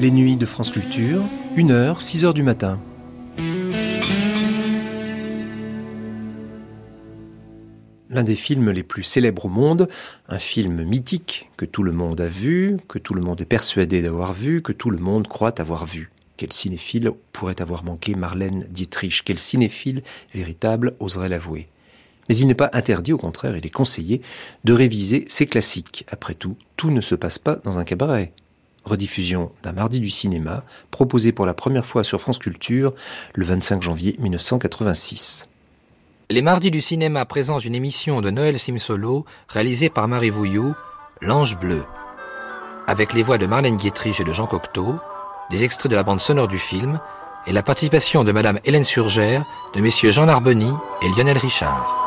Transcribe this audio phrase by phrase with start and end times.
[0.00, 1.24] Les nuits de France Culture,
[1.56, 2.78] 1h, 6h du matin.
[8.08, 9.88] L'un des films les plus célèbres au monde,
[10.28, 14.00] un film mythique que tout le monde a vu, que tout le monde est persuadé
[14.00, 16.12] d'avoir vu, que tout le monde croit avoir vu.
[16.36, 19.22] Quel cinéphile pourrait avoir manqué Marlène Dietrich?
[19.24, 21.66] Quel cinéphile véritable oserait l'avouer?
[22.28, 24.22] Mais il n'est pas interdit, au contraire, il est conseillé
[24.62, 26.06] de réviser ces classiques.
[26.08, 28.32] Après tout, tout ne se passe pas dans un cabaret
[28.84, 32.94] rediffusion d'un mardi du cinéma, proposé pour la première fois sur France Culture
[33.34, 35.48] le 25 janvier 1986.
[36.30, 40.74] Les mardis du cinéma présentent une émission de Noël Simsolo réalisée par Marie Vouillou,
[41.22, 41.84] L'Ange Bleu,
[42.86, 44.96] avec les voix de Marlène Dietrich et de Jean Cocteau,
[45.50, 47.00] des extraits de la bande sonore du film
[47.46, 50.70] et la participation de Madame Hélène Surgère, de messieurs Jean Narboni
[51.02, 51.97] et Lionel Richard.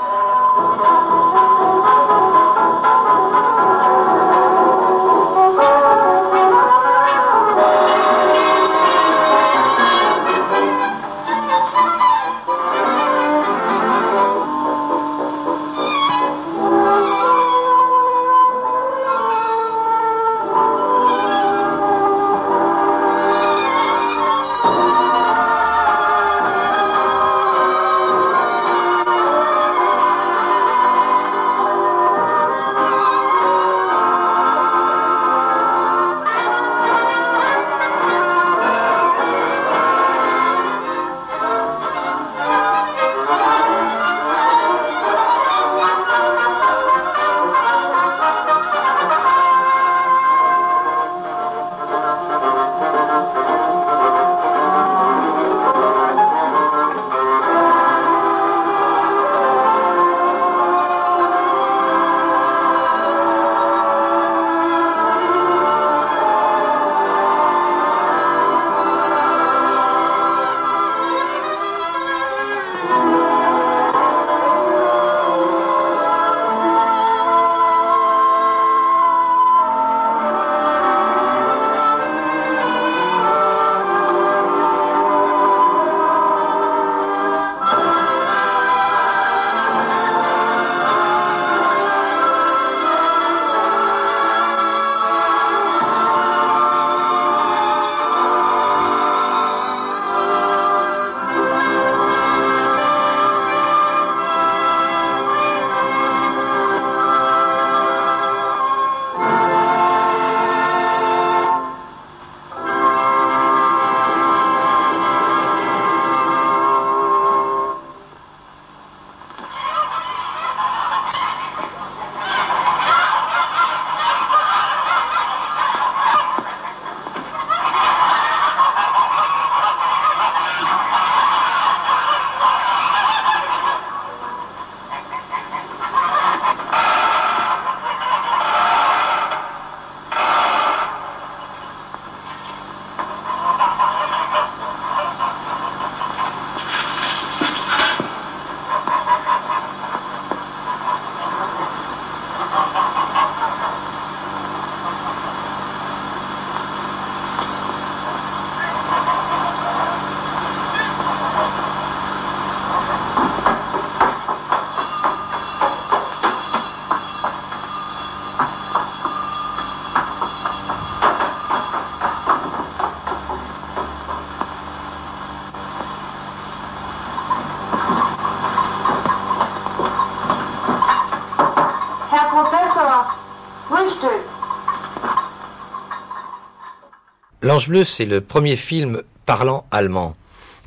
[187.51, 190.15] L'Ange Bleu, c'est le premier film parlant allemand.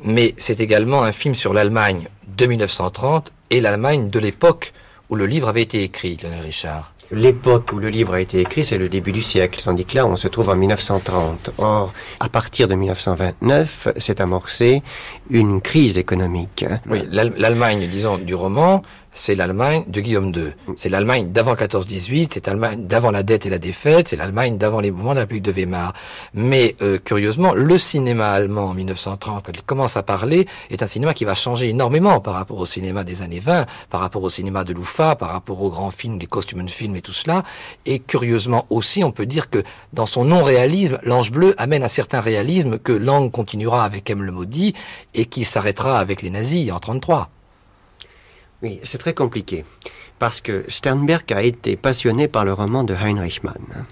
[0.03, 4.75] Mais c'est également un film sur l'Allemagne de 1930 et l'Allemagne de l'époque
[5.09, 6.93] où le livre avait été écrit, Lionel Richard.
[7.11, 10.05] L'époque où le livre a été écrit, c'est le début du siècle, tandis que là,
[10.07, 11.53] on se trouve en 1930.
[11.57, 14.83] Or, à partir de 1929, s'est amorcée
[15.31, 16.67] une crise économique.
[16.91, 18.83] Oui, l'Allemagne, disons, du roman,
[19.15, 20.53] c'est l'Allemagne de Guillaume II.
[20.77, 24.81] C'est l'Allemagne d'avant 14-18, c'est l'Allemagne d'avant la dette et la défaite, c'est l'Allemagne d'avant
[24.81, 25.95] les mouvements de la République de Weimar.
[26.35, 30.87] Mais euh, curieusement, le cinéma allemand en 1930, quand il commence à parler, est un
[30.87, 34.31] cinéma qui va changer énormément par rapport au cinéma des années 20, par rapport au
[34.31, 37.45] cinéma de Loufa, par rapport aux grands films, les costumes de films et tout cela.
[37.87, 39.63] Et curieusement aussi, on peut dire que
[39.93, 44.23] dans son non-réalisme, l'Ange Bleu amène un certain réalisme que Lang continuera avec M.
[44.23, 44.75] le Maudit
[45.15, 47.31] et qui s'arrêtera avec les nazis en 33.
[48.65, 49.63] Oui, c'est très compliqué.
[50.19, 53.85] Parce que Sternberg a été passionné par le roman de Heinrich Mann.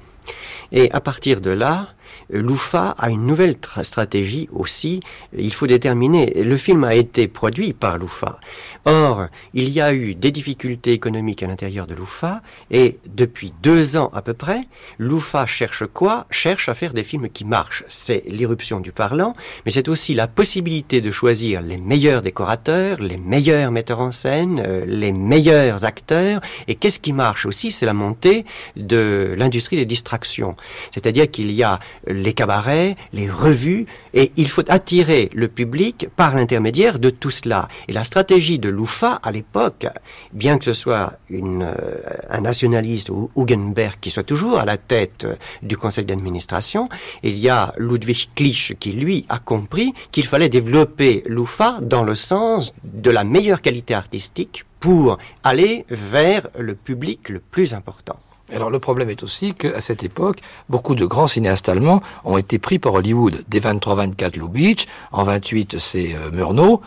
[0.72, 1.88] Et à partir de là,
[2.30, 5.00] Loufa a une nouvelle stratégie aussi.
[5.36, 6.42] Il faut déterminer.
[6.42, 8.38] Le film a été produit par Loufa.
[8.84, 13.96] Or, il y a eu des difficultés économiques à l'intérieur de l'UFA, et depuis deux
[13.96, 14.62] ans à peu près,
[14.98, 16.26] l'UFA cherche quoi?
[16.30, 17.84] Cherche à faire des films qui marchent.
[17.88, 23.18] C'est l'irruption du parlant, mais c'est aussi la possibilité de choisir les meilleurs décorateurs, les
[23.18, 27.70] meilleurs metteurs en scène, euh, les meilleurs acteurs, et qu'est-ce qui marche aussi?
[27.70, 28.44] C'est la montée
[28.76, 30.56] de l'industrie des distractions.
[30.90, 36.34] C'est-à-dire qu'il y a les cabarets, les revues, et il faut attirer le public par
[36.34, 37.68] l'intermédiaire de tout cela.
[37.88, 39.86] Et la stratégie de l'UFA à l'époque,
[40.32, 44.76] bien que ce soit une, euh, un nationaliste ou Hugenberg qui soit toujours à la
[44.76, 45.26] tête
[45.62, 46.88] du conseil d'administration,
[47.22, 52.14] il y a Ludwig Klich qui lui a compris qu'il fallait développer l'UFA dans le
[52.14, 58.18] sens de la meilleure qualité artistique pour aller vers le public le plus important.
[58.52, 60.38] Alors le problème est aussi qu'à cette époque,
[60.68, 63.44] beaucoup de grands cinéastes allemands ont été pris par Hollywood.
[63.48, 66.82] Dès 23-24 Lubitsch, en 28 c'est euh, Murnau,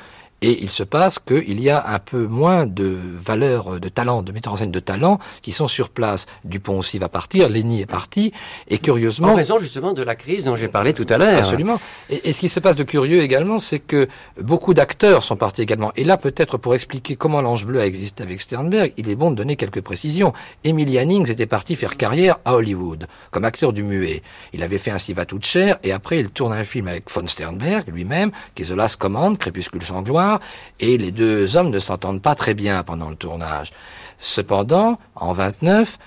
[0.45, 4.31] et il se passe qu'il y a un peu moins de valeurs de talent, de
[4.31, 6.27] metteurs en scène de talent qui sont sur place.
[6.43, 8.31] Dupont aussi va partir, Lenny est parti,
[8.67, 9.29] et curieusement...
[9.29, 11.39] En raison justement de la crise dont j'ai parlé tout à l'heure.
[11.39, 11.79] Absolument.
[12.11, 14.07] Et, ce qui se passe de curieux également, c'est que
[14.39, 15.91] beaucoup d'acteurs sont partis également.
[15.95, 19.31] Et là, peut-être pour expliquer comment l'Ange Bleu a existé avec Sternberg, il est bon
[19.31, 20.31] de donner quelques précisions.
[20.63, 24.21] Emily Hannings était parti faire carrière à Hollywood, comme acteur du muet.
[24.53, 27.25] Il avait fait un Siva toute chair, et après il tourne un film avec von
[27.25, 30.34] Sternberg, lui-même, qui est The Last Command, Crépuscule sans gloire,
[30.79, 33.71] et les deux hommes ne s'entendent pas très bien pendant le tournage.
[34.17, 35.97] Cependant, en 29,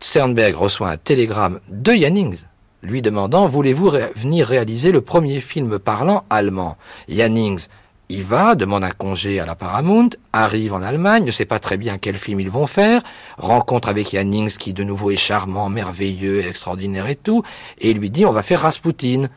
[0.00, 2.38] Sternberg reçoit un télégramme de Jannings,
[2.82, 6.76] lui demandant Voulez-vous venir réaliser le premier film parlant allemand?
[7.08, 7.66] Jannings
[8.10, 11.76] y va, demande un congé à la Paramount, arrive en Allemagne, ne sait pas très
[11.76, 13.02] bien quel film ils vont faire,
[13.38, 17.42] rencontre avec Jannings qui de nouveau est charmant, merveilleux, extraordinaire et tout,
[17.78, 19.28] et lui dit on va faire Rasputin.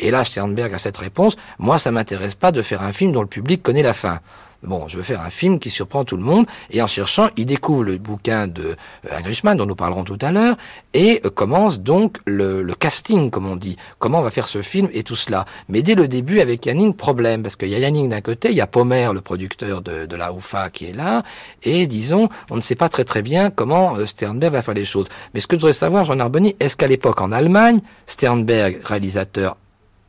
[0.00, 3.22] Et là, Sternberg a cette réponse, moi ça m'intéresse pas de faire un film dont
[3.22, 4.20] le public connaît la fin.
[4.62, 6.44] Bon, je veux faire un film qui surprend tout le monde.
[6.70, 8.76] Et en cherchant, il découvre le bouquin de
[9.10, 10.56] euh, Heinrichmann, dont nous parlerons tout à l'heure,
[10.92, 13.76] et euh, commence donc le, casting, comme on dit.
[13.98, 15.46] Comment on va faire ce film et tout cela.
[15.70, 18.56] Mais dès le début, avec Yanning, problème, parce qu'il y a Yanning d'un côté, il
[18.56, 21.22] y a Pomer, le producteur de, de la UFA, qui est là,
[21.62, 24.84] et disons, on ne sait pas très très bien comment euh, Sternberg va faire les
[24.84, 25.06] choses.
[25.32, 29.56] Mais ce que je voudrais savoir, Jean Arboni, est-ce qu'à l'époque en Allemagne, Sternberg, réalisateur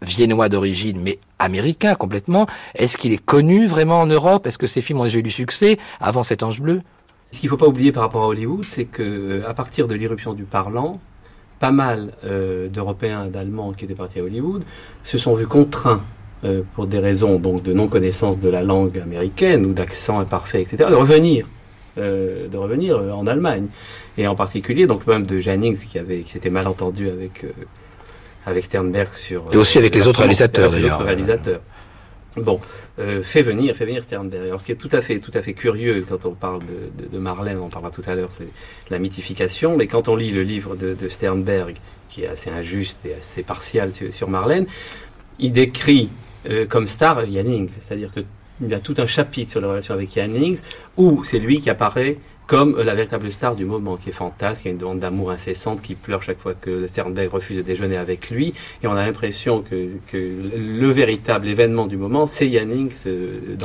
[0.02, 2.48] viennois d'origine, mais américain complètement.
[2.76, 4.48] Est-ce qu'il est connu vraiment en Europe?
[4.48, 6.82] Est-ce que ces films ont déjà eu du succès avant cet Ange bleu?
[7.32, 9.88] Ce qu'il ne faut pas oublier par rapport à Hollywood, c'est que euh, à partir
[9.88, 11.00] de l'irruption du parlant,
[11.60, 14.64] pas mal euh, d'Européens, d'Allemands qui étaient partis à Hollywood
[15.04, 16.02] se sont vus contraints
[16.44, 20.62] euh, pour des raisons donc de non connaissance de la langue américaine ou d'accent imparfait,
[20.62, 21.48] etc., de revenir,
[21.98, 23.68] de revenir en Allemagne.
[24.18, 27.46] Et en particulier donc même de Jannings qui avait qui s'était mal entendu avec
[28.46, 29.46] avec Sternberg sur.
[29.52, 31.02] Et aussi avec les autres réalisateurs d'ailleurs.
[31.02, 31.62] réalisateurs.
[32.38, 32.62] Bon,
[33.00, 34.48] euh, fait venir, fait venir Sternberg.
[34.48, 37.10] Alors, ce qui est tout à fait, tout à fait curieux quand on parle de,
[37.10, 38.48] de, Marlène, on parlera tout à l'heure, c'est
[38.90, 39.76] la mythification.
[39.76, 41.76] Mais quand on lit le livre de, de Sternberg,
[42.10, 44.66] qui est assez injuste et assez partial sur, Marlène,
[45.40, 46.10] il décrit
[46.50, 48.22] euh, comme star Jannings, c'est-à-dire que
[48.64, 50.60] il y a tout un chapitre sur la relation avec Jannings
[50.96, 54.68] où c'est lui qui apparaît comme la véritable star du moment, qui est fantasque, qui
[54.68, 58.30] a une demande d'amour incessante, qui pleure chaque fois que Sternberg refuse de déjeuner avec
[58.30, 62.92] lui, et on a l'impression que, que, le véritable événement du moment, c'est Yanning.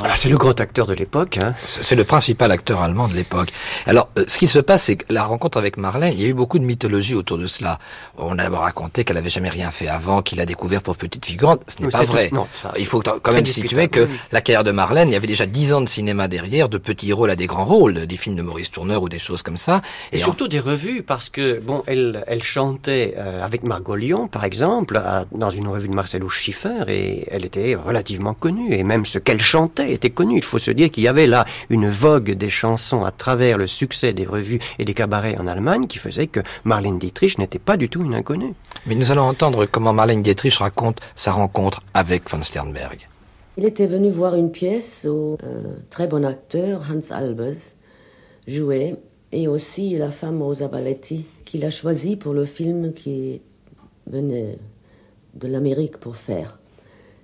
[0.03, 1.37] Ah, c'est le grand acteur de l'époque.
[1.37, 1.53] Hein.
[1.65, 3.49] C'est le principal acteur allemand de l'époque.
[3.85, 6.27] Alors, euh, ce qu'il se passe, c'est que la rencontre avec Marlène, il y a
[6.27, 7.79] eu beaucoup de mythologie autour de cela.
[8.17, 11.61] On a raconté qu'elle avait jamais rien fait avant, qu'il a découvert pour petite figurante.
[11.67, 12.31] Ce n'est pas vrai.
[12.77, 15.73] il faut quand même situer que la carrière de Marlène, il y avait déjà dix
[15.73, 18.66] ans de cinéma derrière, de petits rôles à des grands rôles, des films de Maurice
[18.77, 19.81] ou des choses comme ça.
[20.11, 24.43] Et, surtout des revues, parce que, bon, elle, elle chantait euh, avec Margot Lyon, par
[24.43, 29.19] exemple, dans une revue de Marcelo Schiffer, et elle était relativement connue, et même ce
[29.19, 30.37] qu'elle chantait était connu.
[30.37, 33.67] Il faut se dire qu'il y avait là une vogue des chansons à travers le
[33.67, 37.77] succès des revues et des cabarets en Allemagne qui faisait que Marlène Dietrich n'était pas
[37.77, 38.53] du tout une inconnue.
[38.85, 43.07] Mais nous allons entendre comment Marlène Dietrich raconte sa rencontre avec von Sternberg.
[43.57, 47.73] Il était venu voir une pièce au euh, très bon acteur Hans Albers
[48.47, 48.95] jouait,
[49.31, 53.41] et aussi la femme Rosa Balletti, qu'il a choisi pour le film qui
[54.07, 54.57] venait
[55.35, 56.59] de l'Amérique pour faire.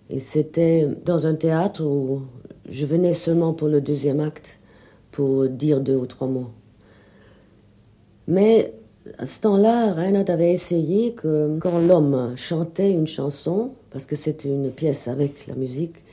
[0.09, 2.21] Et c'était dans un théâtre où
[2.69, 4.59] je venais seulement pour le deuxième acte,
[5.11, 6.51] pour dire deux ou trois mots.
[8.27, 8.73] Mais
[9.17, 14.49] à ce temps-là, Reinhardt avait essayé que quand l'homme chantait une chanson, parce que c'était
[14.49, 16.03] une pièce avec la musique,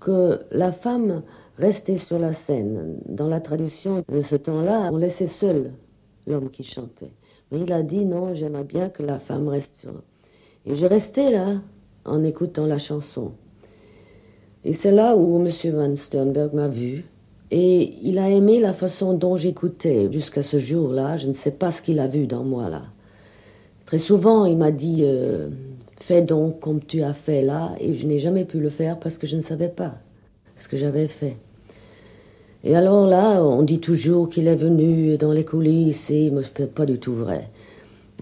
[0.00, 1.22] que la femme
[1.58, 2.98] restait sur la scène.
[3.06, 5.72] Dans la tradition de ce temps-là, on laissait seul
[6.26, 7.12] l'homme qui chantait.
[7.50, 10.02] Mais il a dit non, j'aimerais bien que la femme reste sur.
[10.64, 11.60] Et je restais là
[12.04, 13.32] en écoutant la chanson.
[14.64, 15.48] Et c'est là où M.
[15.72, 17.04] Van Sternberg m'a vu.
[17.52, 21.16] Et il a aimé la façon dont j'écoutais jusqu'à ce jour-là.
[21.16, 22.82] Je ne sais pas ce qu'il a vu dans moi là.
[23.84, 25.48] Très souvent, il m'a dit euh,
[26.00, 27.76] Fais donc comme tu as fait là.
[27.78, 29.94] Et je n'ai jamais pu le faire parce que je ne savais pas
[30.56, 31.36] ce que j'avais fait.
[32.68, 36.84] Et alors là, on dit toujours qu'il est venu dans les coulisses et c'est pas
[36.84, 37.48] du tout vrai.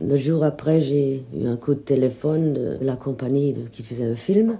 [0.06, 4.14] Le jour après, j'ai eu un coup de téléphone de la compagnie qui faisait le
[4.14, 4.58] film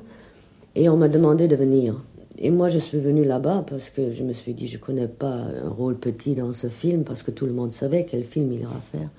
[0.75, 2.01] et on m'a demandé de venir.
[2.39, 5.43] Et moi, je suis venue là-bas parce que je me suis dit, je connais pas
[5.63, 8.63] un rôle petit dans ce film parce que tout le monde savait quel film il
[8.63, 9.11] ira faire.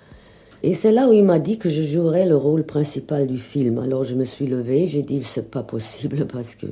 [0.63, 3.77] Et c'est là où il m'a dit que je jouerais le rôle principal du film.
[3.77, 6.65] Alors je me suis levée, j'ai dit, c'est pas possible parce que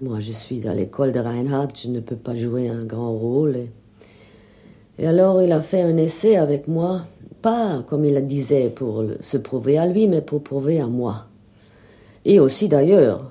[0.00, 3.56] moi, je suis à l'école de Reinhardt, je ne peux pas jouer un grand rôle.
[4.98, 7.02] Et, alors, il a fait un essai avec moi,
[7.42, 11.26] pas comme il le disait pour se prouver à lui, mais pour prouver à moi.
[12.24, 13.30] Et aussi d'ailleurs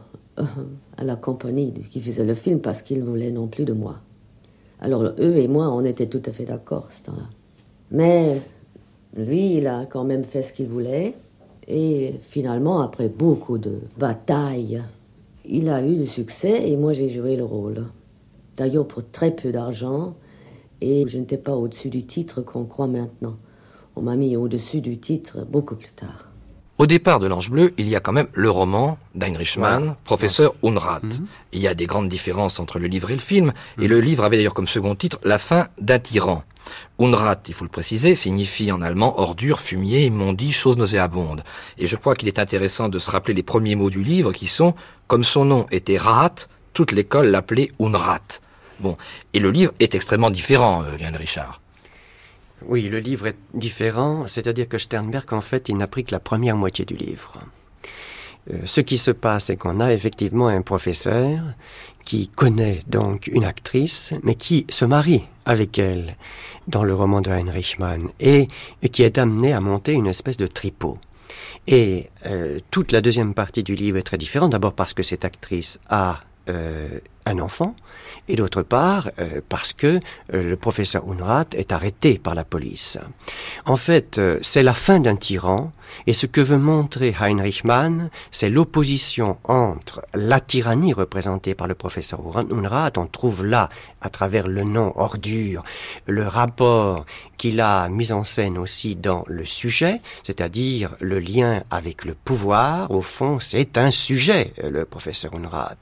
[0.98, 3.98] à la compagnie qui faisait le film parce qu'ils voulaient non plus de moi.
[4.80, 7.30] Alors eux et moi, on était tout à fait d'accord ce temps-là.
[7.92, 8.42] Mais
[9.16, 11.14] lui, il a quand même fait ce qu'il voulait.
[11.68, 14.82] Et finalement, après beaucoup de batailles,
[15.52, 17.88] il a eu du succès et moi j'ai joué le rôle.
[18.56, 20.16] D'ailleurs pour très peu d'argent
[20.80, 23.38] et je n'étais pas au-dessus du titre qu'on croit maintenant.
[23.96, 26.29] On m'a mis au-dessus du titre beaucoup plus tard.
[26.80, 30.56] Au départ de l'Ange Bleu, il y a quand même le roman d'Heinrich Mann, professeur
[30.64, 31.02] Unrat.
[31.04, 31.28] Mhm.
[31.52, 34.24] Il y a des grandes différences entre le livre et le film, et le livre
[34.24, 36.42] avait d'ailleurs comme second titre La fin d'un tyran.
[36.98, 41.44] Unrat, il faut le préciser, signifie en allemand ordure, fumier, immondice, chose nauséabonde.
[41.78, 44.48] Et je crois qu'il est intéressant de se rappeler les premiers mots du livre qui
[44.48, 44.74] sont,
[45.08, 48.40] comme son nom était Rat, toute l'école l'appelait Unrat.
[48.80, 48.96] Bon.
[49.34, 51.60] Et le livre est extrêmement différent, euh, Yann Richard.
[52.66, 56.20] Oui, le livre est différent, c'est-à-dire que Sternberg, en fait, il n'a pris que la
[56.20, 57.44] première moitié du livre.
[58.52, 61.42] Euh, ce qui se passe, c'est qu'on a effectivement un professeur
[62.06, 66.16] qui connaît donc une actrice, mais qui se marie avec elle
[66.68, 68.48] dans le roman de Heinrich Mann et,
[68.92, 70.98] qui est amené à monter une espèce de tripot.
[71.68, 75.26] Et euh, toute la deuxième partie du livre est très différente, d'abord parce que cette
[75.26, 77.76] actrice a euh, un enfant,
[78.30, 80.00] et d'autre part euh, parce que
[80.34, 82.98] euh, le professeur Unrat est arrêté par la police.
[83.66, 85.72] En fait, c'est la fin d'un tyran,
[86.08, 91.76] et ce que veut montrer Heinrich Mann, c'est l'opposition entre la tyrannie représentée par le
[91.76, 92.20] professeur
[92.52, 93.70] Unrat, on trouve là,
[94.02, 95.64] à travers le nom ordure,
[96.06, 97.06] le rapport
[97.38, 102.92] qu'il a mis en scène aussi dans le sujet, c'est-à-dire le lien avec le pouvoir,
[102.92, 105.76] au fond, c'est un sujet, le professeur Unrat.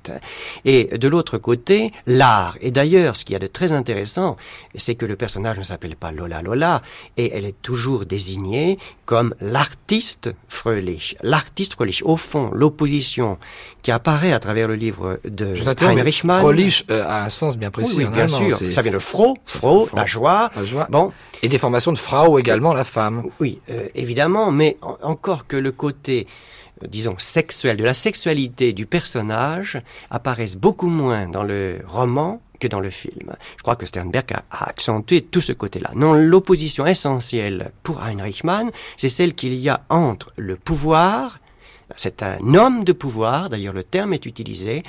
[0.66, 2.58] Et de l'autre côté, l'art.
[2.62, 4.38] Et d'ailleurs, ce qu'il y a de très intéressant,
[4.76, 6.82] c'est que le personnage ne s'appelle pas Lola Lola,
[7.18, 9.97] et elle est toujours désignée comme l'artiste
[10.48, 11.16] Fröhlich.
[11.22, 12.06] L'artiste Fröhlich.
[12.06, 13.38] Au fond, l'opposition
[13.82, 16.40] qui apparaît à travers le livre de Heinrich Mann.
[16.40, 17.98] Fröhlich euh, a un sens bien précis.
[17.98, 18.58] Oui, bien sûr.
[18.72, 20.52] Ça vient de Fro, Fro, la joie.
[20.56, 20.88] La joie.
[20.90, 21.12] Bon.
[21.42, 23.24] Et des formations de Frau également, la femme.
[23.40, 26.28] Oui, euh, évidemment, mais encore que le côté
[26.84, 32.68] euh, disons, sexuel, de la sexualité du personnage apparaissent beaucoup moins dans le roman que
[32.68, 33.36] dans le film.
[33.58, 35.92] Je crois que Sternberg a, accentué tout ce côté-là.
[35.96, 41.40] Non, l'opposition essentielle pour Heinrich Mann, c'est celle qu'il y a entre le pouvoir,
[41.96, 44.84] c'est un homme de pouvoir, d'ailleurs le terme est utilisé,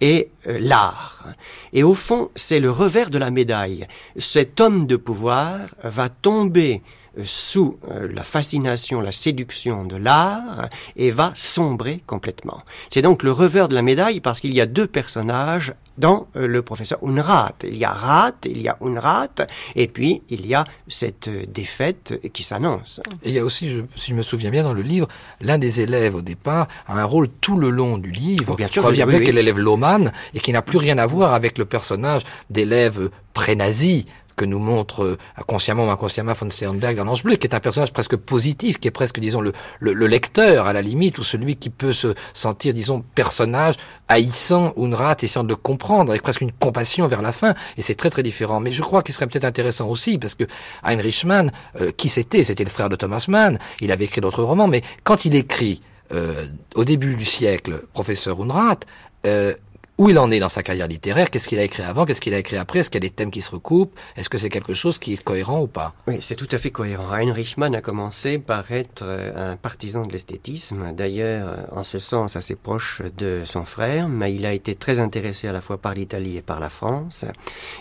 [0.00, 1.24] et euh, l'art.
[1.72, 3.86] Et au fond, c'est le revers de la médaille.
[4.18, 6.82] Cet homme de pouvoir va tomber
[7.24, 12.62] sous euh, la fascination, la séduction de l'art et va sombrer complètement.
[12.90, 16.46] C'est donc le revers de la médaille parce qu'il y a deux personnages dans euh,
[16.46, 17.52] le professeur Unrat.
[17.64, 22.18] Il y a Rat, il y a Unrat, et puis il y a cette défaite
[22.32, 23.00] qui s'annonce.
[23.22, 25.08] Et il y a aussi, si je me souviens bien dans le livre,
[25.40, 28.56] l'un des élèves au départ a un rôle tout le long du livre.
[28.56, 31.64] bien sûr, je oui, l'élève Loman et qui n'a plus rien à voir avec le
[31.64, 37.36] personnage d'élève pré-nazi que nous montre euh, consciemment ou inconsciemment von Sternberg dans l'Ange Bleu,
[37.36, 40.82] qui est un personnage presque positif, qui est presque, disons, le, le, lecteur à la
[40.82, 43.76] limite, ou celui qui peut se sentir, disons, personnage
[44.08, 47.94] haïssant Unrat, essayant de le comprendre, avec presque une compassion vers la fin, et c'est
[47.94, 48.60] très très différent.
[48.60, 50.44] Mais je crois qu'il serait peut-être intéressant aussi, parce que
[50.82, 52.44] Heinrich Mann, euh, qui c'était?
[52.44, 55.82] C'était le frère de Thomas Mann, il avait écrit d'autres romans, mais quand il écrit,
[56.12, 58.80] euh, au début du siècle, Professeur Unrat,
[59.26, 59.54] euh,
[59.98, 62.34] où il en est dans sa carrière littéraire, qu'est-ce qu'il a écrit avant, qu'est-ce qu'il
[62.34, 64.48] a écrit après, est-ce qu'il y a des thèmes qui se recoupent, est-ce que c'est
[64.48, 65.94] quelque chose qui est cohérent ou pas?
[66.06, 67.12] Oui, c'est tout à fait cohérent.
[67.12, 71.98] Heinrich Mann a commencé par être euh, un partisan de l'esthétisme, d'ailleurs euh, en ce
[71.98, 75.76] sens assez proche de son frère, mais il a été très intéressé à la fois
[75.76, 77.26] par l'Italie et par la France,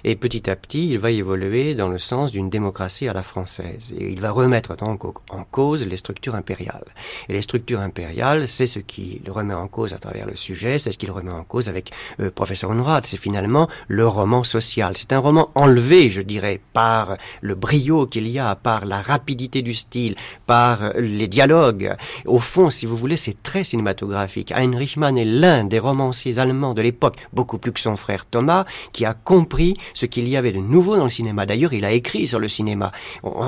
[0.03, 3.93] et petit à petit il va évoluer dans le sens d'une démocratie à la française,
[3.97, 6.85] et il va remettre donc en cause les structures impériales.
[7.29, 10.77] Et les structures impériales, c'est ce qui le remet en cause à travers le sujet,
[10.77, 14.93] c'est ce qu'il remet en cause avec euh, professeur Unrat, c'est finalement le roman social.
[14.95, 19.61] C'est un roman enlevé, je dirais, par le brio qu'il y a, par la rapidité
[19.61, 20.15] du style,
[20.45, 21.95] par les dialogues.
[22.25, 24.51] Au fond, si vous voulez, c'est très cinématographique.
[24.51, 28.65] Heinrich Mann est l'un des romanciers allemands de l'époque, beaucoup plus que son frère Thomas,
[28.91, 31.45] qui a compris ce qu'il y avait de nouveau dans le cinéma.
[31.45, 32.91] D'ailleurs, il a écrit sur le cinéma.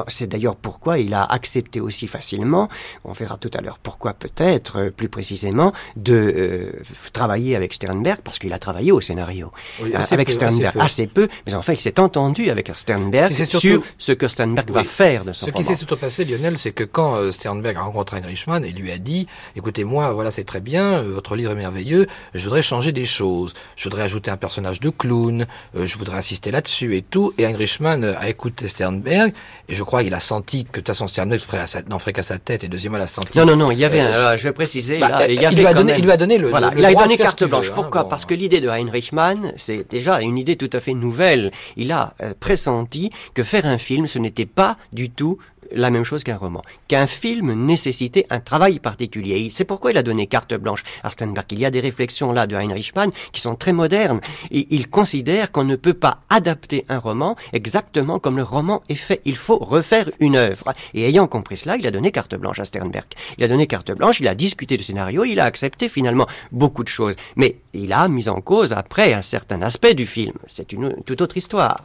[0.07, 2.69] C'est d'ailleurs pourquoi il a accepté aussi facilement,
[3.03, 6.71] on verra tout à l'heure pourquoi peut-être, euh, plus précisément, de euh,
[7.11, 9.51] travailler avec Sternberg, parce qu'il a travaillé au scénario.
[9.81, 10.75] Euh, avec Sternberg.
[10.79, 11.27] assez peu.
[11.45, 15.33] mais en fait, il s'est entendu avec Sternberg sur ce que Sternberg va faire de
[15.33, 18.45] son Ce qui s'est surtout passé, Lionel, c'est que quand euh, Sternberg a rencontré Heinrich
[18.47, 21.55] Mann et lui a dit, écoutez, moi, voilà, c'est très bien, euh, votre livre est
[21.55, 26.17] merveilleux, je voudrais changer des choses, je voudrais ajouter un personnage de clown, je voudrais
[26.17, 29.33] insister là-dessus et tout, et Heinrich Mann a écouté Sternberg,
[29.69, 31.41] et je crois qu'il a senti que de toute façon Sternberg
[31.87, 33.37] n'en ferait qu'à sa tête, et deuxièmement, il a senti...
[33.37, 35.95] Non, non, non, il y avait, un, je vais préciser, bah, il, lui a donné,
[35.97, 37.69] il lui a donné le, voilà, il a donné carte blanche.
[37.69, 38.07] Hein, Pourquoi?
[38.07, 41.51] Parce que l'idée de Heinrich Mann, c'est déjà une idée tout à fait nouvelle.
[41.77, 45.37] Il a euh, pressenti que faire un film, ce n'était pas du tout
[45.73, 49.49] la même chose qu'un roman, qu'un film nécessitait un travail particulier.
[49.49, 51.45] C'est pourquoi il a donné carte blanche à Steinberg.
[51.51, 54.21] Il y a des réflexions là de Heinrich Mann qui sont très modernes.
[54.51, 58.95] Et il considère qu'on ne peut pas adapter un roman exactement comme le roman est
[58.95, 59.21] fait.
[59.25, 60.73] Il faut refaire une œuvre.
[60.93, 63.07] Et ayant compris cela, il a donné carte blanche à Sternberg.
[63.37, 66.83] Il a donné carte blanche, il a discuté du scénario, il a accepté finalement beaucoup
[66.83, 67.15] de choses.
[67.35, 70.33] Mais il a mis en cause après un certain aspect du film.
[70.47, 71.81] C'est une toute autre histoire.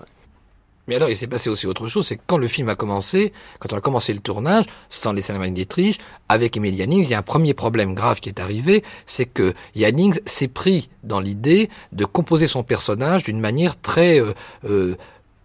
[0.89, 3.33] Mais alors, il s'est passé aussi autre chose, c'est que quand le film a commencé,
[3.59, 7.15] quand on a commencé le tournage, sans les Salman Dietrich, avec Emil Jannings, il y
[7.15, 11.69] a un premier problème grave qui est arrivé, c'est que Jannings s'est pris dans l'idée
[11.93, 14.33] de composer son personnage d'une manière très euh,
[14.65, 14.97] euh,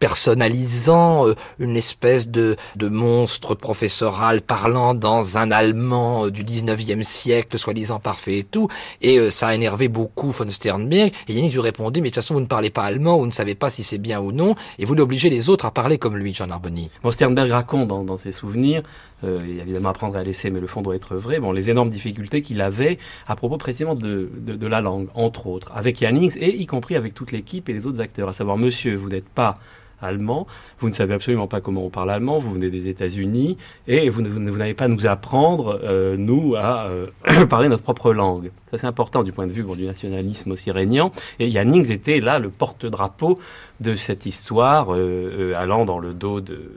[0.03, 7.03] personnalisant euh, une espèce de, de monstre professoral parlant dans un allemand euh, du 19e
[7.03, 8.67] siècle, soi-disant parfait et tout.
[9.01, 11.13] Et euh, ça a énervé beaucoup von Sternberg.
[11.29, 13.31] Et Yannick lui répondit, mais de toute façon, vous ne parlez pas allemand, vous ne
[13.31, 16.17] savez pas si c'est bien ou non, et vous obligez les autres à parler comme
[16.17, 16.89] lui, Jean Arboni.
[17.01, 18.83] Bon, Sternberg raconte dans, dans ses souvenirs,
[19.23, 22.41] euh, évidemment apprendre à laisser, mais le fond doit être vrai, bon, les énormes difficultés
[22.41, 26.57] qu'il avait à propos précisément de, de, de la langue, entre autres, avec Yannings et
[26.57, 29.55] y compris avec toute l'équipe et les autres acteurs, à savoir, monsieur, vous n'êtes pas
[30.03, 30.47] allemand,
[30.79, 34.21] vous ne savez absolument pas comment on parle allemand, vous venez des États-Unis et vous,
[34.21, 37.07] n'avez pas nous apprendre, euh, nous, à euh,
[37.49, 38.51] parler notre propre langue.
[38.71, 41.11] Ça c'est important du point de vue du nationalisme aussi régnant.
[41.39, 43.39] Et Jannings était là le porte-drapeau
[43.79, 46.69] de cette histoire, euh, allant dans le dos de,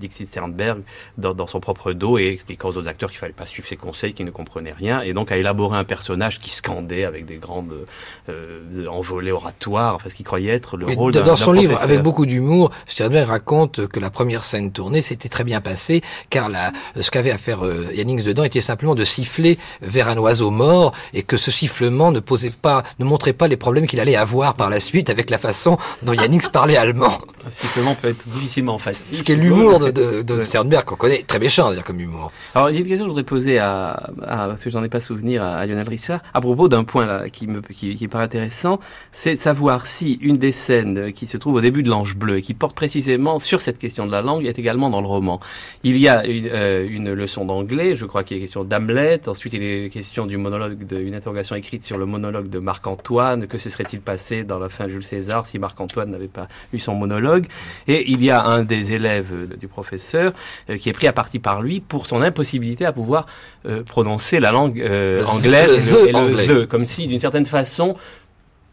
[0.00, 0.80] Dixit Sternberg
[1.18, 4.14] dans, son propre dos et expliquant aux autres acteurs qu'il fallait pas suivre ses conseils,
[4.14, 7.86] qu'ils ne comprenaient rien, et donc a élaboré un personnage qui scandait avec des grandes
[8.28, 12.02] euh, envolées oratoires, enfin ce qu'il croyait être le rôle d'un Dans son livre, avec
[12.02, 16.72] beaucoup d'humour, Sternberg raconte que la première scène tournée s'était très bien passée, car la,
[16.98, 20.92] ce qu'avait à faire euh, Yannings dedans était simplement de siffler vers un oiseau mort,
[21.12, 24.54] et que ce sifflement ne posait pas, ne montrait pas les problèmes qu'il allait avoir
[24.54, 27.18] par la suite avec la façon dont Yannings parlait allemand.
[27.46, 29.14] Un sifflement peut être difficilement facile.
[29.14, 32.32] Ce qui est l'humour de de, Sternberg qu'on connaît très méchant dire, comme humour.
[32.54, 34.88] Alors il y a une question que je voudrais poser à, parce que j'en ai
[34.88, 38.24] pas souvenir à, Lionel Richard à propos d'un point là qui me qui, qui paraît
[38.24, 38.80] intéressant,
[39.12, 42.42] c'est savoir si une des scènes qui se trouve au début de l'Ange bleu et
[42.42, 45.40] qui porte précisément sur cette question de la langue est également dans le roman.
[45.82, 49.28] Il y a une, euh, une leçon d'anglais, je crois qu'il est question d'Hamlet.
[49.28, 53.46] Ensuite il est question du monologue d'une interrogation écrite sur le monologue de Marc Antoine.
[53.46, 56.48] Que se serait-il passé dans la fin de Jules César si Marc Antoine n'avait pas
[56.72, 57.46] eu son monologue?
[57.86, 59.79] Et il y a un des élèves du professeur
[60.14, 63.26] euh, qui est pris à partie par lui pour son impossibilité à pouvoir
[63.66, 67.96] euh, prononcer la langue euh, anglaise et le, comme si d'une certaine façon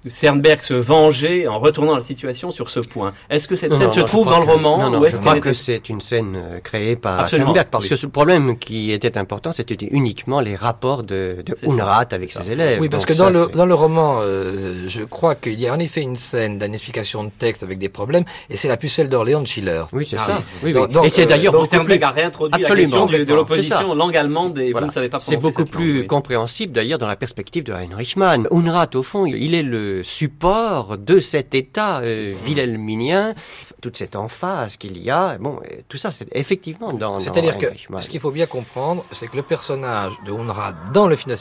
[0.09, 3.13] Sternberg se venger en retournant la situation sur ce point.
[3.29, 5.33] Est-ce que cette scène se trouve dans le roman Non, non, ou je est-ce crois
[5.35, 7.89] que était- c'est une scène euh, créée par Absolument, Sternberg, parce oui.
[7.97, 11.37] que le problème qui était important, c'était uniquement les rapports de.
[11.63, 12.79] Unrat avec ses élèves.
[12.81, 15.67] Oui, parce Donc que dans ça, le, dans le roman, euh, je crois qu'il y
[15.67, 18.77] a en effet une scène d'une explication de texte avec des problèmes, et c'est la
[18.77, 19.83] pucelle d'Orléans de Schiller.
[19.93, 20.31] Oui, c'est Ah ça.
[20.37, 20.43] oui.
[20.43, 20.73] Oui, oui.
[20.73, 22.05] Donc- donc, et c'est euh, d'ailleurs beaucoup Sternberg plus...
[22.07, 24.85] a réintroduit Absolument, la question de l'opposition langue allemande et Voilà.
[24.85, 28.47] vous ne savez pas C'est beaucoup plus compréhensible d'ailleurs dans la perspective de Heinrich Mann.
[28.51, 33.33] Unrat, au fond, il est le support de cet état euh, wilhelminien,
[33.81, 35.37] toute cette emphase qu'il y a.
[35.37, 37.67] Bon, euh, tout ça, c'est effectivement dans, C'est-à-dire que
[38.01, 41.37] ce qu'il faut bien comprendre, c'est que le personnage de Unrad dans le film de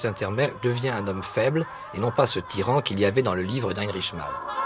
[0.62, 3.72] devient un homme faible et non pas ce tyran qu'il y avait dans le livre
[3.72, 4.65] d'Heinrich Mann.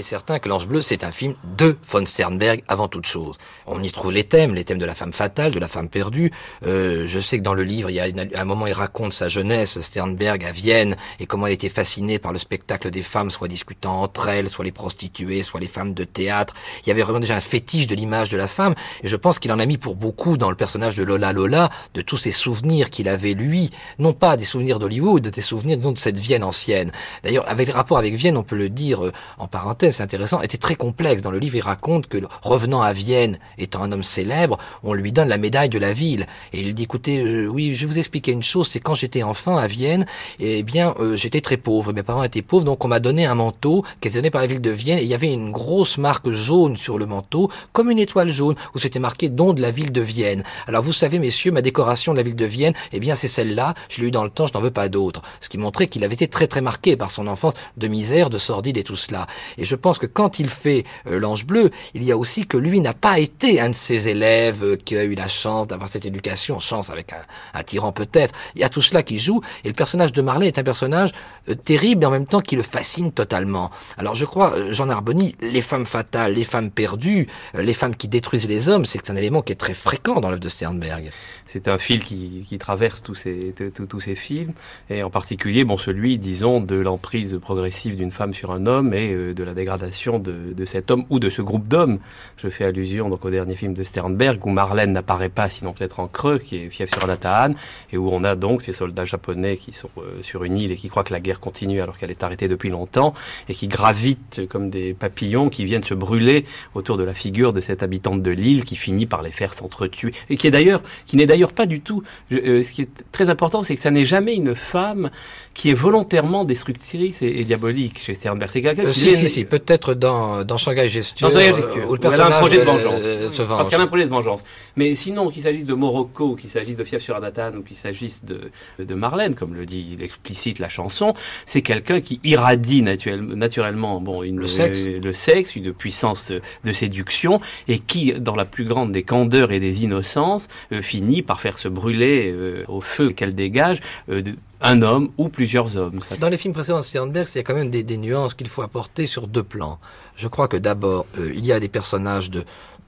[0.00, 3.36] Est certain que L'Ange Bleu, c'est un film de von Sternberg avant toute chose.
[3.66, 6.32] On y trouve les thèmes, les thèmes de la femme fatale, de la femme perdue.
[6.66, 9.12] Euh, je sais que dans le livre, il y a une- un moment, il raconte
[9.12, 13.28] sa jeunesse, Sternberg, à Vienne, et comment elle était fascinée par le spectacle des femmes,
[13.28, 16.54] soit discutant entre elles, soit les prostituées, soit les femmes de théâtre.
[16.82, 19.38] Il y avait vraiment déjà un fétiche de l'image de la femme, et je pense
[19.38, 22.30] qu'il en a mis pour beaucoup dans le personnage de Lola Lola, de tous ces
[22.32, 26.42] souvenirs qu'il avait, lui, non pas des souvenirs d'Hollywood, des souvenirs disons, de cette Vienne
[26.42, 26.90] ancienne.
[27.22, 30.40] D'ailleurs, avec le rapport avec Vienne, on peut le dire euh, en parenthèse, c'est intéressant,
[30.42, 31.22] était très complexe.
[31.22, 35.12] Dans le livre, il raconte que revenant à Vienne, étant un homme célèbre, on lui
[35.12, 36.26] donne la médaille de la ville.
[36.52, 39.22] Et il dit, écoutez, je- oui, je vais vous expliquer une chose, c'est quand j'étais
[39.22, 40.06] enfant à Vienne,
[40.38, 41.92] eh bien, euh, j'étais très pauvre.
[41.92, 44.46] Mes parents étaient pauvres, donc on m'a donné un manteau qui était donné par la
[44.46, 47.90] ville de Vienne, et il y avait une grosse marque jaune sur le manteau, comme
[47.90, 50.42] une étoile jaune, où c'était marqué don de la ville de Vienne.
[50.66, 53.74] Alors vous savez, messieurs, ma décoration de la ville de Vienne, eh bien, c'est celle-là.
[53.88, 55.22] Je l'ai eu dans le temps, je n'en veux pas d'autre.
[55.40, 58.38] Ce qui montrait qu'il avait été très très marqué par son enfance de misère, de
[58.38, 59.26] sordide et tout cela.
[59.58, 62.56] Et je pense que quand il fait euh, l'Ange Bleu, il y a aussi que
[62.56, 65.88] lui n'a pas été un de ses élèves euh, qui a eu la chance d'avoir
[65.88, 67.12] cette éducation, chance avec
[67.54, 68.34] un, tyran peut-être.
[68.54, 71.12] Il y a tout cela qui joue, et le personnage de Marley est un personnage
[71.48, 73.70] euh, terrible, mais en même temps qui le fascine totalement.
[73.96, 78.46] Alors je crois, Jean Arboni, les femmes fatales, les femmes perdues, les femmes qui détruisent
[78.46, 81.10] les hommes, c'est un élément qui est très fréquent dans l'œuvre de Sternberg.
[81.52, 84.52] C'est un fil qui, qui traverse tous ces, tous- ces films,
[84.88, 89.12] et en particulier, bon, celui, disons, de l'emprise progressive d'une femme sur un homme et
[89.12, 91.98] euh, de la dégradation de, de cet homme ou de ce groupe d'hommes.
[92.36, 95.98] Je fais allusion donc au dernier film de Sternberg où Marlène n'apparaît pas, sinon peut-être
[95.98, 97.54] en creux, qui est fief sur Natahan,
[97.90, 100.76] et où on a donc ces soldats japonais qui sont euh, sur une île et
[100.76, 103.12] qui croient que la guerre continue alors qu'elle est arrêtée depuis longtemps,
[103.48, 106.44] et qui gravitent comme des papillons qui viennent se brûler
[106.76, 110.12] autour de la figure de cette habitante de l'île qui finit par les faire s'entretuer,
[110.28, 112.88] et qui est d'ailleurs, qui n'est d'ailleurs pas du tout, je- euh, ce qui est
[113.12, 115.10] très important, c'est que ça n'est jamais une femme
[115.54, 118.50] qui est volontairement destructrice et, et diabolique chez Sternberg.
[118.52, 121.88] C'est quelqu'un Euh, qui si, si, si, peut-être dans, dans Shanghai Gesture, dans Shanghai Gesture,
[121.90, 123.02] où le elle a un personnage projet de vengeance.
[123.32, 123.58] se venge.
[123.58, 124.44] Parce qu'elle a un projet de vengeance.
[124.76, 128.24] Mais sinon, qu'il s'agisse de Morocco, qu'il s'agisse de Fief sur Anatane ou qu'il s'agisse
[128.24, 131.14] de, de Marlène, comme le dit l'explicite la chanson,
[131.46, 134.84] c'est quelqu'un qui irradie naturel- naturellement bon, une, Le sexe.
[134.86, 139.02] euh, le sexe, une puissance euh, de séduction, et qui, dans la plus grande des
[139.02, 143.78] candeurs et des innocences, euh, finit par faire se brûler euh, au feu qu'elle dégage
[144.08, 144.20] euh,
[144.60, 146.00] un homme ou plusieurs hommes.
[146.18, 148.62] Dans les films précédents de Sternberg, il y a quand même des, nuances qu'il faut
[148.62, 149.78] apporter sur deux plans.
[150.16, 152.44] Je crois que d'abord, euh, il y a des personnages de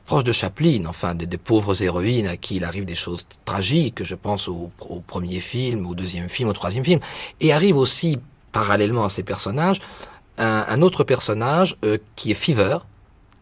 [0.06, 4.02] proches de Chaplin, enfin des, pauvres héroïnes à qui il arrive des choses tragiques.
[4.02, 4.72] Je pense au,
[5.06, 6.98] premier film, au deuxième film, au troisième film,
[7.40, 8.18] et arrive aussi
[8.50, 9.78] parallèlement à ces personnages
[10.38, 11.76] un, autre personnage
[12.16, 12.78] qui est Fever,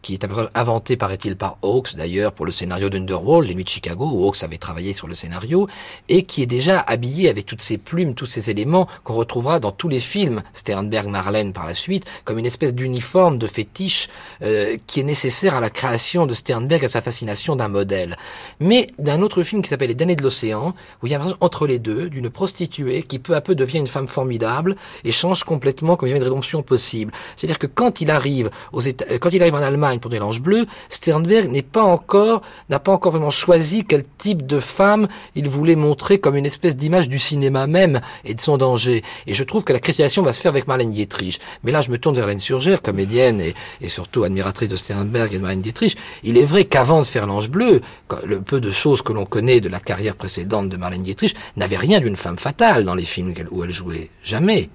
[0.01, 3.63] qui est un personnage inventé, paraît-il, par Hawks, d'ailleurs, pour le scénario d'Underworld, Les Nuits
[3.63, 5.67] de Chicago, où Hawks avait travaillé sur le scénario,
[6.09, 9.71] et qui est déjà habillé avec toutes ces plumes, tous ces éléments qu'on retrouvera dans
[9.71, 14.09] tous les films Sternberg-Marlène par la suite, comme une espèce d'uniforme, de fétiche,
[14.41, 18.17] euh, qui est nécessaire à la création de Sternberg, à sa fascination d'un modèle.
[18.59, 21.19] Mais d'un autre film qui s'appelle Les damnés de l'océan, où il y a un
[21.19, 25.11] personnage entre les deux, d'une prostituée qui peu à peu devient une femme formidable et
[25.11, 27.11] change complètement comme il y a une rédemption possible.
[27.35, 30.19] C'est-à-dire que quand il arrive aux États, euh, quand il arrive en Allemagne, pour des
[30.19, 35.07] langes bleues, Sternberg n'est pas encore, n'a pas encore vraiment choisi quel type de femme
[35.35, 39.03] il voulait montrer comme une espèce d'image du cinéma même et de son danger.
[39.27, 41.39] Et je trouve que la cristallisation va se faire avec Marlène Dietrich.
[41.63, 45.33] Mais là, je me tourne vers Hélène Surger, comédienne et, et surtout admiratrice de Sternberg
[45.33, 45.95] et de Marlène Dietrich.
[46.23, 47.81] Il est vrai qu'avant de faire l'ange bleu,
[48.25, 51.77] le peu de choses que l'on connaît de la carrière précédente de Marlène Dietrich n'avait
[51.77, 54.09] rien d'une femme fatale dans les films où elle jouait.
[54.23, 54.69] Jamais.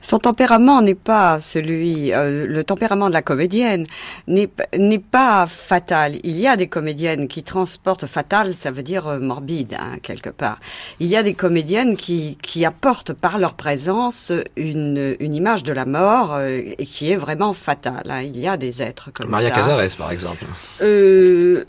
[0.00, 3.84] Son tempérament n'est pas celui, euh, le tempérament de la comédienne
[4.26, 6.14] n'est pas fatal.
[6.22, 10.30] Il y a des comédiennes qui transportent fatal, ça veut dire euh, morbide hein, quelque
[10.30, 10.58] part.
[11.00, 15.72] Il y a des comédiennes qui qui apportent par leur présence une une image de
[15.72, 18.10] la mort euh, et qui est vraiment fatale.
[18.10, 18.22] hein.
[18.22, 19.56] Il y a des êtres comme Maria ça.
[19.56, 20.44] Cazares, par exemple.
[20.82, 21.64] Euh,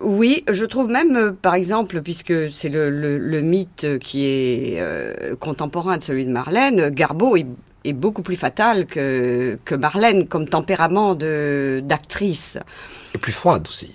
[0.00, 4.80] oui, je trouve même, euh, par exemple, puisque c'est le, le, le mythe qui est
[4.80, 7.46] euh, contemporain de celui de Marlène, Garbeau est,
[7.84, 12.58] est beaucoup plus fatal que, que Marlène comme tempérament d'actrice.
[13.14, 13.94] Et plus froide aussi.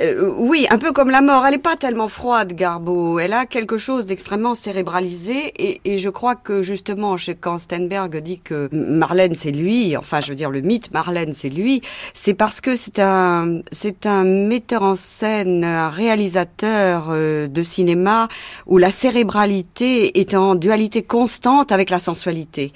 [0.00, 1.44] Euh, oui, un peu comme la mort.
[1.44, 3.18] Elle n'est pas tellement froide, Garbeau.
[3.18, 5.52] Elle a quelque chose d'extrêmement cérébralisé.
[5.56, 10.30] Et, et je crois que justement, quand Stenberg dit que Marlène c'est lui, enfin, je
[10.30, 11.82] veux dire le mythe Marlène c'est lui,
[12.14, 18.28] c'est parce que c'est un c'est un metteur en scène, un réalisateur euh, de cinéma
[18.66, 22.72] où la cérébralité est en dualité constante avec la sensualité.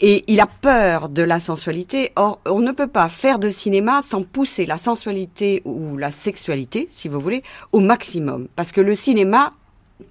[0.00, 2.12] Et il a peur de la sensualité.
[2.16, 6.65] Or, on ne peut pas faire de cinéma sans pousser la sensualité ou la sexualité,
[6.88, 8.48] si vous voulez, au maximum.
[8.56, 9.52] Parce que le cinéma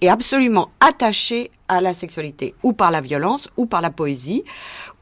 [0.02, 4.44] est absolument attaché à la sexualité, ou par la violence, ou par la poésie,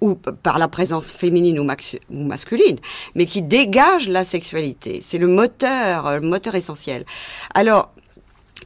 [0.01, 1.63] ou par la présence féminine ou,
[2.09, 2.77] masculine,
[3.15, 5.01] mais qui dégage la sexualité.
[5.03, 7.05] C'est le moteur, euh, moteur essentiel.
[7.53, 7.91] Alors,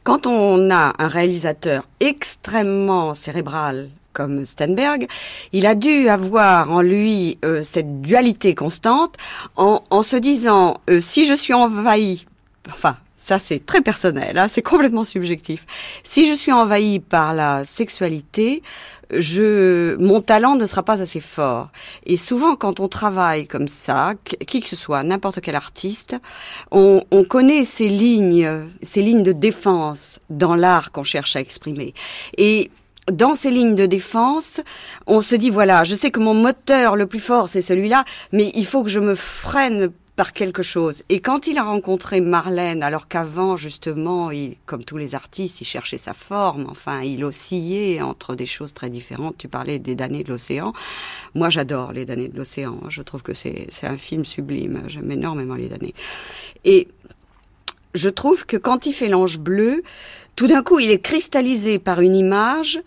[0.04, 5.06] quand on a un réalisateur extrêmement cérébral comme Stenberg,
[5.52, 9.16] il a dû avoir en lui euh, cette dualité constante
[9.56, 12.26] en, en se disant euh, si je suis envahi,
[12.70, 15.66] enfin ça c'est très personnel, hein, c'est complètement subjectif.
[16.04, 18.62] Si je suis envahi par la sexualité,
[19.10, 21.70] je, mon talent ne sera pas assez fort.
[22.06, 24.12] Et souvent, quand on travaille comme ça,
[24.46, 26.16] qui que ce soit, n'importe quel artiste,
[26.70, 28.48] on, on connaît ces lignes,
[28.84, 31.94] ces lignes de défense dans l'art qu'on cherche à exprimer.
[32.36, 32.70] Et
[33.10, 34.60] dans ces lignes de défense,
[35.08, 38.52] on se dit voilà, je sais que mon moteur le plus fort c'est celui-là, mais
[38.54, 41.04] il faut que je me freine par quelque chose.
[41.10, 45.64] Et quand il a rencontré Marlène, alors qu'avant, justement, il, comme tous les artistes, il
[45.64, 49.38] cherchait sa forme, enfin, il oscillait entre des choses très différentes.
[49.38, 50.72] Tu parlais des damnés de l'océan.
[51.36, 52.80] Moi, j'adore les damnés de l'océan.
[52.88, 54.82] Je trouve que c'est, un film sublime.
[54.88, 55.94] J'aime énormément les damnés.
[56.64, 56.88] Et
[57.94, 59.84] je trouve que quand il fait l'ange bleu,
[60.34, 62.80] tout d'un coup, il est cristallisé par une image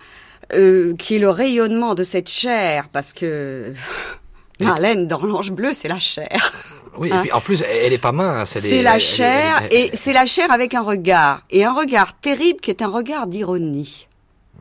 [0.51, 3.73] euh, qui est le rayonnement de cette chair, parce que
[4.65, 6.53] Marlène, dans l'ange bleu, c'est la chair.
[6.97, 7.21] Oui, et Hein.
[7.21, 8.49] puis en plus, elle est pas mince.
[8.57, 11.73] C'est la elle- chair, elle- elle- et c'est la chair avec un regard, et un
[11.73, 14.07] regard terrible qui est un regard d'ironie.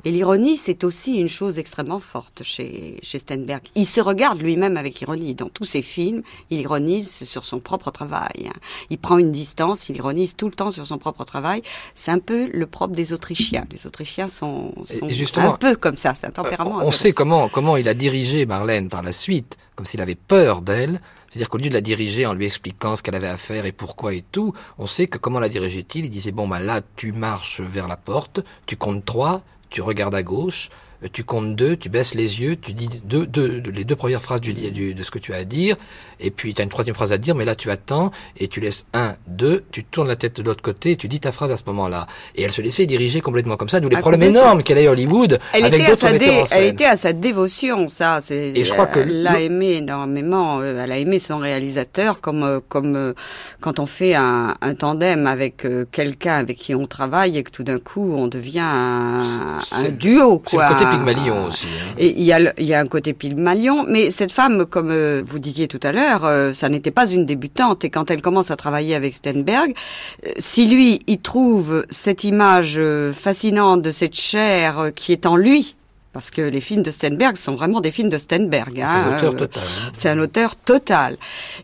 [0.07, 3.61] Et l'ironie, c'est aussi une chose extrêmement forte chez, chez Stenberg.
[3.75, 5.35] Il se regarde lui-même avec ironie.
[5.35, 8.49] Dans tous ses films, il ironise sur son propre travail.
[8.89, 11.61] Il prend une distance, il ironise tout le temps sur son propre travail.
[11.95, 13.67] C'est un peu le propre des Autrichiens.
[13.71, 16.15] Les Autrichiens sont, sont un peu comme ça.
[16.15, 16.79] C'est un tempérament.
[16.79, 20.03] un On peu sait comment, comment il a dirigé Marlène par la suite, comme s'il
[20.03, 21.01] avait peur d'elle.
[21.31, 23.73] C'est-à-dire qu'au lieu de la diriger en lui expliquant ce qu'elle avait à faire et
[23.73, 26.05] pourquoi et tout, on sait que comment la dirigeait-il?
[26.05, 30.15] Il disait, bon, bah là, tu marches vers la porte, tu comptes trois, tu regardes
[30.15, 30.69] à gauche,
[31.13, 34.41] tu comptes deux, tu baisses les yeux, tu dis deux, deux, les deux premières phrases
[34.41, 35.77] du, du- de ce que tu as à dire,
[36.21, 38.61] et puis tu as une troisième phrase à dire, mais là tu attends, et tu
[38.61, 41.51] laisses un, deux, tu tournes la tête de l'autre côté, et tu dis ta phrase
[41.51, 42.07] à ce moment-là.
[42.37, 44.83] Et elle se laissait diriger complètement comme ça, d'où les Ah, problèmes énormes qu'elle a
[44.83, 46.59] eu à Hollywood, Elle avec d'autres metteurs en scène.
[46.63, 48.21] elle était à sa dévotion, ça.
[48.21, 50.61] C'est, Et je crois que elle l'a aimé énormément.
[50.61, 53.15] euh, Elle a aimé son réalisateur comme euh, comme euh,
[53.61, 57.51] quand on fait un, un tandem avec euh, quelqu'un avec qui on travaille et que
[57.51, 60.39] tout d'un coup on devient un, un duo.
[60.41, 60.69] Quoi.
[60.91, 61.67] Pygmalion aussi.
[61.67, 61.95] hein.
[61.99, 64.91] Et il y, a le- il y a un côté Pygmalion, mais cette femme, comme
[64.91, 67.85] euh, vous disiez tout à l'heure, euh, ça n'était pas une débutante.
[67.85, 69.73] Et quand elle commence à travailler avec Stenberg,
[70.27, 75.37] euh, si lui, il trouve cette image euh, fascinante de cette chair qui est en
[75.37, 75.75] lui,
[76.13, 78.73] Parce que les films de Steinberg sont vraiment des films de Steinberg.
[78.75, 79.05] C'est hein.
[79.13, 79.63] un auteur Euh, total.
[79.63, 79.91] hein.
[79.93, 81.17] C'est un auteur total.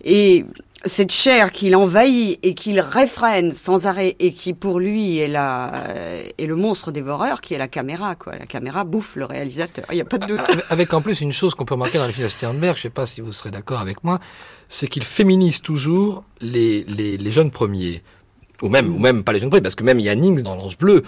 [0.05, 0.45] Et
[0.87, 5.75] cette chair qu'il envahit et qu'il réfrène sans arrêt et qui pour lui est, la,
[5.88, 8.14] euh, est le monstre dévoreur qui est la caméra.
[8.14, 8.37] Quoi.
[8.37, 10.40] La caméra bouffe le réalisateur, il n'y a pas de doute.
[10.70, 12.90] Avec- en plus une chose qu'on peut remarquer dans les films de Sternberg, je sais
[12.90, 14.18] pas si vous serez d'accord avec moi,
[14.68, 18.03] c'est qu'il féminise toujours les, les, les jeunes premiers.
[18.62, 21.03] Ou même, ou même pas les jeunes premiers, parce que même Yannings dans l'Ange Bleu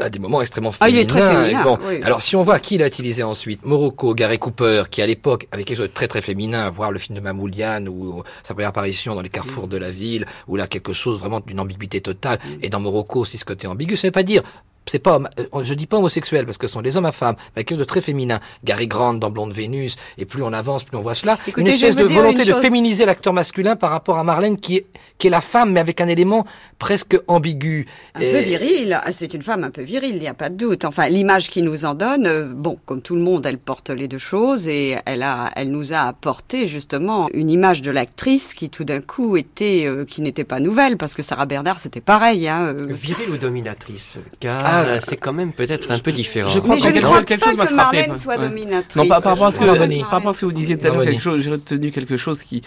[0.00, 1.02] a des moments extrêmement Ah, il féminins.
[1.02, 2.00] est très féminin, Et bon, oui.
[2.02, 5.46] Alors si on voit qui il a utilisé ensuite, Morocco, Gary Cooper, qui à l'époque
[5.52, 8.70] avait quelque chose de très très féminin, voir le film de Mamouliane ou sa première
[8.70, 12.38] apparition dans les carrefours de la ville, où là quelque chose vraiment d'une ambiguïté totale,
[12.62, 14.42] et dans Morocco aussi ce côté ambigu, ça veut pas dire
[14.86, 17.12] c'est pas, homme- euh, je dis pas homosexuel parce que ce sont des hommes à
[17.12, 18.40] femmes, mais quelque chose de très féminin.
[18.64, 21.38] Gary Grant dans Blonde Vénus, et plus on avance, plus on voit cela.
[21.46, 24.86] Écoutez, une espèce de volonté de féminiser l'acteur masculin par rapport à Marlène qui est,
[25.18, 26.44] qui est la femme, mais avec un élément
[26.78, 27.86] presque ambigu.
[28.14, 30.48] Un Et- peu viril, Ah, c'est une femme un peu virile, il n'y a pas
[30.50, 30.84] de doute.
[30.84, 34.08] Enfin, l'image qu'il nous en donne, euh, bon, comme tout le monde, elle porte les
[34.08, 38.70] deux choses et elle a, elle nous a apporté justement une image de l'actrice qui
[38.70, 42.48] tout d'un coup était, euh, qui n'était pas nouvelle, parce que Sarah Bernard c'était pareil.
[42.48, 42.86] Hein, euh.
[42.90, 44.18] Viril ou dominatrice?
[44.40, 46.48] Car Ah, euh, c'est quand même peut-être un peu différent.
[46.48, 48.14] je crois Mais je que ne quelque crois chose- quelque pas chose que frappé, Marlène
[48.18, 48.48] soit Ouais.
[48.48, 48.96] dominatrice.
[48.96, 50.00] Non, par, par rapport à ce que, Non, Bonnie.
[50.00, 51.10] par rapport à ce que vous disiez tout à l'heure, Bonnie.
[51.12, 52.62] quelque chose, j'ai retenu quelque chose qui,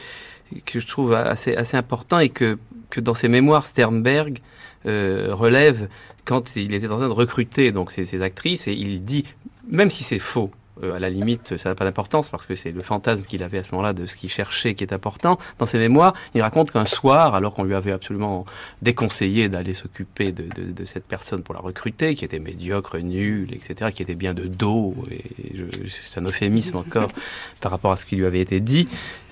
[0.66, 2.58] que je trouve assez, assez important et que,
[2.90, 4.40] que dans ses mémoires, Sternberg
[4.86, 5.88] euh, relève
[6.26, 9.26] quand il était en train de recruter donc ces, ces actrices et il dit,
[9.70, 10.52] même si c'est faux,
[10.84, 13.60] euh, à la limite, ça n'a pas d'importance parce que c'est le fantasme qu'il avait
[13.60, 15.38] à ce moment-là de ce qu'il cherchait qui est important.
[15.60, 18.46] Dans ses mémoires, il raconte qu'un soir, alors qu'on lui avait absolument
[18.82, 24.02] déconseillé d'aller s'occuper de, cette personne pour la recruter, qui était médiocre, nulle, etc., qui
[24.02, 25.24] était bien de dos, et
[25.90, 27.10] c'est un euphémisme encore
[27.62, 28.88] par rapport à ce qui lui avait été dit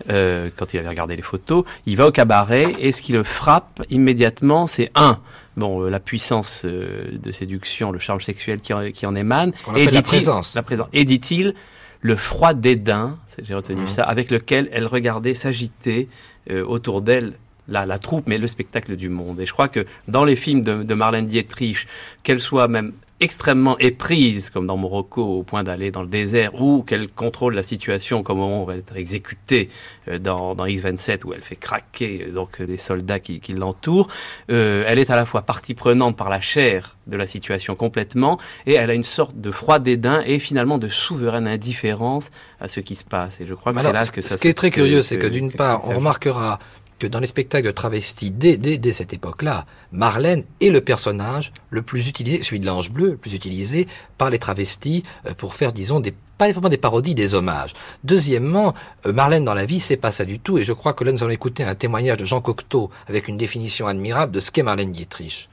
[0.10, 3.24] euh, quand il avait regardé les photos, il va au cabaret et ce qui le
[3.24, 5.20] frappe immédiatement, c'est un,
[5.58, 9.52] bon, euh, la puissance euh, de séduction, le charme sexuel qui en, qui en émane,
[9.64, 10.56] qu'on appelle la dit-il- présence.
[10.56, 10.88] la présence.
[10.94, 11.54] Et dit-il,
[12.02, 13.88] le froid dédain, j'ai retenu Mhm.
[13.88, 16.08] ça, avec lequel elle regardait s'agiter
[16.52, 17.34] euh, autour d'elle
[17.68, 19.40] la, la troupe, mais le spectacle du monde.
[19.40, 21.88] Et je crois que dans les films de, de Marlène Dietrich,
[22.22, 26.84] qu'elle soit même extrêmement éprise, comme dans Morocco, au point d'aller dans le désert, ou
[26.84, 29.70] qu'elle contrôle la situation comme on va être exécuté
[30.10, 34.10] euh, dans, dans X-27, où elle fait craquer euh, donc les soldats qui, qui l'entourent,
[34.52, 38.38] euh, elle est à la fois partie prenante par la chair de la situation complètement,
[38.66, 42.80] et elle a une sorte de froid dédain et finalement de souveraine indifférence à ce
[42.82, 43.40] qui se passe.
[43.40, 45.18] Et je crois que c'est là ce- que ça ce qui est très curieux, c'est
[45.18, 46.60] que d'une part, on remarquera
[47.00, 51.82] que dans les spectacles de travestis, dès, dès, cette époque-là, Marlène est le personnage le
[51.82, 55.74] plus utilisé, celui de l'ange bleu, le plus utilisé par les travestis euh, pour faire,
[55.74, 57.74] disons, des, pas vraiment des parodies, des hommages.
[58.04, 58.74] Deuxièmement,
[59.06, 61.12] euh, Marlène dans la vie, c'est pas ça du tout, et je crois que là,
[61.12, 64.64] nous allons écouter un témoignage de Jean Cocteau avec une définition admirable de ce qu'est
[64.64, 65.50] Marlène Dietrich.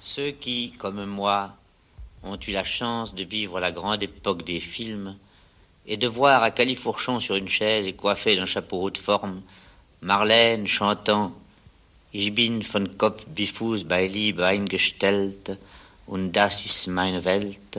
[0.00, 1.52] Ceux qui, comme moi,
[2.22, 5.16] ont eu la chance de vivre la grande époque des films
[5.86, 9.40] et de voir à califourchon sur une chaise et coiffé d'un chapeau haute forme
[10.00, 11.32] Marlène chantant
[12.12, 15.58] Ich bin von Kopf bis Fuß bei Liebe eingestellt
[16.06, 17.78] und das ist meine Welt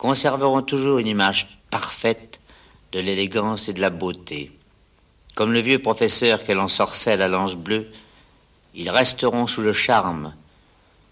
[0.00, 2.40] conserveront toujours une image parfaite
[2.92, 4.50] de l'élégance et de la beauté.
[5.34, 7.86] Comme le vieux professeur qu'elle ensorcelle à l'ange bleu,
[8.74, 10.32] ils resteront sous le charme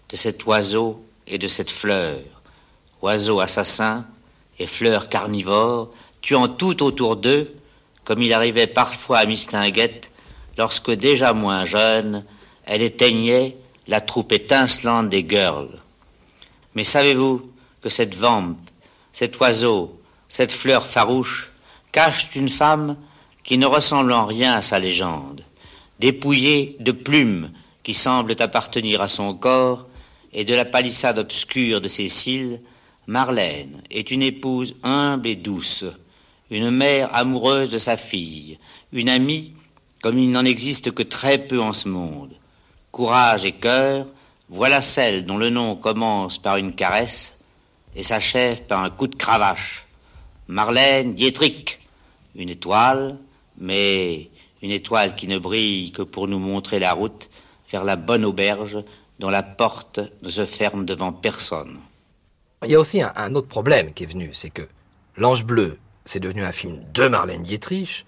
[0.09, 2.17] de cet oiseau et de cette fleur,
[3.03, 4.07] oiseau assassin
[4.57, 7.53] et fleur carnivore, tuant tout autour d'eux,
[8.05, 10.08] comme il arrivait parfois à Mistinguette,
[10.59, 12.25] lorsque déjà moins jeune,
[12.65, 13.55] elle éteignait
[13.87, 15.79] la troupe étincelante des girls.
[16.75, 17.49] Mais savez-vous
[17.81, 18.59] que cette vampe,
[19.13, 21.51] cet oiseau, cette fleur farouche,
[21.93, 22.97] cachent une femme
[23.45, 25.41] qui ne ressemble en rien à sa légende,
[25.99, 29.87] dépouillée de plumes qui semblent appartenir à son corps
[30.33, 32.59] et de la palissade obscure de ses cils,
[33.07, 35.85] Marlène est une épouse humble et douce,
[36.51, 38.59] une mère amoureuse de sa fille,
[38.91, 39.53] une amie
[40.01, 42.33] comme il n'en existe que très peu en ce monde.
[42.91, 44.05] Courage et cœur,
[44.49, 47.43] voilà celle dont le nom commence par une caresse
[47.95, 49.85] et s'achève par un coup de cravache.
[50.47, 51.79] Marlène Dietrich,
[52.35, 53.17] une étoile,
[53.57, 54.29] mais
[54.61, 57.29] une étoile qui ne brille que pour nous montrer la route
[57.71, 58.79] vers la bonne auberge
[59.19, 61.77] dont la porte ne se ferme devant personne.
[62.63, 64.67] Il y a aussi un, autre problème qui est venu, c'est que
[65.17, 68.05] L'Ange Bleu, c'est devenu un film de Marlène Dietrich,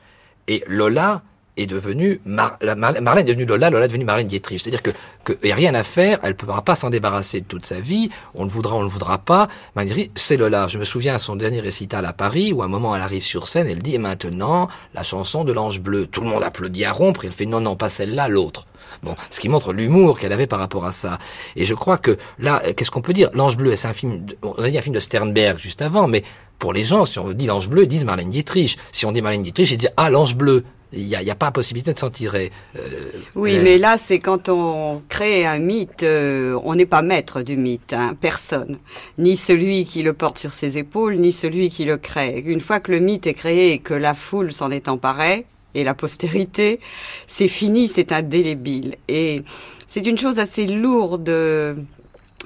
[0.47, 1.21] et Lola
[1.61, 4.61] est devenue Marlène est devenue Lola, Lola est devenue Marlène Dietrich.
[4.61, 4.91] C'est-à-dire que
[5.25, 8.09] qu'il a rien à faire, elle ne pourra pas s'en débarrasser de toute sa vie,
[8.35, 9.47] on le voudra, on ne le voudra pas.
[9.75, 10.67] Marlène Dietrich, c'est Lola.
[10.67, 13.23] Je me souviens à son dernier récital à Paris, où à un moment elle arrive
[13.23, 16.07] sur scène, elle dit, et maintenant, la chanson de l'Ange Bleu.
[16.07, 18.67] Tout le monde applaudit à rompre, et elle fait, non, non, pas celle-là, l'autre.
[19.03, 21.17] Bon, ce qui montre l'humour qu'elle avait par rapport à ça.
[21.55, 23.29] Et je crois que là, qu'est-ce qu'on peut dire?
[23.33, 26.23] L'Ange Bleu, c'est un film, on a dit un film de Sternberg juste avant, mais
[26.61, 28.77] pour les gens, si on dit l'ange bleu, ils disent Marlène Dietrich.
[28.91, 30.63] Si on dit Marlène Dietrich, ils disent ah l'ange bleu.
[30.93, 32.51] Il n'y a, a, pas possibilité de s'en tirer.
[32.75, 32.81] Euh,
[33.35, 37.55] oui, mais là, c'est quand on crée un mythe, euh, on n'est pas maître du
[37.55, 38.77] mythe, hein, personne.
[39.17, 42.43] Ni celui qui le porte sur ses épaules, ni celui qui le crée.
[42.45, 45.85] Une fois que le mythe est créé et que la foule s'en est emparée, et
[45.85, 46.81] la postérité,
[47.27, 48.97] c'est fini, c'est indélébile.
[49.07, 49.43] Et
[49.87, 51.29] c'est une chose assez lourde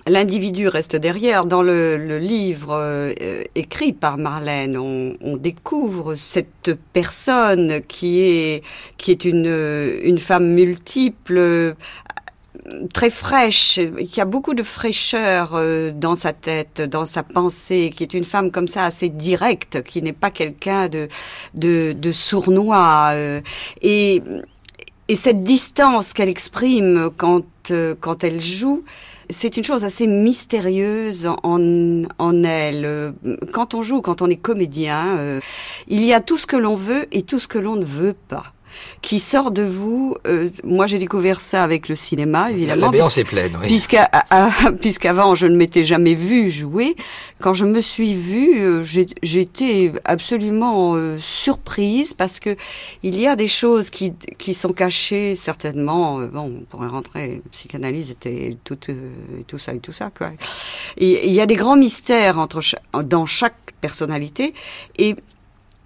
[0.07, 1.45] l'individu reste derrière.
[1.45, 3.13] Dans le, livre euh,
[3.55, 8.63] écrit par Marlène, on, découvre cette personne qui est
[8.97, 11.75] qui est une une femme multiple
[12.93, 13.79] très fraîche,
[14.09, 18.23] qui a beaucoup de fraîcheur euh, dans sa tête, dans sa pensée, qui est une
[18.23, 21.07] femme comme ça assez directe, qui n'est pas quelqu'un de,
[21.53, 23.09] de, de sournois.
[23.13, 23.41] Euh,
[23.81, 24.21] et,
[25.07, 27.45] et cette distance qu'elle exprime quand,
[27.99, 28.83] quand elle joue,
[29.29, 33.13] c'est une chose assez mystérieuse en, en elle.
[33.53, 35.39] Quand on joue, quand on est comédien, euh,
[35.87, 38.15] il y a tout ce que l'on veut et tout ce que l'on ne veut
[38.27, 38.54] pas
[39.01, 40.15] qui sort de vous.
[40.27, 42.91] Euh, moi, j'ai découvert ça avec le cinéma, évidemment.
[42.91, 43.67] La est pleine, oui.
[44.81, 46.95] Puisqu'avant, je ne m'étais jamais vu jouer.
[47.41, 48.83] Quand je me suis vue, euh,
[49.23, 52.55] j'étais absolument euh, surprise parce que
[53.03, 56.19] il y a des choses qui, qui sont cachées, certainement.
[56.19, 58.77] bon, on pourrait rentrer, psychanalyse était tout,
[59.47, 60.31] tout ça et tout ça, quoi.
[60.97, 62.61] Il y a des grands mystères entre,
[63.03, 64.53] dans chaque personnalité.
[64.97, 65.15] Et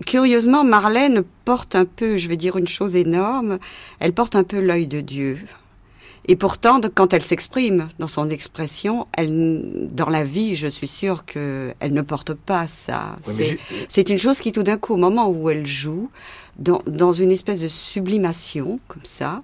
[0.05, 3.59] curieusement, Marlène porte un peu, je vais dire une chose énorme,
[3.99, 5.39] elle porte un peu l'œil de Dieu.
[6.27, 11.25] Et pourtant, quand elle s'exprime dans son expression, elle, dans la vie, je suis sûre
[11.25, 13.17] qu'elle ne porte pas ça.
[13.89, 16.09] c'est une chose qui, tout d'un coup, au moment où elle joue,
[16.57, 19.41] dans, dans une espèce de sublimation, comme ça,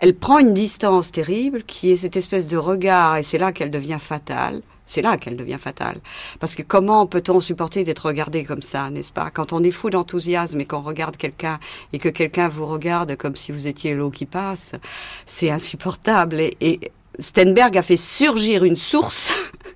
[0.00, 3.70] elle prend une distance terrible qui est cette espèce de regard, et c'est là qu'elle
[3.70, 4.60] devient fatale,
[4.92, 6.00] c'est là qu'elle devient fatale.
[6.38, 9.30] Parce que comment peut-on supporter d'être regardé comme ça, n'est-ce pas?
[9.30, 11.58] Quand on est fou d'enthousiasme et qu'on regarde quelqu'un
[11.94, 14.72] et que quelqu'un vous regarde comme si vous étiez l'eau qui passe,
[15.24, 16.40] c'est insupportable.
[16.40, 19.32] et Stenberg a fait surgir une source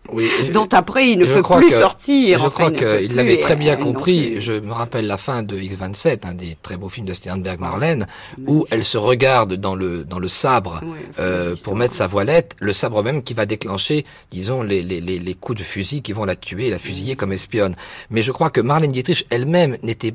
[0.53, 2.39] dont après il ne peut plus sortir.
[2.39, 4.41] Je crois qu'il l'avait très bien compris.
[4.41, 8.07] Je me rappelle la fin de X27, un des très beaux films de Sternberg Marlène,
[8.47, 10.81] où elle se regarde dans le dans le sabre
[11.19, 15.19] euh, pour mettre sa voilette, le sabre même qui va déclencher, disons, les, les, les,
[15.19, 17.75] les coups de fusil qui vont la tuer, la fusiller comme espionne.
[18.11, 20.15] Mais je crois que Marlène Dietrich elle-même n'était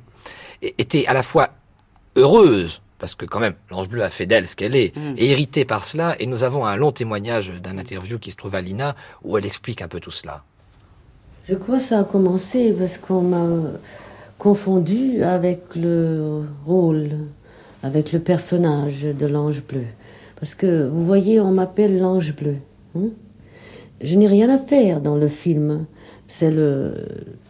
[0.61, 1.49] était à la fois
[2.15, 5.15] heureuse parce que quand même, l'ange bleu a fait d'elle ce qu'elle est, mm.
[5.17, 8.53] et irritée par cela, et nous avons un long témoignage d'un interview qui se trouve
[8.53, 10.43] à l'INA, où elle explique un peu tout cela.
[11.49, 13.47] Je crois que ça a commencé parce qu'on m'a
[14.37, 17.09] confondu avec le rôle,
[17.81, 19.85] avec le personnage de l'ange bleu.
[20.39, 22.57] Parce que, vous voyez, on m'appelle l'ange bleu.
[22.95, 23.09] Hein.
[24.01, 25.87] je n'ai rien à faire dans le film.
[26.27, 26.93] C'est le,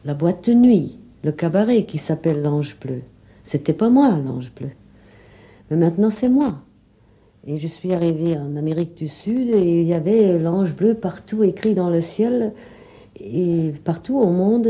[0.05, 3.01] la boîte de nuit, le cabaret qui s'appelle l'ange bleu.
[3.43, 4.69] C'était pas moi, l'ange bleu.
[5.71, 6.55] Mais maintenant, c'est moi.
[7.47, 11.43] Et je suis arrivée en Amérique du Sud et il y avait l'ange bleu partout
[11.43, 12.53] écrit dans le ciel.
[13.19, 14.69] Et partout au monde,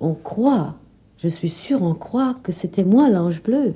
[0.00, 0.74] on croit,
[1.18, 3.72] je suis sûre, on croit que c'était moi l'ange bleu.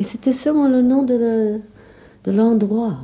[0.00, 1.60] Et c'était seulement le nom de
[2.26, 2.98] l'endroit.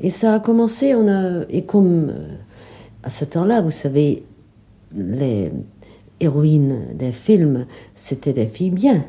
[0.00, 2.28] et ça a commencé, on a, et comme euh,
[3.02, 4.24] à ce temps-là, vous savez,
[4.94, 5.52] les
[6.18, 9.04] héroïnes des films, c'était des filles bien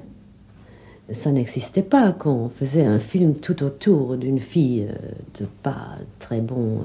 [1.11, 4.95] ça n'existait pas quand on faisait un film tout autour d'une fille euh,
[5.39, 6.81] de pas très bon.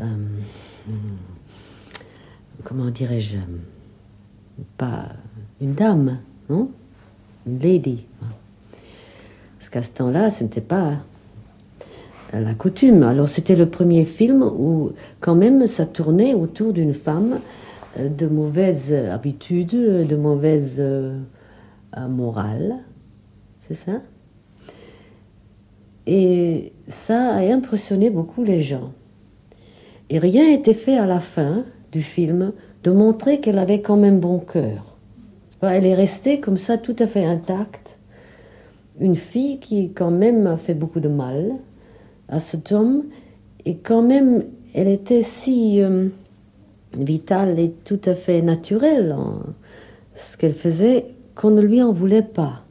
[0.00, 0.04] Euh, euh,
[2.64, 3.38] comment dirais-je
[4.76, 5.06] Pas
[5.60, 6.70] une dame, non?
[7.46, 8.06] Une lady.
[9.58, 10.98] Parce qu'à ce temps-là, ce n'était pas
[12.32, 13.02] la coutume.
[13.02, 17.40] Alors c'était le premier film où quand même ça tournait autour d'une femme
[17.98, 20.82] de mauvaise habitude, de mauvaise
[22.08, 22.78] morale
[23.62, 24.02] c'est ça?
[26.06, 28.92] Et ça a impressionné beaucoup les gens.
[30.10, 32.52] Et rien n'était fait à la fin du film
[32.82, 34.96] de montrer qu'elle avait quand même bon cœur.
[35.62, 37.96] Elle est restée comme ça tout à fait intacte.
[39.00, 41.52] Une fille qui quand même a fait beaucoup de mal
[42.28, 43.04] à cet homme
[43.64, 44.42] et quand même
[44.74, 46.08] elle était si euh,
[46.94, 49.38] vitale et tout à fait naturelle en
[50.16, 51.06] ce qu'elle faisait
[51.36, 52.64] qu'on ne lui en voulait pas.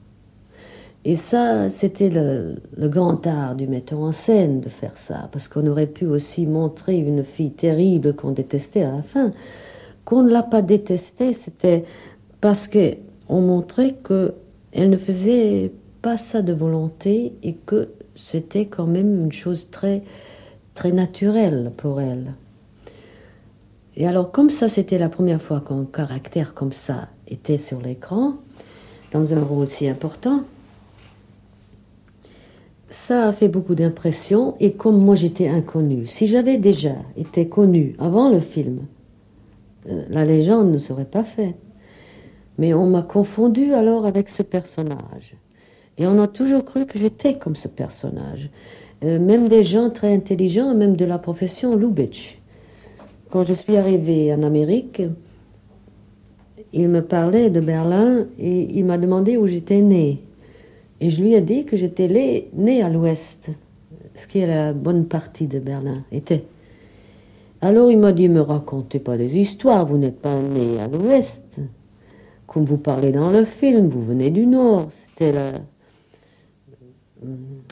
[1.04, 5.66] Et ça, c'était le, grand art du metteur en scène de faire ça, parce qu'on
[5.66, 9.32] aurait pu aussi montrer une fille terrible qu'on détestait à la fin.
[10.06, 11.86] Qu'on ne l'a pas détestée, c'était
[12.39, 15.72] parce qu'on montrait qu'elle ne faisait
[16.04, 20.04] pas ça de volonté et que c'était quand même une chose très,
[20.76, 22.34] très naturelle pour elle.
[23.95, 28.36] Et alors, comme ça, c'était la première fois qu'un caractère comme ça était sur l'écran,
[29.12, 30.43] dans un rôle si important,
[32.92, 34.56] ça a fait beaucoup d'impression.
[34.60, 38.82] Et comme moi, j'étais inconnue, si j'avais déjà été connue avant le film,
[39.89, 41.56] euh, la légende ne serait pas faite.
[42.58, 45.36] Mais on m'a confondu alors avec ce personnage.
[45.98, 48.50] Et on a toujours cru que j'étais comme ce personnage.
[49.04, 52.38] Euh, même des gens très intelligents, même de la profession Lubitsch.
[53.30, 55.02] Quand je suis arrivée en Amérique,
[56.74, 60.22] il me parlait de Berlin et il m'a demandé où j'étais née.
[61.02, 63.49] Et je lui ai dit que j'étais née à l'ouest,
[64.16, 66.45] ce qui est la bonne partie de Berlin, était.
[67.60, 71.60] Alors il m'a dit, me racontez pas des histoires, vous n'êtes pas né à l'ouest.
[72.47, 74.88] Comme vous parlez dans le film, vous venez du nord.
[74.91, 75.52] C'était la,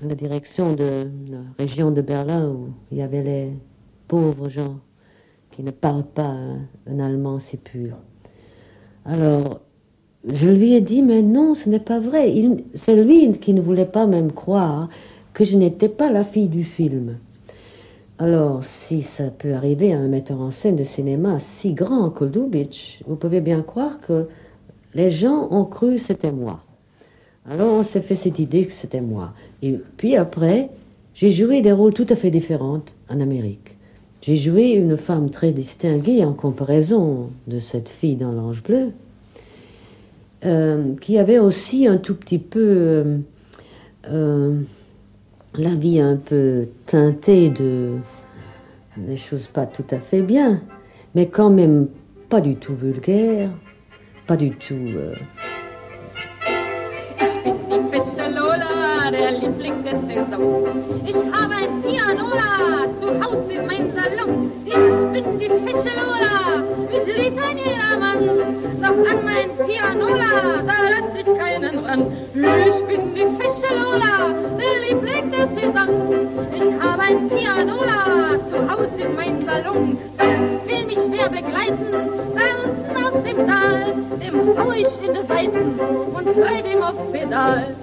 [0.04, 3.50] la direction de la région de Berlin où il y avait les
[4.08, 4.80] pauvres gens
[5.52, 6.36] qui ne parlent pas
[6.88, 7.96] un, allemand si pur.
[9.06, 9.62] Alors,
[10.28, 12.34] je lui ai dit, mais non, ce n'est pas vrai.
[12.74, 14.90] C'est lui qui ne voulait pas même croire
[15.34, 17.18] que je n'étais pas la fille du film.
[18.18, 22.26] Alors, si ça peut arriver à un metteur en scène de cinéma si grand que
[22.26, 24.28] vous pouvez bien croire que
[24.94, 26.60] les gens ont cru que c'était moi.
[27.50, 29.34] Alors on s'est fait cette idée que c'était moi.
[29.62, 30.70] Et puis après,
[31.14, 33.78] j'ai joué des rôles tout à fait différents en Amérique.
[34.22, 38.92] J'ai joué une femme très distinguée en comparaison de cette fille dans l'Ange Bleu,
[40.46, 43.18] euh, qui avait aussi un tout petit peu euh,
[44.10, 44.62] euh,
[45.54, 47.96] la vie un peu teintée de
[48.96, 50.62] des choses pas tout à fait bien,
[51.14, 51.88] mais quand même
[52.30, 53.50] pas du tout vulgaire,
[54.28, 54.88] pas du tout
[59.20, 60.66] der Liebling der Saison.
[61.06, 64.52] Ich habe ein Pianola zu Hause in mein Salon.
[64.66, 68.22] Ich bin die fesche Lola, mich liebt ein jedermann.
[68.82, 72.02] Doch an mein Pianola, da lass ich keinen ran.
[72.34, 75.92] Ich bin die fesche Lola, der Liebling der Saison.
[76.54, 79.98] Ich habe ein Pianola zu Hause in mein Salon.
[80.66, 81.92] Will mich wer begleiten,
[82.36, 83.80] da unten aus dem Tal.
[84.22, 87.76] Dem hau ich in die Seiten und freu dem aufs Pedal.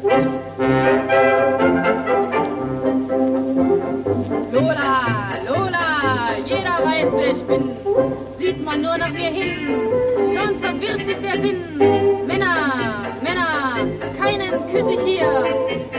[4.52, 5.02] Lola,
[5.46, 5.86] Lola,
[6.44, 7.76] jeder weiß, wer ich bin.
[8.38, 9.76] Sieht man nur nach mir hin,
[10.32, 11.62] schon verwirrt sich der Sinn.
[12.26, 12.56] Männer,
[13.22, 13.86] Männer,
[14.20, 15.28] keinen küsse ich hier.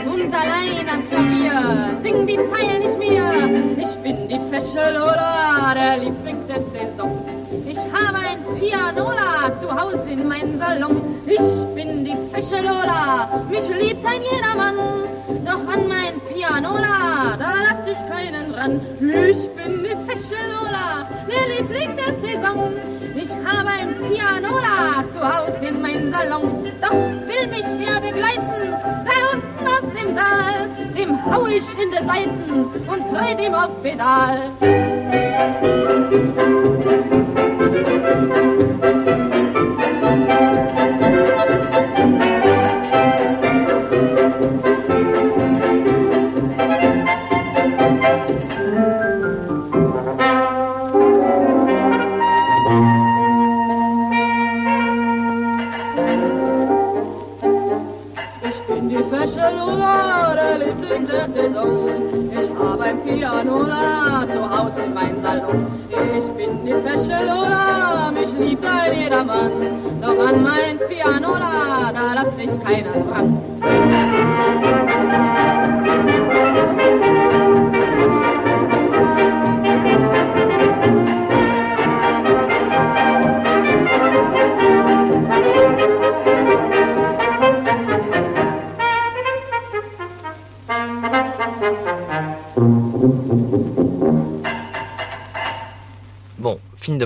[0.04, 3.86] Und allein am Klavier singen die Zeilen nicht mehr.
[3.88, 7.24] Ich bin die fesche Lola, der Liebling der Saison.
[7.66, 11.00] Ich habe ein Pianola zu Hause in meinem Salon.
[11.26, 14.76] Ich bin die fesche Lola, mich liebt ein jedermann.
[15.44, 18.80] Doch an mein Pianola, da lass ich keinen ran.
[19.00, 22.72] Ich bin die fesche Lola, der Liebling der Saison.
[23.14, 24.17] Ich habe ein Pianola
[25.12, 26.66] zu Hause in meinem Salon.
[26.80, 30.68] Doch will mich wer begleiten, da unten aus dem Saal.
[30.96, 34.38] Dem hau ich in die Seiten und treu dem aufs Pedal.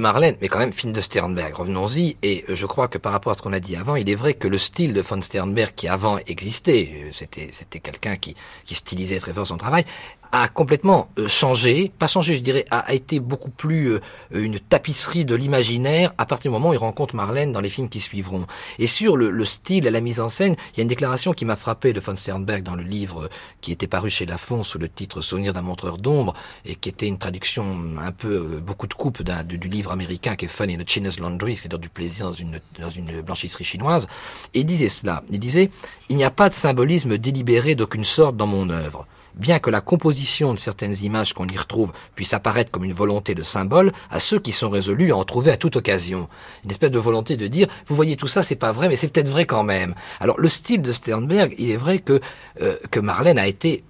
[0.02, 1.54] Marlène, mais quand même film de Sternberg.
[1.54, 2.16] Revenons-y.
[2.22, 4.14] Et euh, je crois que par rapport à ce qu'on a dit avant, il est
[4.14, 8.34] vrai que le style de von Sternberg qui avant existait, euh, c'était c'était quelqu'un qui
[8.64, 9.84] qui stylisait très fort son travail,
[10.32, 14.00] a complètement euh, changé, pas changé, je dirais, a, été beaucoup plus euh,
[14.32, 17.90] une tapisserie de l'imaginaire à partir du moment où il rencontre Marlène dans les films
[17.90, 18.46] qui suivront.
[18.78, 21.34] Et sur le, le style et la mise en scène, il y a une déclaration
[21.34, 23.28] qui m'a frappé de von Sternberg dans le livre
[23.60, 26.32] qui était paru chez Lafon sous le titre Souvenir d'un montreur d'ombre
[26.64, 30.46] et qui était une traduction un peu euh, beaucoup de coupe du livre américain qui
[30.46, 34.06] est Fun in a China's Laundry, c'est-à-dire du plaisir dans une, dans une blanchisserie chinoise.
[34.54, 35.70] Et il disait cela, il disait,
[36.08, 39.06] il n'y a pas de symbolisme délibéré d'aucune sorte dans mon œuvre.
[39.34, 43.34] Bien que la composition de certaines images qu'on y retrouve puisse apparaître comme une volonté
[43.34, 46.28] de symbole, à ceux qui sont résolus à en trouver à toute occasion.
[46.64, 49.08] Une espèce de volonté de dire, vous voyez tout ça, c'est pas vrai, mais c'est
[49.08, 49.94] peut-être vrai quand même.
[50.20, 52.20] Alors le style de Sternberg, il est vrai que,
[52.60, 53.84] euh, que Marlène a été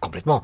[0.00, 0.42] complètement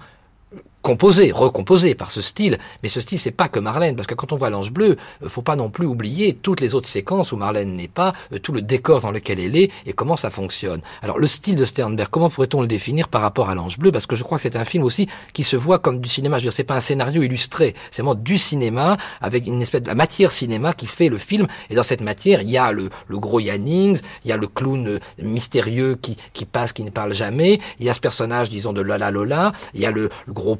[0.86, 2.58] composé, recomposé par ce style.
[2.84, 5.28] Mais ce style, c'est pas que Marlène, parce que quand on voit l'Ange Bleu, euh,
[5.28, 8.52] faut pas non plus oublier toutes les autres séquences où Marlène n'est pas, euh, tout
[8.52, 10.80] le décor dans lequel elle est et comment ça fonctionne.
[11.02, 13.90] Alors le style de Sternberg, comment pourrait-on le définir par rapport à l'Ange Bleu?
[13.90, 16.38] Parce que je crois que c'est un film aussi qui se voit comme du cinéma.
[16.38, 19.82] Je veux dire, c'est pas un scénario illustré, c'est vraiment du cinéma avec une espèce
[19.82, 21.48] de la matière cinéma qui fait le film.
[21.68, 24.46] Et dans cette matière, il y a le, le gros Yannings, il y a le
[24.46, 28.50] clown euh, mystérieux qui, qui passe, qui ne parle jamais, il y a ce personnage,
[28.50, 30.54] disons, de Lola Lola, il y a le, le gros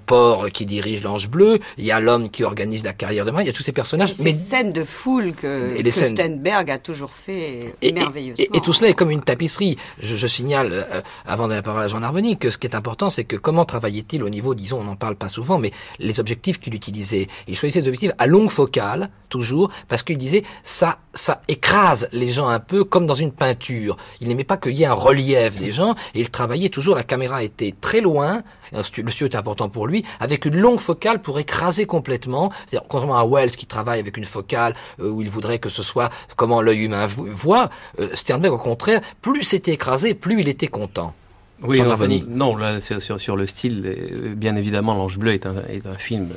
[0.53, 3.49] qui dirige l'Ange Bleu, il y a l'homme qui organise la carrière de Marie, il
[3.49, 4.13] y a tous ces personnages.
[4.13, 8.47] Et mais scènes de foule que, que Stenberg a toujours fait et, merveilleusement.
[8.53, 9.77] Et, tout cela est comme une tapisserie.
[10.01, 12.67] Je, je signale, euh, avant de donner la parole à Jean Harmony, que ce qui
[12.67, 15.71] est important, c'est que comment travaillait-il au niveau, disons, on n'en parle pas souvent, mais
[15.99, 17.29] les objectifs qu'il utilisait.
[17.49, 22.29] Il choisissait des objectifs à longue focale, toujours, parce qu'il disait, ça, ça écrase les
[22.29, 23.97] gens un peu comme dans une peinture.
[24.21, 27.05] Il n'aimait pas qu'il y ait un relief des gens, et il travaillait toujours, la
[27.05, 28.43] caméra était très loin,
[28.73, 32.51] le studio était important pour lui, avec une longue focale pour écraser complètement.
[32.67, 35.83] C'est-à-dire, contrairement à Wells qui travaille avec une focale euh, où il voudrait que ce
[35.83, 40.69] soit comment l'œil humain voit, euh, Sternberg au contraire, plus c'était écrasé, plus il était
[40.69, 41.15] content.
[41.63, 41.81] Oui,
[42.29, 45.95] non, là, sur, sur, le style, euh, bien évidemment, L'Ange Bleu est un, est un
[45.95, 46.29] film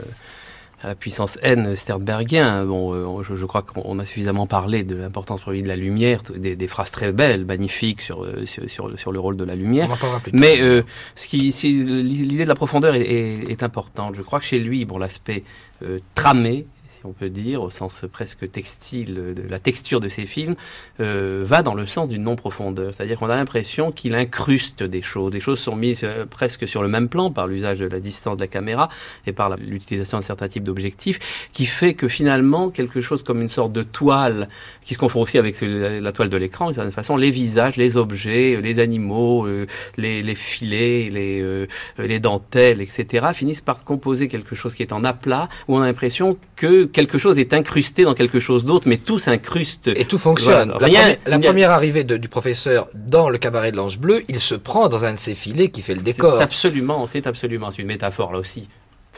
[0.82, 2.66] à la puissance N sternbergien.
[2.66, 5.76] Bon, euh, je, je, crois qu'on a suffisamment parlé de l'importance pour lui de la
[5.76, 9.44] lumière, des, des, phrases très belles, magnifiques sur, euh, sur, sur, sur le rôle de
[9.44, 9.90] la lumière.
[10.34, 10.84] Mais euh,
[11.16, 14.16] ce qui, l'idée de la profondeur est, est, est, importante.
[14.16, 15.44] Je crois que chez lui, bon, l'aspect
[15.84, 16.66] euh, tramé
[17.00, 20.56] si on peut dire, au sens presque textile de la texture de ses films,
[21.00, 22.94] euh, va dans le sens d'une non-profondeur.
[22.94, 25.32] C'est-à-dire qu'on a l'impression qu'il incruste des choses.
[25.32, 28.36] Des choses sont mises euh, presque sur le même plan par l'usage de la distance
[28.36, 28.90] de la caméra
[29.26, 33.48] et par l'utilisation d'un certain type d'objectifs, qui fait que finalement, quelque chose comme une
[33.48, 34.50] sorte de toile,
[34.84, 37.96] qui se confond aussi avec la, toile de l'écran, d'une certaine façon, les visages, les
[37.96, 41.66] objets, les animaux, euh, les, filets, les, euh,
[41.98, 45.86] les dentelles, etc., finissent par composer quelque chose qui est en aplat, où on a
[45.86, 49.90] l'impression que quelque chose est incrusté dans quelque chose d'autre, mais tout s'incruste.
[49.96, 50.70] Et tout fonctionne.
[50.70, 54.40] la, première, la première, arrivée de, du professeur dans le cabaret de l'Ange Bleu, il
[54.40, 56.42] se prend dans un de ses filets qui fait le décor.
[56.42, 58.68] Absolument, c'est absolument, c'est une métaphore là aussi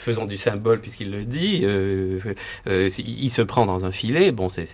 [0.01, 2.19] faisons du symbole puisqu'il le dit, euh,
[2.67, 4.67] euh, il se prend dans un filet, bon, c'est,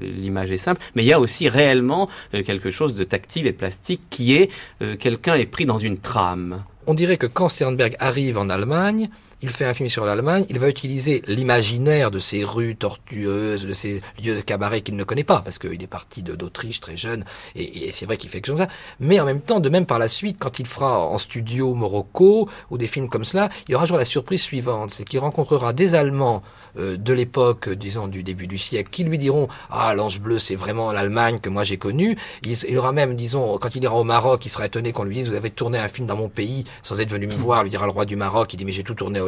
[0.00, 3.52] l'image est simple, mais il y a aussi réellement euh, quelque chose de tactile et
[3.52, 4.50] de plastique qui est
[4.82, 6.64] euh, quelqu'un est pris dans une trame.
[6.86, 9.10] On dirait que quand Sternberg arrive en Allemagne,
[9.42, 13.72] il fait un film sur l'Allemagne, il va utiliser l'imaginaire de ces rues tortueuses, de
[13.72, 17.24] ces lieux de cabaret qu'il ne connaît pas, parce qu'il est parti d'Autriche très jeune,
[17.54, 18.72] et, et c'est vrai qu'il fait quelque chose comme ça.
[19.00, 22.48] Mais en même temps, de même par la suite, quand il fera en studio Morocco
[22.70, 25.72] ou des films comme cela, il y aura toujours la surprise suivante, c'est qu'il rencontrera
[25.72, 26.42] des Allemands
[26.78, 30.54] euh, de l'époque, disons du début du siècle, qui lui diront ah l'Ange bleu c'est
[30.54, 32.16] vraiment l'Allemagne que moi j'ai connue.
[32.42, 35.14] Il, il, aura même, disons, quand il ira au Maroc, il sera étonné qu'on lui
[35.14, 37.70] dise vous avez tourné un film dans mon pays sans être venu me voir, lui
[37.70, 39.24] dira le roi du Maroc, il dit mais j'ai tout tourné à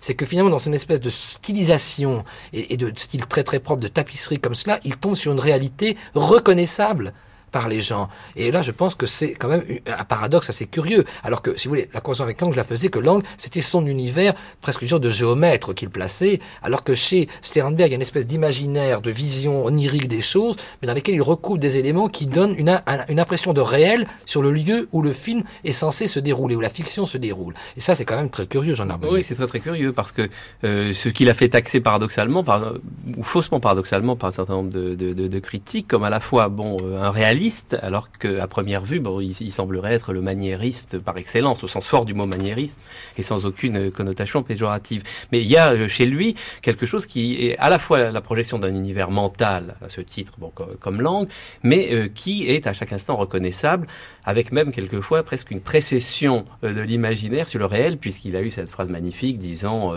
[0.00, 3.82] C'est que finalement dans une espèce de stylisation et, et de style très très propre
[3.82, 7.12] de tapisserie comme cela, il tombe sur une réalité reconnaissable
[7.50, 8.08] par les gens.
[8.36, 11.04] Et là, je pense que c'est quand même un paradoxe assez curieux.
[11.22, 13.60] Alors que, si vous voulez, la conversation avec Lang, je la faisais que Lang, c'était
[13.60, 17.96] son univers, presque genre de géomètre qu'il plaçait, alors que chez Sternberg, il y a
[17.96, 22.08] une espèce d'imaginaire, de vision onirique des choses, mais dans lesquelles il recoupe des éléments
[22.08, 26.06] qui donnent une, une impression de réel sur le lieu où le film est censé
[26.06, 27.54] se dérouler, où la fiction se déroule.
[27.76, 29.14] Et ça, c'est quand même très curieux, Jean Arbonnier.
[29.14, 30.28] Oui, c'est très très curieux, parce que
[30.64, 32.74] euh, ce qu'il a fait taxer paradoxalement, par,
[33.16, 37.02] ou faussement paradoxalement par un certain nombre de, critiques, comme à la fois, bon, euh,
[37.02, 37.10] un
[37.40, 41.88] réaliste, alors qu'à première vue, bon, il, semblerait être le maniériste par excellence, au sens
[41.88, 42.80] fort du mot maniériste,
[43.16, 45.02] et sans aucune connotation péjorative.
[45.32, 48.20] Mais il y a euh, chez lui quelque chose qui est à la fois la
[48.20, 51.28] projection d'un univers mental, à ce titre, bon, comme, langue,
[51.62, 53.86] mais euh, qui est à chaque instant reconnaissable,
[54.24, 58.50] avec même quelquefois presque une précession euh, de l'imaginaire sur le réel, puisqu'il a eu
[58.50, 59.94] cette phrase magnifique disant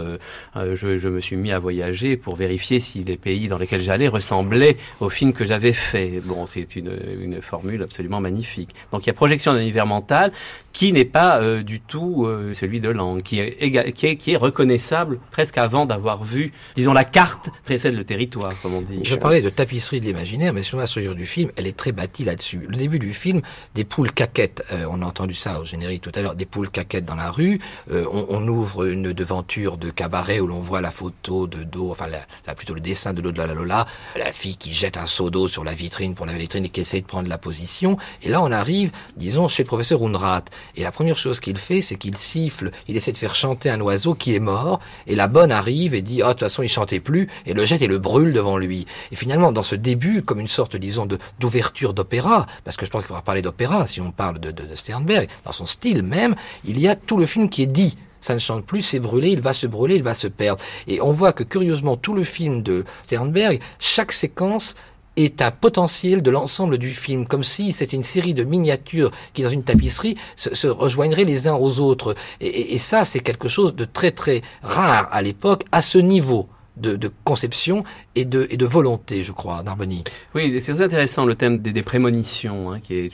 [0.55, 4.77] je, me suis mis à voyager pour vérifier si les pays dans lesquels j'allais ressemblaient
[4.99, 6.21] au film que j'avais fait.
[6.23, 8.69] Bon, c'est une formule absolument magnifique.
[8.91, 10.31] Donc il y a projection d'un univers mental
[10.71, 14.31] qui n'est pas euh, du tout euh, celui de langue, qui est, qui, est, qui
[14.31, 18.99] est reconnaissable presque avant d'avoir vu, disons, la carte précède le territoire, comme on dit.
[19.03, 21.91] Je parlais de tapisserie de l'imaginaire, mais sur la structure du film, elle est très
[21.91, 22.65] bâtie là-dessus.
[22.67, 23.41] Le début du film,
[23.75, 26.69] des poules caquettes, euh, on a entendu ça au générique tout à l'heure, des poules
[26.69, 27.59] caquettes dans la rue,
[27.91, 31.91] euh, on, on, ouvre une devanture de cabaret où l'on voit la photo de dos,
[31.91, 34.97] enfin la, la, plutôt le dessin de l'eau de la Lola, la fille qui jette
[34.97, 37.29] un seau d'eau sur la vitrine pour la vitrine et qui essaie de prendre de
[37.29, 37.97] la position.
[38.21, 40.45] Et là, on arrive, disons, chez le professeur Unrat.
[40.75, 43.81] Et la première chose qu'il fait, c'est qu'il siffle, il essaie de faire chanter un
[43.81, 44.79] oiseau qui est mort.
[45.07, 47.65] Et la bonne arrive et dit, oh, de toute façon, il chantait plus, et le
[47.65, 48.85] jette et le brûle devant lui.
[49.11, 51.07] Et finalement, dans ce début, comme une sorte, disons,
[51.39, 54.75] d'ouverture d'opéra, parce que je pense qu'il faudra parler d'opéra si on parle de, de
[54.75, 58.33] Sternberg, dans son style même, il y a tout le film qui est dit ça
[58.33, 60.63] ne chante plus, c'est brûlé, il va se brûler, il va se perdre.
[60.87, 64.75] Et on voit que curieusement, tout le film de Sternberg, chaque séquence
[65.15, 69.43] est un potentiel de l'ensemble du film, comme si c'était une série de miniatures qui,
[69.43, 72.15] dans une tapisserie, se, se rejoindraient les uns aux autres.
[72.41, 75.97] Et, et, et ça, c'est quelque chose de très très rare à l'époque, à ce
[75.97, 76.47] niveau.
[76.75, 77.83] De, de, conception
[78.15, 80.03] et de, et de volonté, je crois, Narboni.
[80.33, 83.11] Oui, c'est très intéressant le thème des, des prémonitions, hein, qui est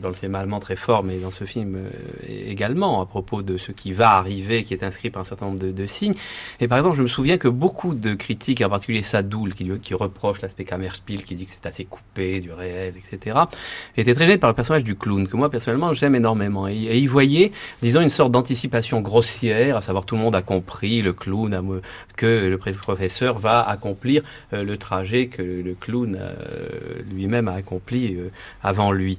[0.00, 1.90] dans le cinéma allemand très fort, mais dans ce film euh,
[2.28, 5.60] également, à propos de ce qui va arriver, qui est inscrit par un certain nombre
[5.60, 6.14] de, signes.
[6.60, 10.40] Et par exemple, je me souviens que beaucoup de critiques, en particulier Sadoul, qui, reproche
[10.40, 13.36] l'aspect Kammerspiel, qui dit que c'est assez coupé du réel, etc.,
[13.96, 16.66] étaient très gênés par le personnage du clown, que moi, personnellement, j'aime énormément.
[16.66, 20.42] Et, et y voyait, disons, une sorte d'anticipation grossière, à savoir tout le monde a
[20.42, 21.62] compris, le clown, a,
[22.16, 24.22] que le professeur va accomplir
[24.52, 28.30] euh, le trajet que le clown euh, lui-même a accompli euh,
[28.62, 29.18] avant lui.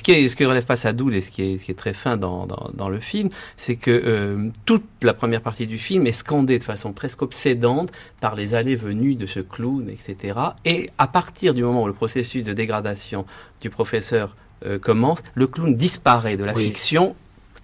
[0.00, 1.92] Ce qui, est, ce relève pas Sadoul et ce qui est, ce qui est très
[1.92, 3.28] fin dans, dans, dans le film,
[3.58, 7.92] c'est que euh, toute la première partie du film est scandée de façon presque obsédante
[8.18, 10.38] par les allées-venues de ce clown, etc.
[10.64, 13.26] Et à partir du moment où le processus de dégradation
[13.60, 14.34] du professeur
[14.64, 16.68] euh, commence, le clown disparaît de la oui.
[16.68, 17.14] fiction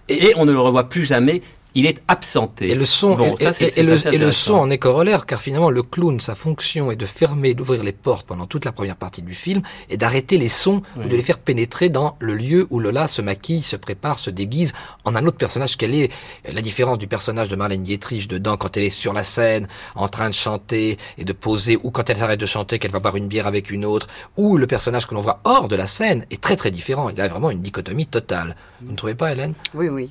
[0.07, 1.41] et on ne le revoit plus jamais
[1.77, 2.71] il est absenté.
[2.71, 3.51] Et le son, bon, et, ça,
[3.83, 7.05] le, et le, son en est corollaire, car finalement, le clown, sa fonction est de
[7.05, 10.81] fermer, d'ouvrir les portes pendant toute la première partie du film, et d'arrêter les sons,
[10.95, 11.05] oui.
[11.05, 14.31] ou de les faire pénétrer dans le lieu où Lola se maquille, se prépare, se
[14.31, 14.73] déguise
[15.05, 16.11] en un autre personnage qu'elle est.
[16.51, 20.07] La différence du personnage de Marlène Dietrich dedans, quand elle est sur la scène, en
[20.07, 23.17] train de chanter et de poser, ou quand elle s'arrête de chanter, qu'elle va boire
[23.17, 26.25] une bière avec une autre, ou le personnage que l'on voit hors de la scène,
[26.31, 27.09] est très très différent.
[27.09, 28.55] Il y a vraiment une dichotomie totale.
[28.81, 29.53] Vous ne trouvez pas, Hélène?
[29.75, 30.09] Oui, oui.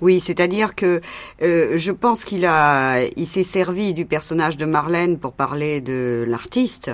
[0.00, 1.00] Oui, c'est-à-dire que
[1.42, 6.24] euh, je pense qu'il a, il s'est servi du personnage de Marlène pour parler de
[6.26, 6.90] l'artiste.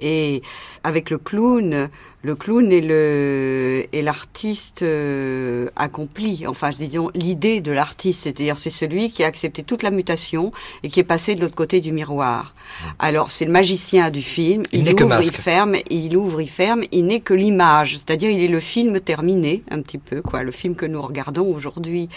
[0.00, 0.42] Et
[0.82, 1.88] avec le clown,
[2.22, 6.46] le clown est le est l'artiste euh, accompli.
[6.46, 10.52] Enfin, disons l'idée de l'artiste, c'est-à-dire c'est celui qui a accepté toute la mutation
[10.84, 12.54] et qui est passé de l'autre côté du miroir.
[13.00, 14.62] Alors c'est le magicien du film.
[14.70, 16.82] Il, il ouvre, il ferme, il ouvre, il ferme.
[16.92, 20.52] Il n'est que l'image, c'est-à-dire il est le film terminé, un petit peu quoi, le
[20.52, 22.08] film que nous regardons aujourd'hui.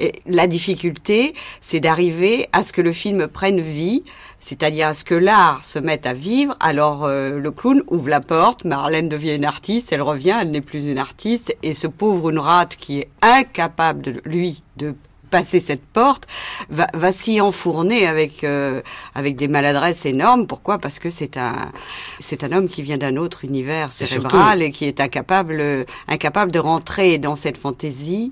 [0.00, 4.02] Et la difficulté, c'est d'arriver à ce que le film prenne vie,
[4.40, 6.56] c'est-à-dire à ce que l'art se mette à vivre.
[6.58, 10.60] Alors euh, le clown ouvre la porte, Marlène devient une artiste, elle revient, elle n'est
[10.60, 14.94] plus une artiste, et ce pauvre une rate qui est incapable de lui de
[15.30, 16.28] passer cette porte
[16.70, 18.82] va, va s'y enfourner avec euh,
[19.16, 20.46] avec des maladresses énormes.
[20.46, 20.78] Pourquoi?
[20.78, 21.72] Parce que c'est un
[22.20, 25.86] c'est un homme qui vient d'un autre univers cérébral et, surtout, et qui est incapable
[26.06, 28.30] incapable de rentrer dans cette fantaisie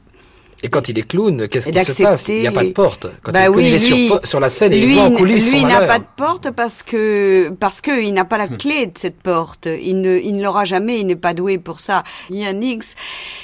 [0.63, 2.29] et quand il est clown, qu'est-ce qui se passe?
[2.29, 3.07] Il n'y a pas de porte.
[3.23, 5.05] Quand bah il, oui, il est lui, sur, sur, la scène et lui, il voit
[5.05, 8.37] en coulisses Lui, il n'a pas de porte parce que parce que il n'a pas
[8.37, 9.67] la clé de cette porte.
[9.67, 11.01] Il ne il ne l'aura jamais.
[11.01, 12.03] Il n'est pas doué pour ça.
[12.29, 12.95] Ian Hicks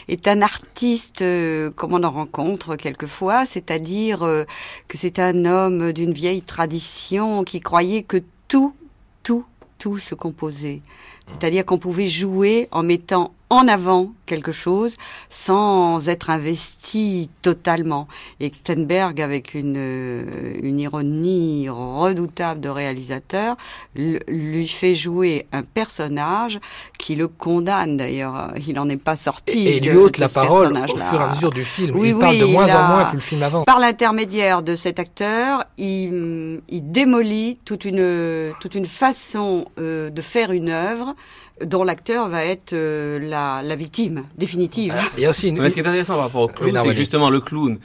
[0.08, 4.44] est un artiste euh, comme on en rencontre quelquefois, c'est-à-dire euh,
[4.88, 8.74] que c'est un homme d'une vieille tradition qui croyait que tout
[9.22, 9.46] tout
[9.78, 10.82] tout se composait.
[11.28, 14.96] C'est-à-dire qu'on pouvait jouer en mettant en avant quelque chose
[15.30, 18.08] sans être investi totalement.
[18.40, 20.26] Et Stenberg, avec une,
[20.62, 23.56] une ironie redoutable de réalisateur,
[23.94, 26.58] lui fait jouer un personnage
[26.98, 28.52] qui le condamne d'ailleurs.
[28.66, 29.66] Il n'en est pas sorti.
[29.68, 31.96] Et, et lui ôte la parole au fur et à mesure du film.
[31.96, 33.64] Oui, il oui, parle de il moins a, en moins plus le film avance.
[33.64, 40.22] Par l'intermédiaire de cet acteur, il, il démolit toute une, toute une façon euh, de
[40.22, 41.14] faire une œuvre
[41.64, 44.94] dont l'acteur va être euh, la, la, victime définitive.
[45.16, 45.58] Il y a aussi une...
[45.58, 47.78] Mais ce qui est intéressant par rapport au clown, oui, c'est justement le clown,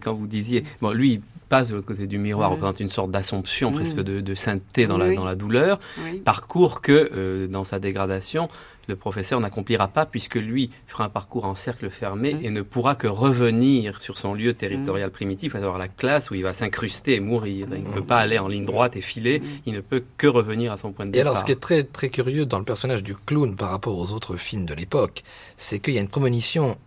[0.00, 3.10] quand vous disiez, bon, lui, il passe de l'autre côté du miroir, représente une sorte
[3.10, 3.74] d'assomption, mmh.
[3.74, 5.10] presque de, de, sainteté dans, oui.
[5.10, 6.20] la, dans la douleur, oui.
[6.20, 8.48] parcours que, euh, dans sa dégradation,
[8.88, 12.44] le professeur n'accomplira pas puisque lui fera un parcours en cercle fermé mmh.
[12.44, 15.12] et ne pourra que revenir sur son lieu territorial mmh.
[15.12, 17.68] primitif, à savoir la classe où il va s'incruster et mourir.
[17.72, 20.72] Il ne peut pas aller en ligne droite et filer, il ne peut que revenir
[20.72, 21.26] à son point de départ.
[21.26, 23.98] Et alors, ce qui est très, très curieux dans le personnage du clown par rapport
[23.98, 25.22] aux autres films de l'époque,
[25.56, 26.78] c'est qu'il y a une prémonition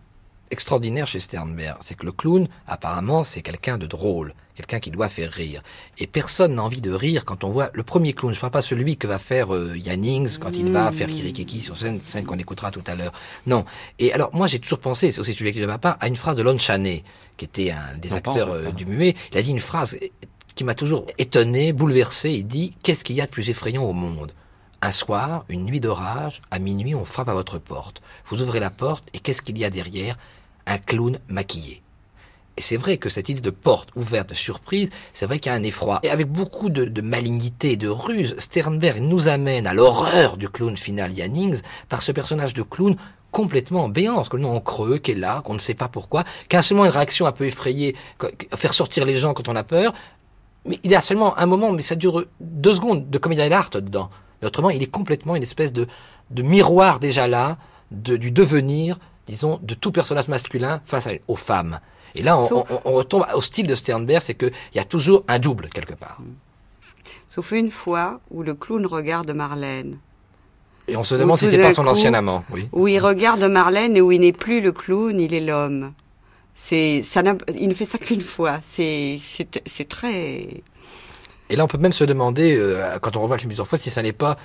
[0.52, 5.08] extraordinaire chez Sternberg, c'est que le clown, apparemment, c'est quelqu'un de drôle, quelqu'un qui doit
[5.08, 5.62] faire rire.
[5.98, 8.32] Et personne n'a envie de rire quand on voit le premier clown.
[8.32, 11.62] Je ne parle pas celui que va faire euh, Yannings quand il va faire Kirikiki
[11.62, 13.12] sur scène, scène qu'on écoutera tout à l'heure.
[13.46, 13.64] Non.
[13.98, 16.36] Et alors, moi, j'ai toujours pensé, c'est aussi celui qui ne pas, à une phrase
[16.36, 17.02] de Lon Chaney,
[17.36, 19.16] qui était un des on acteurs euh, du muet.
[19.32, 19.96] Il a dit une phrase
[20.54, 22.30] qui m'a toujours étonné, bouleversé.
[22.30, 24.32] Il dit, qu'est-ce qu'il y a de plus effrayant au monde?
[24.82, 28.02] Un soir, une nuit d'orage, à minuit, on frappe à votre porte.
[28.26, 30.18] Vous ouvrez la porte et qu'est-ce qu'il y a derrière?
[30.66, 31.82] Un clown maquillé.
[32.56, 35.54] Et c'est vrai que cette idée de porte ouverte, de surprise, c'est vrai qu'il y
[35.54, 36.00] a un effroi.
[36.02, 40.76] Et avec beaucoup de, de malignité, de ruse, Sternberg nous amène à l'horreur du clown
[40.76, 42.96] final Yannings par ce personnage de clown
[43.32, 46.24] complètement en béance, que nous en creux, qui est là, qu'on ne sait pas pourquoi,
[46.48, 47.96] qui a seulement une réaction un peu effrayée,
[48.54, 49.94] faire sortir les gens quand on a peur,
[50.66, 53.70] mais il y a seulement un moment, mais ça dure deux secondes de comédie d'art
[53.70, 54.10] dedans.
[54.44, 55.86] Autrement, il est complètement une espèce de,
[56.30, 57.56] miroir déjà là,
[57.90, 61.80] du devenir, disons, de tout personnage masculin face aux femmes.
[62.14, 65.38] Et là, on, on, retombe au style de Sternberg, c'est qu'il y a toujours un
[65.38, 66.20] double quelque part.
[67.28, 69.98] Sauf une fois où le clown regarde Marlène.
[70.88, 72.68] Et on se demande si c'est pas son ancien amant, oui.
[72.72, 75.92] Où il regarde Marlène et où il n'est plus le clown, il est l'homme.
[76.54, 77.22] C'est, ça
[77.58, 78.58] il ne fait ça qu'une fois.
[78.70, 79.18] C'est,
[79.66, 80.62] c'est, très.
[81.48, 83.78] Et là, on peut même se demander, euh, quand on revoit le film plusieurs fois,
[83.78, 84.36] si ça n'est pas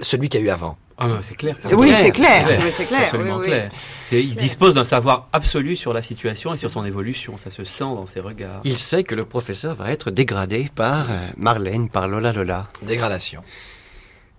[0.00, 0.76] celui qu'il y a eu avant.
[1.00, 1.56] Ah, c'est clair.
[1.72, 2.60] Oui, c'est clair.
[2.72, 3.04] C'est clair.
[3.04, 3.70] Absolument clair.
[4.10, 7.36] Il dispose d'un savoir absolu sur la situation et sur son évolution.
[7.36, 8.62] Ça se sent dans ses regards.
[8.64, 12.66] Il sait que le professeur va être dégradé par euh, Marlène, par Lola Lola.
[12.82, 13.44] Dégradation.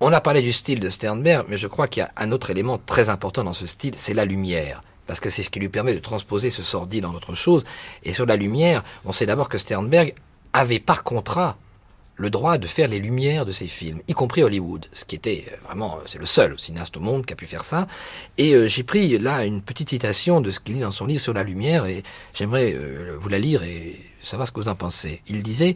[0.01, 2.49] On a parlé du style de Sternberg, mais je crois qu'il y a un autre
[2.49, 5.69] élément très important dans ce style, c'est la lumière parce que c'est ce qui lui
[5.69, 7.63] permet de transposer ce sordide en autre chose.
[8.03, 10.13] Et sur la lumière, on sait d'abord que Sternberg
[10.53, 11.57] avait par contrat
[12.19, 15.45] le droit de faire les lumières de ses films, y compris Hollywood, ce qui était
[15.51, 17.87] euh, vraiment, euh, c'est le seul cinéaste au monde qui a pu faire ça.
[18.37, 21.21] Et euh, j'ai pris là une petite citation de ce qu'il dit dans son livre
[21.21, 22.03] sur la lumière, et
[22.33, 22.75] j'aimerais
[23.17, 25.21] vous la lire et savoir ce que vous en pensez.
[25.27, 25.75] Il disait,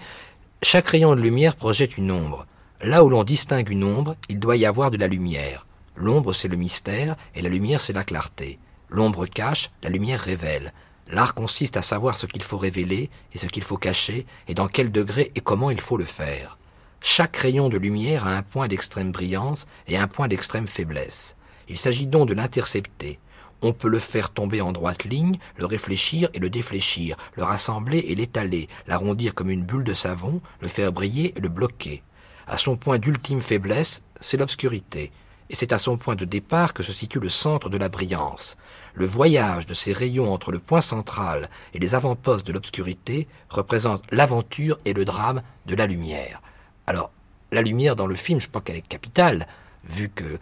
[0.61, 2.45] Chaque rayon de lumière projette une ombre.
[2.81, 5.65] Là où l'on distingue une ombre, il doit y avoir de la lumière.
[5.95, 8.59] L'ombre, c'est le mystère, et la lumière, c'est la clarté.
[8.89, 10.73] L'ombre cache, la lumière révèle.
[11.07, 14.67] L'art consiste à savoir ce qu'il faut révéler et ce qu'il faut cacher, et dans
[14.67, 16.57] quel degré et comment il faut le faire.
[17.01, 21.35] Chaque rayon de lumière a un point d'extrême brillance et un point d'extrême faiblesse.
[21.67, 23.19] Il s'agit donc de l'intercepter.
[23.61, 27.99] On peut le faire tomber en droite ligne, le réfléchir et le défléchir, le rassembler
[27.99, 32.03] et l'étaler, l'arrondir comme une bulle de savon, le faire briller et le bloquer.
[32.47, 35.11] À son point d'ultime faiblesse, c'est l'obscurité,
[35.49, 38.57] et c'est à son point de départ que se situe le centre de la brillance.
[38.95, 44.03] Le voyage de ces rayons entre le point central et les avant-postes de l'obscurité représente
[44.11, 46.41] l'aventure et le drame de la lumière.
[46.85, 47.09] Alors,
[47.51, 49.47] la lumière dans le film, je pense qu'elle est capitale,
[49.83, 50.39] vu que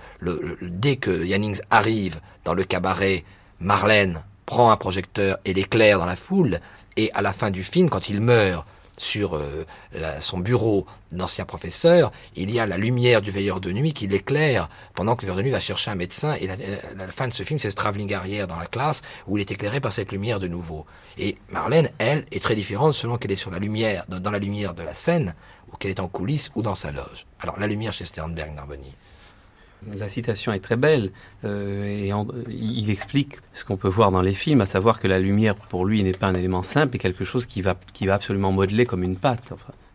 [0.62, 3.24] dès que Yannings arrive dans le cabaret,
[3.60, 6.60] Marlène prend un projecteur et l'éclaire dans la foule,
[6.98, 8.66] et à la fin du film, quand il meurt,
[9.02, 9.66] sur euh,
[10.20, 14.70] son bureau d'ancien professeur, il y a la lumière du veilleur de nuit qui l'éclaire
[14.94, 16.36] pendant que le veilleur de nuit va chercher un médecin.
[16.36, 16.56] Et la,
[17.08, 19.80] fin de ce film, c'est ce travelling arrière dans la classe où il est éclairé
[19.80, 20.86] par cette lumière de nouveau.
[21.18, 24.74] Et Marlène, elle, est très différente selon qu'elle est sur la lumière, dans, la lumière
[24.76, 25.34] de la scène,
[25.74, 27.26] ou qu'elle est en coulisses ou dans sa loge.
[27.40, 28.94] Alors la lumière chez Sternberg, Narboni.
[29.96, 31.12] La citation est très belle
[31.44, 32.12] euh, et
[32.50, 35.86] il explique ce qu'on peut voir dans les films, à savoir que la lumière pour
[35.86, 38.86] lui n'est pas un élément simple, mais quelque chose qui va qui va absolument modeler
[38.86, 39.52] comme une pâte.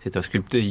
[0.07, 0.62] C'est un sculpteur.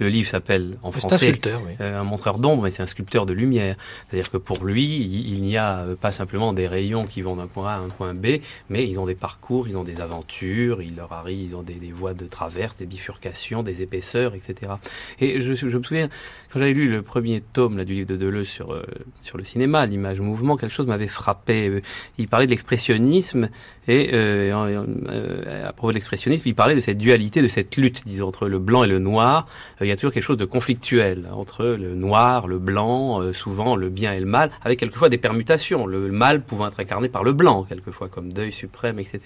[0.00, 1.74] le livre s'appelle en français un, sculpteur, oui.
[1.80, 3.76] Euh, un montreur d'ombre, mais c'est un sculpteur de lumière.
[4.08, 7.46] C'est-à-dire que pour lui, il, n'y a euh, pas simplement des rayons qui vont d'un
[7.46, 10.82] point A à un point B, mais ils ont des parcours, ils ont des aventures,
[10.82, 14.72] ils leur arrivent, ils ont des, des voies de traverse, des bifurcations, des épaisseurs, etc.
[15.20, 16.08] Et je, je me souviens
[16.52, 18.82] quand j'avais lu le premier tome là, du livre de Deleuze sur euh,
[19.22, 21.80] sur le cinéma, l'image mouvement, quelque chose m'avait frappé.
[22.18, 23.50] Il parlait de l'expressionnisme
[23.86, 28.47] et à propos de l'expressionnisme, il parlait de cette dualité, de cette lutte, disons, entre
[28.48, 29.46] le blanc et le noir,
[29.80, 33.32] euh, il y a toujours quelque chose de conflictuel entre le noir, le blanc, euh,
[33.32, 37.08] souvent le bien et le mal, avec quelquefois des permutations, le mal pouvant être incarné
[37.08, 39.20] par le blanc, quelquefois comme deuil suprême, etc.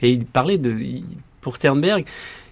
[0.00, 0.74] Et il parlait de,
[1.40, 2.04] pour Sternberg,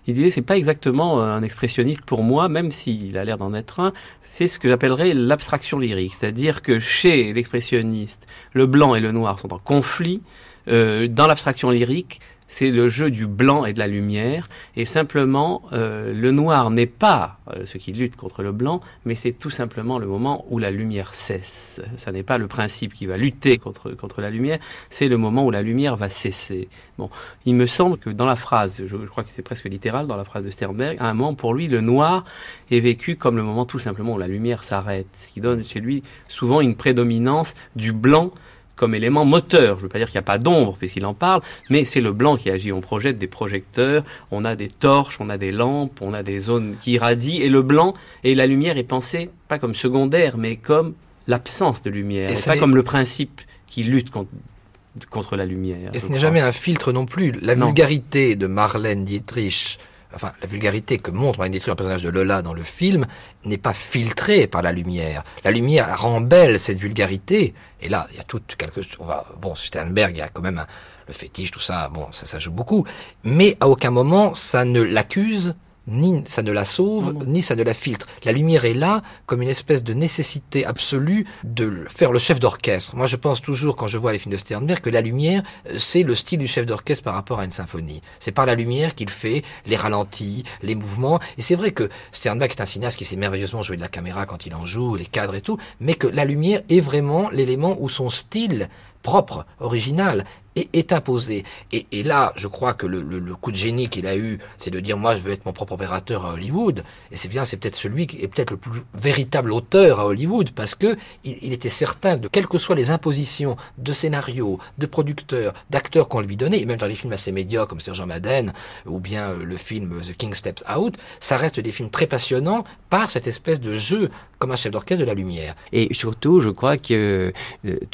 [0.07, 3.81] il disait c'est pas exactement un expressionniste pour moi, même s'il a l'air d'en être
[3.81, 3.93] un.
[4.23, 9.39] C'est ce que j'appellerais l'abstraction lyrique, c'est-à-dire que chez l'expressionniste, le blanc et le noir
[9.39, 10.23] sont en conflit.
[10.69, 15.63] Euh, dans l'abstraction lyrique, c'est le jeu du blanc et de la lumière, et simplement
[15.73, 19.51] euh, le noir n'est pas euh, ce qui lutte contre le blanc, mais c'est tout
[19.51, 21.81] simplement le moment où la lumière cesse.
[21.97, 24.59] Ça n'est pas le principe qui va lutter contre, contre la lumière,
[24.91, 26.69] c'est le moment où la lumière va cesser.
[26.99, 27.11] Bon,
[27.45, 30.17] il me semble que dans la phrase, je, je crois que c'est presque littéral dans
[30.17, 32.25] la phrase de Sternberg, à un moment pour lui, le noir
[32.71, 35.81] est vécu comme le moment tout simplement où la lumière s'arrête, ce qui donne chez
[35.81, 38.33] lui souvent une prédominance du blanc
[38.77, 39.77] comme élément moteur.
[39.77, 42.01] Je ne veux pas dire qu'il n'y a pas d'ombre puisqu'il en parle, mais c'est
[42.01, 42.72] le blanc qui agit.
[42.72, 46.39] On projette des projecteurs, on a des torches, on a des lampes, on a des
[46.39, 50.57] zones qui irradient, et le blanc et la lumière est pensé pas comme secondaire, mais
[50.57, 50.95] comme
[51.27, 55.91] l'absence de lumière, et, pas comme le principe qui lutte contre, la lumière.
[55.95, 57.33] Et ce n'est jamais un filtre non plus.
[57.43, 59.79] La vulgarité de Marlène Dietrich
[60.15, 63.07] enfin, la vulgarité que montre Dietrich, le personnage de Lola dans le film,
[63.45, 65.23] n'est pas filtrée par la lumière.
[65.45, 67.55] La lumière rend belle cette vulgarité.
[67.81, 68.99] Et là, il y a tout quelque chose.
[69.41, 70.65] Bon, Sternberg, il y a quand même
[71.07, 71.89] le fétiche, tout ça.
[71.89, 72.85] Bon, ça, ça joue beaucoup.
[73.25, 75.55] Mais à aucun moment, ça ne l'accuse
[75.87, 78.07] ni ça ne la sauve, ni ça ne la filtre.
[78.24, 82.97] La lumière est là comme une espèce de nécessité absolue de faire le chef d'orchestre.
[82.97, 85.78] Moi, je pense toujours, quand je vois les films de Sternberg, que la lumière, euh,
[85.78, 88.03] c'est le style du chef d'orchestre par rapport à une symphonie.
[88.18, 91.20] C'est par la lumière qu'il fait les ralentis, les mouvements.
[91.39, 94.26] Et c'est vrai que Sternberg est un cinéaste qui sait merveilleusement jouer de la caméra
[94.26, 97.76] quand il en joue, les cadres et tout, mais que la lumière est vraiment l'élément
[97.80, 98.68] où son style
[99.03, 100.24] propre, original,
[100.57, 101.45] est, imposé.
[101.73, 104.97] Et, là, je crois que le, coup de génie qu'il a eu, c'est de dire
[104.97, 106.83] moi je veux être mon propre opérateur à Hollywood.
[107.11, 110.51] Et c'est bien, c'est peut-être celui qui est peut-être le plus véritable auteur à Hollywood
[110.51, 115.53] parce que il, était certain de quelles que soient les impositions de scénario, de producteurs,
[115.71, 118.53] d'acteurs qu'on lui donnait, et même dans les films assez médiocres comme Sergent Madden
[118.87, 122.65] ou bien euh, le film The King Steps Out, ça reste des films très passionnants
[122.91, 125.55] par cette espèce de jeu comme un chef d'orchestre de la lumière.
[125.73, 127.33] Et surtout, je crois qu'il euh,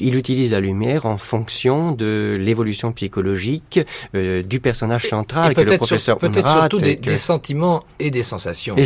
[0.00, 3.80] utilise la lumière en fonction de l'évolution psychologique
[4.14, 8.22] euh, du personnage central, qui est le professeur Peut-être surtout des, des, sentiments et des
[8.22, 8.76] sensations.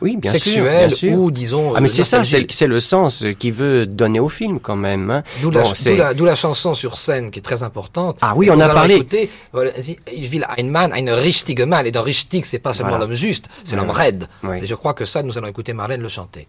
[0.00, 3.86] oui, bien Sexuelles sûr, ou, disons, Ah, mais c'est ça, c'est le sens qu'il veut
[3.86, 5.10] donner au film, quand même.
[5.10, 5.22] Hein.
[5.42, 8.16] D'où la, la, chanson sur scène, qui est très importante.
[8.20, 8.96] Ah oui, on a parlé...
[8.96, 9.30] Écouter,
[10.12, 11.86] il will ein Mann, ein richtiger Mann.
[11.86, 14.28] Et dans richtig, c'est pas seulement l'homme juste, c'est l'homme raide.
[14.62, 16.46] Et je crois que ça, nous allons écouter Marlène le chanter.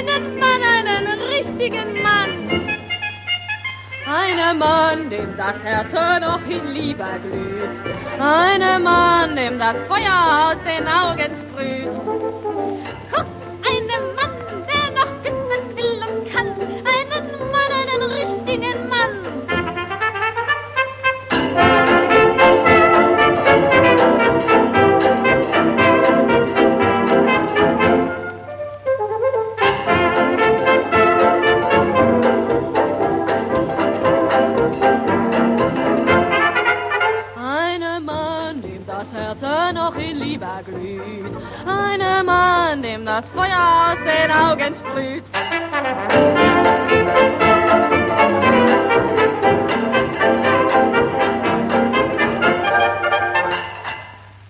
[0.00, 2.30] einen Mann, einen richtigen Mann.
[4.06, 7.94] Einen Mann, dem das Herz noch in Liebe glüht.
[8.18, 12.19] Einen Mann, dem das Feuer aus den Augen sprüht.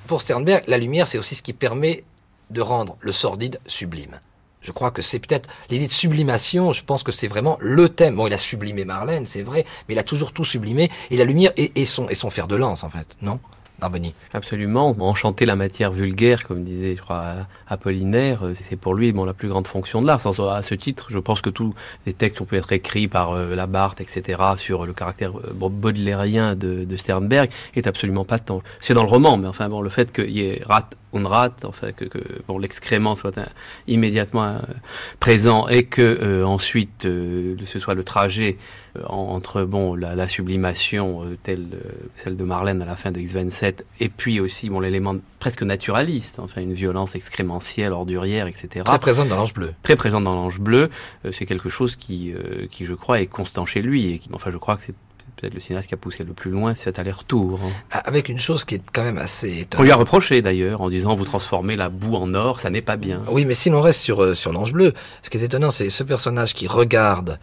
[0.07, 2.05] Pour Sternberg, la lumière, c'est aussi ce qui permet
[2.51, 4.21] de rendre le sordide sublime.
[4.61, 8.17] Je crois que c'est peut-être l'idée de sublimation, je pense que c'est vraiment le thème.
[8.17, 11.25] Bon, il a sublimé Marlène, c'est vrai, mais il a toujours tout sublimé, et la
[11.25, 13.41] lumière est, son, est son fer de lance, en fait, non?
[14.33, 14.95] Absolument.
[15.01, 17.35] Enchanter la matière vulgaire, comme disait, je crois,
[17.69, 20.21] Apollinaire, euh, c'est pour lui bon, la plus grande fonction de l'art.
[20.27, 21.75] À ce titre, je pense que tous
[22.07, 26.55] les textes ont pu être écrits par euh, Labarthe, etc., sur le caractère euh, baudelairien
[26.55, 28.63] de, Sternberg, est absolument pas tant.
[28.81, 30.63] C'est dans le roman, mais enfin bon, le fait qu'il y ait
[31.13, 33.49] Unrat, enfin que, que bon l'excrément soit un-
[33.89, 34.59] immédiatement euh,
[35.19, 38.59] présent et que euh, ensuite euh, ce soit le trajet
[38.97, 42.97] euh, en- entre bon la, la sublimation euh, telle euh, celle de Marlène à la
[42.97, 48.47] fin de X27 et puis aussi bon l'élément presque naturaliste, enfin une violence excrémentielle, ordurière,
[48.47, 48.83] etc.
[48.85, 49.73] Très présente dans l'ange bleu.
[49.83, 50.91] Très présente dans l'ange bleu,
[51.25, 54.29] euh, c'est quelque chose qui euh, qui je crois est constant chez lui et qui,
[54.33, 54.95] enfin je crois que c'est
[55.41, 57.61] peut-être le cinéaste qui a poussé le plus loin cet aller-retour.
[57.65, 58.01] hein.
[58.05, 59.85] Avec une chose qui est quand même assez On étonnante.
[59.85, 62.97] lui a reproché d'ailleurs en disant vous transformez la boue en or, ça n'est pas
[62.97, 63.19] bien.
[63.31, 65.89] Oui, mais si l'on reste sur, euh, sur l'ange bleu, ce qui est étonnant, c'est
[65.89, 67.39] ce personnage qui regarde,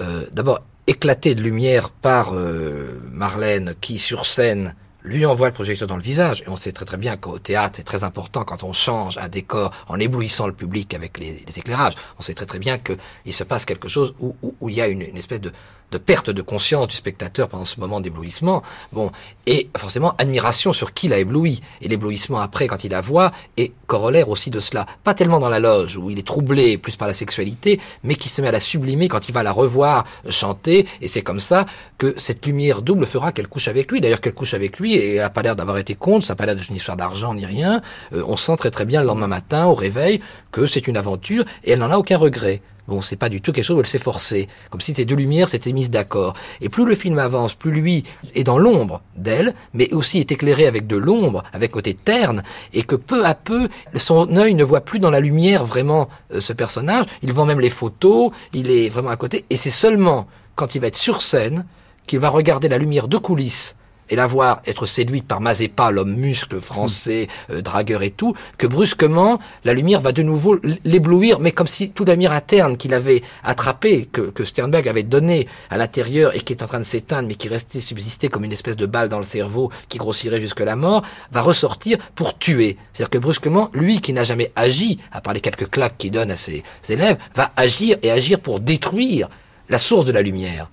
[0.00, 4.74] euh, d'abord éclaté de lumière par euh, Marlène, qui sur scène
[5.04, 6.42] lui envoie le projecteur dans le visage.
[6.42, 9.28] Et on sait très très bien qu'au théâtre, c'est très important quand on change un
[9.28, 11.94] décor en éblouissant le public avec les, les éclairages.
[12.18, 14.80] On sait très très bien qu'il se passe quelque chose où, où, où il y
[14.80, 15.52] a une, une espèce de,
[15.92, 18.62] de perte de conscience du spectateur pendant ce moment d'éblouissement.
[18.92, 19.12] Bon,
[19.46, 21.60] et forcément admiration sur qui l'a ébloui.
[21.80, 24.86] Et l'éblouissement après, quand il la voit, est corollaire aussi de cela.
[25.04, 28.28] Pas tellement dans la loge où il est troublé plus par la sexualité, mais qui
[28.28, 30.86] se met à la sublimer quand il va la revoir chanter.
[31.00, 31.66] Et c'est comme ça
[31.98, 34.00] que cette lumière double fera qu'elle couche avec lui.
[34.00, 36.26] D'ailleurs, qu'elle couche avec lui et elle n'a pas l'air d'avoir été contre.
[36.26, 37.82] Ça n'a pas l'air d'être une histoire d'argent ni rien.
[38.14, 40.20] Euh, on sent très très bien le lendemain matin au réveil
[40.50, 42.62] que c'est une aventure et elle n'en a aucun regret.
[42.88, 44.48] Bon, c'est pas du tout quelque chose où elle s'est forcée.
[44.70, 46.34] Comme si ces deux lumières s'étaient mises d'accord.
[46.60, 48.02] Et plus le film avance, plus lui
[48.34, 52.82] est dans l'ombre d'elle, mais aussi est éclairé avec de l'ombre, avec côté terne, et
[52.82, 56.52] que peu à peu, son œil ne voit plus dans la lumière vraiment euh, ce
[56.52, 57.06] personnage.
[57.22, 60.26] Il vend même les photos, il est vraiment à côté, et c'est seulement
[60.56, 61.64] quand il va être sur scène
[62.08, 63.76] qu'il va regarder la lumière de coulisses
[64.12, 68.66] et la voir être séduite par Mazeppa, l'homme muscle français, euh, dragueur et tout, que
[68.66, 72.92] brusquement, la lumière va de nouveau l'éblouir, mais comme si toute la lumière interne qu'il
[72.92, 76.84] avait attrapée, que, que Sternberg avait donnée à l'intérieur et qui est en train de
[76.84, 80.40] s'éteindre, mais qui restait subsister comme une espèce de balle dans le cerveau qui grossirait
[80.40, 82.76] jusque la mort, va ressortir pour tuer.
[82.92, 86.30] C'est-à-dire que brusquement, lui qui n'a jamais agi, à part les quelques claques qu'il donne
[86.30, 89.30] à ses élèves, va agir et agir pour détruire
[89.70, 90.68] la source de la lumière.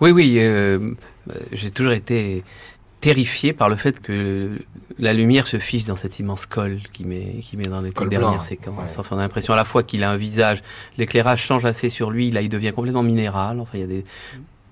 [0.00, 0.78] Oui, oui, euh,
[1.30, 2.42] euh, j'ai toujours été
[3.00, 4.50] terrifié par le fait que
[4.98, 8.10] la lumière se fiche dans cet immense col qui met, qui met dans les toutes
[8.10, 8.78] dernières blanc, séquences.
[8.78, 8.98] ouais.
[8.98, 10.62] Enfin, on a l'impression à la fois qu'il a un visage,
[10.98, 13.58] l'éclairage change assez sur lui, là il devient complètement minéral.
[13.60, 14.04] Enfin, il y a des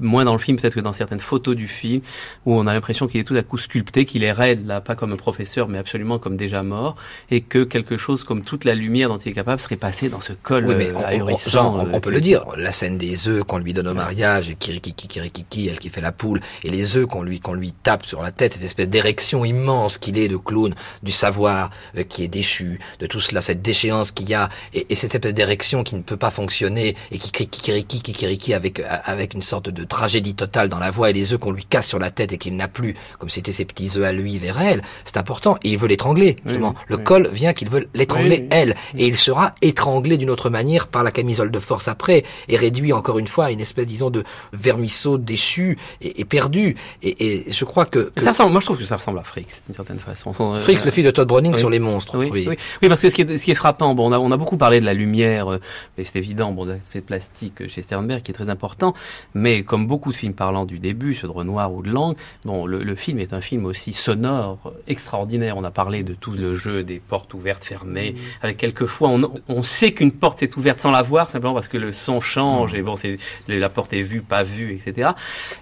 [0.01, 2.01] moins dans le film peut-être que dans certaines photos du film
[2.46, 4.94] où on a l'impression qu'il est tout à coup sculpté, qu'il est raide là, pas
[4.94, 6.96] comme un professeur, mais absolument comme déjà mort,
[7.30, 10.20] et que quelque chose comme toute la lumière dont il est capable serait passé dans
[10.20, 11.51] ce col Oui, mais euh, on, ahurissant.
[11.51, 12.44] Jean, on- euh, on peut le dire.
[12.57, 16.01] La scène des œufs qu'on lui donne au mariage, et kirikiki, kirikiki, elle qui fait
[16.01, 18.88] la poule, et les œufs qu'on lui, qu'on lui tape sur la tête, cette espèce
[18.88, 23.40] d'érection immense qu'il est de clown, du savoir euh, qui est déchu, de tout cela,
[23.40, 26.96] cette déchéance qu'il y a, et, et cette espèce d'érection qui ne peut pas fonctionner,
[27.11, 31.11] et qui crie kikiriki, kikiriki avec, avec une sorte de tragédie totale dans la voix,
[31.11, 33.53] et les œufs qu'on lui casse sur la tête et qu'il n'a plus, comme c'était
[33.53, 35.57] ses petits œufs à lui vers elle, c'est important.
[35.64, 36.74] Et il veut l'étrangler, justement.
[36.76, 37.05] oui, le oui.
[37.05, 41.03] col vient qu'il veut l'étrangler Oui, elle, et il sera étranglé d'une autre manière par
[41.03, 44.24] la camisole de force après, et réduit encore une fois à une espèce, disons, de
[44.53, 46.76] vermisseau déchu et, et perdu.
[47.03, 49.24] Et, et je crois que, que Ça ressemble, moi je trouve que ça ressemble à
[49.24, 50.32] Fricks d'une certaine façon.
[50.34, 52.16] Son- Fricks, le fils de Todd Browning sur les monstres.
[52.18, 52.45] Oui, oui.
[52.49, 52.57] oui.
[52.82, 54.36] Oui, parce que ce qui est, ce qui est frappant, bon, on a, on a
[54.36, 55.61] beaucoup parlé de la lumière, euh,
[55.97, 58.95] et c'est évident, bon, l'aspect plastique chez Sternberg qui est très important,
[59.34, 62.66] mais comme beaucoup de films parlant du début, ceux de Renoir ou de Lang, bon,
[62.66, 65.57] le, le film est un film aussi sonore, extraordinaire.
[65.57, 69.62] On a parlé de tout le jeu des portes ouvertes, fermées, avec quelquefois, on, on
[69.62, 72.83] sait qu'une porte est ouverte sans la voir, simplement parce que le son change, et
[72.83, 73.18] bon, c'est,
[73.49, 75.11] la porte est vue, pas vue, etc.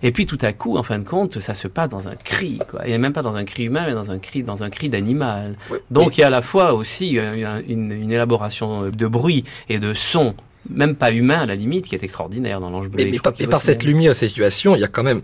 [0.02, 2.58] Et puis tout à coup, en fin de compte, ça se passe dans un cri,
[2.70, 2.86] quoi.
[2.86, 5.56] Et même pas dans un cri humain, mais dans un cri, dans un cri d'animal.
[5.90, 9.78] Donc il y a à la fois aussi euh, une, une élaboration de bruit et
[9.78, 10.34] de son,
[10.70, 13.04] même pas humain à la limite, qui est extraordinaire dans l'ange bleu.
[13.04, 15.22] Mais, par, et par cette lumière, cette situation, il y a quand même...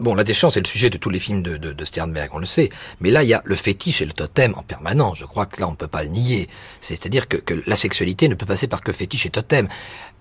[0.00, 2.38] Bon, la déchéance est le sujet de tous les films de, de, de Sternberg, on
[2.38, 2.70] le sait.
[3.00, 5.18] Mais là, il y a le fétiche et le totem en permanence.
[5.18, 6.48] Je crois que là, on ne peut pas le nier.
[6.80, 9.66] C'est-à-dire que, que la sexualité ne peut passer par que fétiche et totem.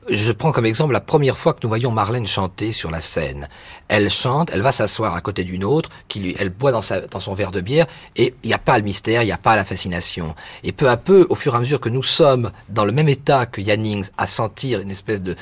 [0.09, 3.49] Je prends comme exemple la première fois que nous voyons Marlène chanter sur la scène.
[3.89, 6.81] Elle chante, elle va s'asseoir à côté d'une autre, qui lui, elle boit dans,
[7.11, 9.37] dans son verre de bière, et il n'y a pas le mystère, il n'y a
[9.37, 10.33] pas la fascination.
[10.63, 13.09] Et peu à peu, au fur et à mesure que nous sommes dans le même
[13.09, 15.35] état que Yanning, à sentir une espèce de,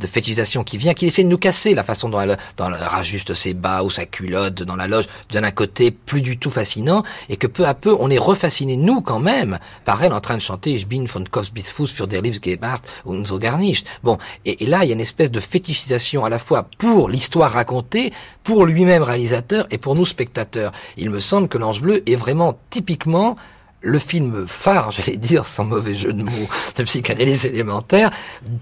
[0.00, 3.54] de fétichisation qui vient, qui essaie de nous casser la façon dont elle, rajuste ses
[3.54, 7.46] bas ou sa culotte dans la loge, d'un côté plus du tout fascinant, et que
[7.46, 10.72] peu à peu on est refasciné, nous quand même, par elle en train de chanter
[10.72, 13.86] Ich bin von Kopf bis Fuß für der Liebsgebart und so gar nicht.
[14.02, 17.08] Bon, et, et là il y a une espèce de fétichisation à la fois pour
[17.08, 18.12] l'histoire racontée,
[18.44, 20.72] pour lui-même réalisateur et pour nous spectateurs.
[20.96, 23.36] Il me semble que l'Ange Bleu est vraiment typiquement
[23.80, 28.10] le film phare, j'allais dire, sans mauvais jeu de mots, de psychanalyse élémentaire,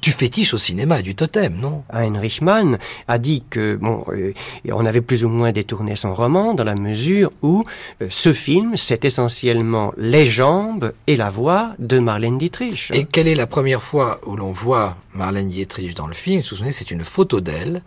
[0.02, 1.84] du fétiche au cinéma et du totem, non?
[1.92, 2.78] Heinrich Mann
[3.08, 4.32] a dit que bon, euh,
[4.70, 7.64] on avait plus ou moins détourné son roman dans la mesure où
[8.02, 12.90] euh, ce film, c'est essentiellement les jambes et la voix de Marlène Dietrich.
[12.92, 16.40] Et quelle est la première fois où l'on voit Marlène Dietrich dans le film?
[16.40, 17.82] Vous vous souvenez, c'est une photo d'elle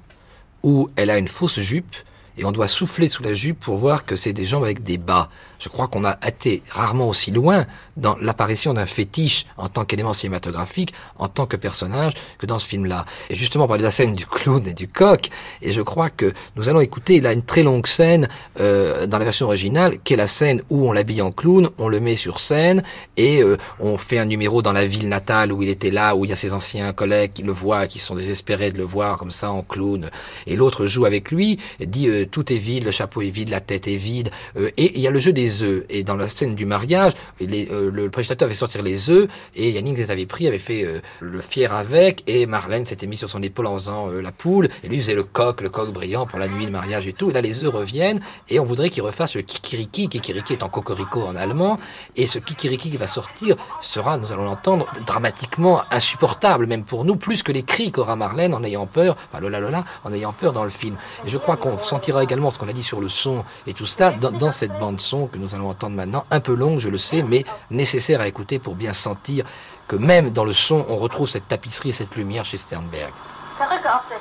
[0.64, 1.96] où elle a une fausse jupe
[2.38, 4.98] et on doit souffler sous la jupe pour voir que c'est des jambes avec des
[4.98, 5.30] bas.
[5.60, 7.65] Je crois qu'on a été rarement aussi loin
[7.98, 12.68] dans l'apparition d'un fétiche en tant qu'élément cinématographique, en tant que personnage, que dans ce
[12.68, 13.06] film-là.
[13.30, 15.30] Et justement, parler de la scène du clown et du coq,
[15.61, 18.30] et je crois que nous allons écouter là une très longue scène
[18.60, 21.90] euh, dans la version originale, qui est la scène où on l'habille en clown, on
[21.90, 22.84] le met sur scène,
[23.18, 26.23] et euh, on fait un numéro dans la ville natale où il était là, où
[26.23, 29.18] il y a ses anciens collègues qui le voient, qui sont désespérés de le voir
[29.18, 30.10] comme ça en clown,
[30.48, 33.60] et l'autre joue avec lui, dit euh, tout est vide, le chapeau est vide, la
[33.60, 35.84] tête est vide, euh, et il y a le jeu des œufs.
[35.90, 39.98] Et dans la scène du mariage, euh, le présentateur avait sorti les œufs et Yannick
[39.98, 43.42] les avait pris, avait fait euh, le fier avec et Marlène s'était mis sur son
[43.42, 46.40] épaule en faisant euh, la poule et lui faisait le coq, le coq brillant pour
[46.40, 47.30] la nuit de mariage et tout.
[47.30, 48.20] Et là les œufs reviennent
[48.50, 50.10] et on voudrait qu'il refasse le kikiriki.
[50.10, 51.80] Kikiriki est en cocorico en allemand
[52.16, 57.16] et ce kikiriki qui va sortir sera, nous allons l'entendre, dramatiquement insupportable même pour nous,
[57.16, 60.54] plus que les cris qu'aura Marlène en ayant peur, enfin Lola Lola, en ayant peur
[60.54, 60.96] dans le film.
[61.26, 64.12] Je crois qu'on sentira également ce qu'on a dit sur le son et tout cela
[64.12, 66.98] dans, dans cette bande son que nous allons entendre maintenant, un peu longue, je le
[66.98, 69.45] sais, mais nécessaire à écouter pour bien sentir
[69.88, 73.11] que même dans le son, on retrouve cette tapisserie et cette lumière chez Sternberg.
[73.57, 74.20] Perücke aufsetzen.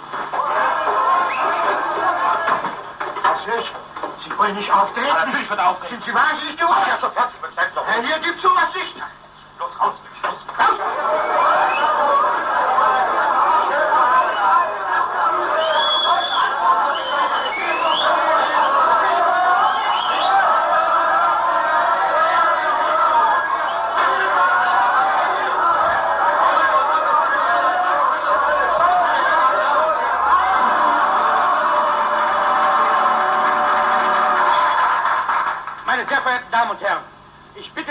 [3.23, 3.73] Was nicht?
[4.25, 5.07] Sie wollen nicht auftreten?
[5.15, 5.95] natürlich wird auftreten.
[5.95, 6.85] Sind Sie wahnsinnig geworden?
[6.89, 7.31] Ja, sofort.
[7.35, 7.85] Ich bin selbst noch.
[7.87, 8.97] Hier gibt's sowas nicht.
[9.61, 10.41] Los, raus mit Schluss.
[10.59, 10.79] Raus!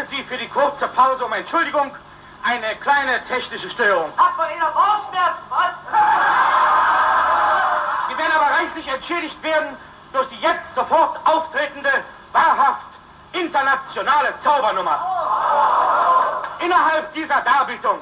[0.09, 1.95] Sie für die kurze Pause um Entschuldigung.
[2.43, 4.11] Eine kleine technische Störung.
[4.17, 5.73] Hat man Ihnen Bauchschmerzen, was?
[8.07, 9.75] Sie werden aber reichlich entschädigt werden
[10.13, 11.89] durch die jetzt sofort auftretende,
[12.31, 12.85] wahrhaft
[13.34, 14.99] internationale Zaubernummer.
[16.59, 17.99] Innerhalb dieser Darbietung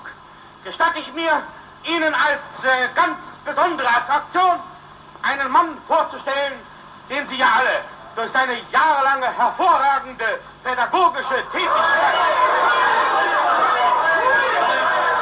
[0.64, 1.42] gestatte ich mir,
[1.84, 4.60] Ihnen als äh, ganz besondere Attraktion
[5.22, 6.54] einen Mann vorzustellen,
[7.10, 7.82] den Sie ja alle
[8.16, 12.16] durch seine jahrelange hervorragende pädagogische Tätigkeit,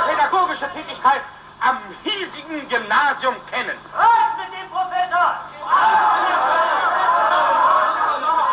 [0.07, 1.21] pädagogische Tätigkeit
[1.59, 3.77] am hiesigen Gymnasium kennen.
[3.91, 5.35] Was mit dem Professor?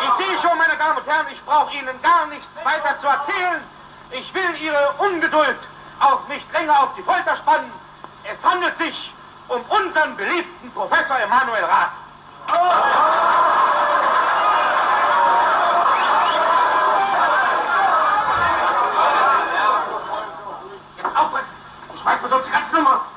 [0.03, 3.63] Ich sehe schon, meine Damen und Herren, ich brauche Ihnen gar nichts weiter zu erzählen.
[4.11, 5.59] Ich will Ihre Ungeduld
[6.01, 7.71] auch nicht länger auf die Folter spannen.
[8.25, 9.13] Es handelt sich
[9.47, 11.91] um unseren beliebten Professor Emanuel Rath.
[22.01, 23.10] お前こと自活するもの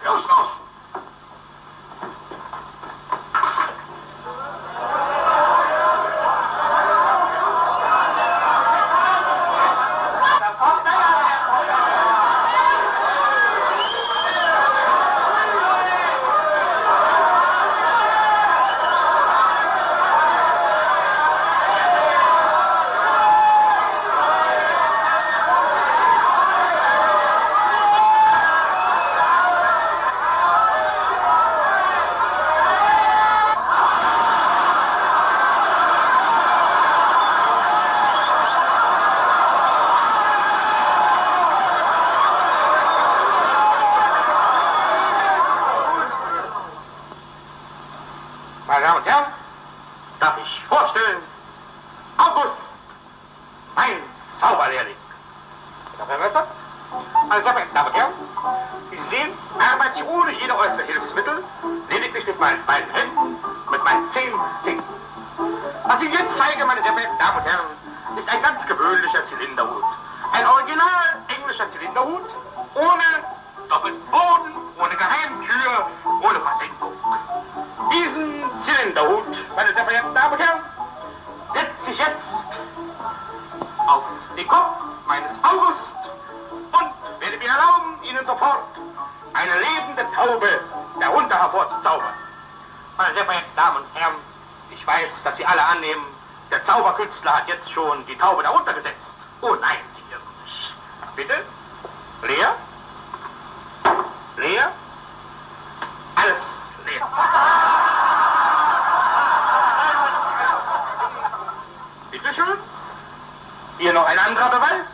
[113.94, 114.93] noch ein anderer Beweis?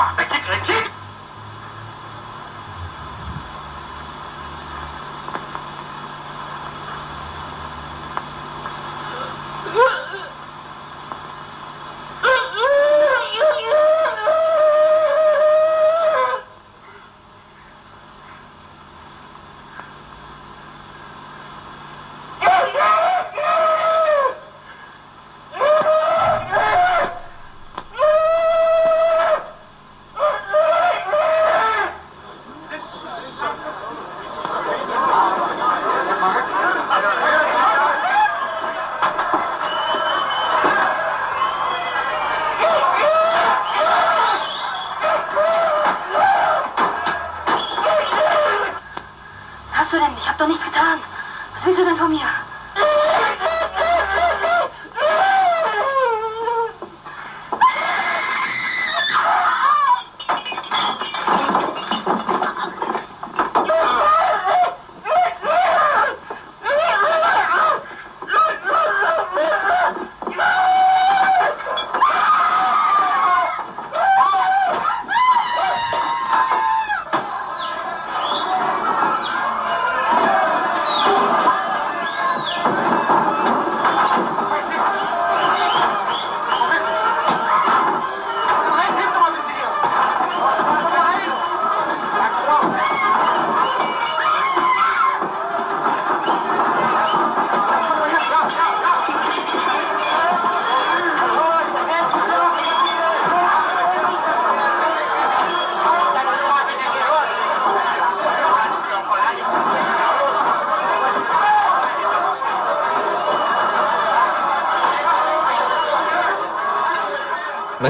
[0.00, 0.59] ปากไปคิดเลย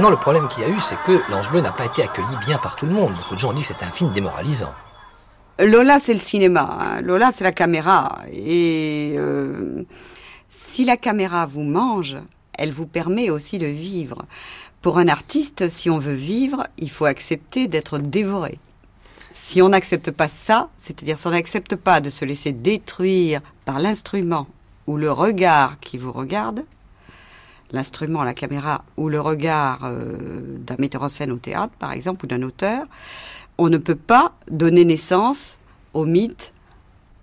[0.00, 2.34] Maintenant, le problème qu'il y a eu, c'est que L'Ange Bleu n'a pas été accueilli
[2.46, 3.12] bien par tout le monde.
[3.12, 4.72] Beaucoup de gens ont dit que c'était un film démoralisant.
[5.58, 6.78] Lola, c'est le cinéma.
[6.80, 7.00] hein.
[7.02, 8.20] Lola, c'est la caméra.
[8.32, 9.84] Et euh,
[10.48, 12.16] si la caméra vous mange,
[12.54, 14.24] elle vous permet aussi de vivre.
[14.80, 18.58] Pour un artiste, si on veut vivre, il faut accepter d'être dévoré.
[19.34, 23.78] Si on n'accepte pas ça, c'est-à-dire si on n'accepte pas de se laisser détruire par
[23.78, 24.46] l'instrument
[24.86, 26.64] ou le regard qui vous regarde,
[27.72, 32.24] l'instrument, la caméra ou le regard euh, d'un metteur en scène au théâtre, par exemple,
[32.24, 32.86] ou d'un auteur,
[33.58, 35.58] on ne peut pas donner naissance
[35.94, 36.52] au mythe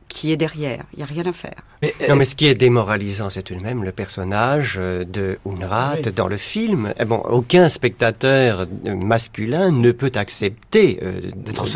[0.07, 0.85] qui est derrière.
[0.93, 1.63] Il n'y a rien à faire.
[2.09, 5.97] Non, mais ce qui est démoralisant, c'est tout de même le personnage euh, de Unrat
[6.03, 6.11] Oui.
[6.11, 6.93] dans le film.
[6.99, 11.67] Eh Bon, aucun spectateur euh, masculin ne peut accepter euh, D'être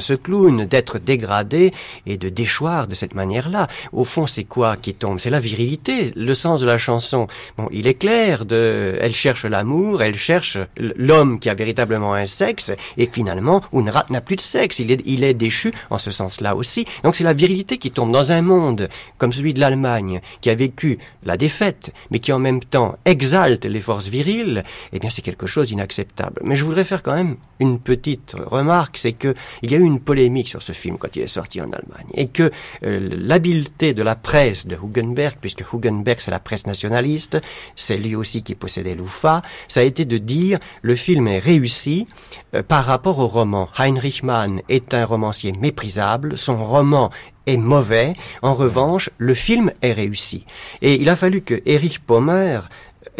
[0.00, 0.64] ce clown.
[0.64, 1.72] d'être dégradé
[2.06, 3.66] et de déchoir de cette manière-là.
[3.92, 5.18] Au fond, c'est quoi qui tombe?
[5.18, 7.26] C'est la virilité, le sens de la chanson.
[7.58, 12.24] Bon, il est clair de, elle cherche l'amour, elle cherche l'homme qui a véritablement un
[12.26, 14.78] sexe, et finalement, Unrat n'a plus de sexe.
[14.78, 16.86] Il est, il est déchu en ce sens-là aussi.
[17.04, 18.88] Donc c'est la virilité qui tombe dans un monde
[19.20, 23.66] comme celui de l'Allemagne, qui a vécu la défaite, mais qui en même temps exalte
[23.66, 24.64] les forces viriles.
[24.92, 26.40] Eh bien, c'est quelque chose d'inacceptable.
[26.42, 29.84] Mais je voudrais faire quand même une petite remarque, c'est que il y a eu
[29.84, 32.50] une polémique sur ce film quand il est sorti en Allemagne, et que
[32.82, 37.36] euh, l'habileté de la presse de Hugenberg, puisque Hugenberg c'est la presse nationaliste,
[37.76, 42.06] c'est lui aussi qui possédait l'UFA, ça a été de dire le film est réussi
[42.54, 43.68] euh, par rapport au roman.
[43.76, 47.10] Heinrich Mann est un romancier méprisable, son roman
[47.46, 50.44] est mauvais, en revanche, le film est réussi.
[50.82, 52.60] Et il a fallu que Erich Pommer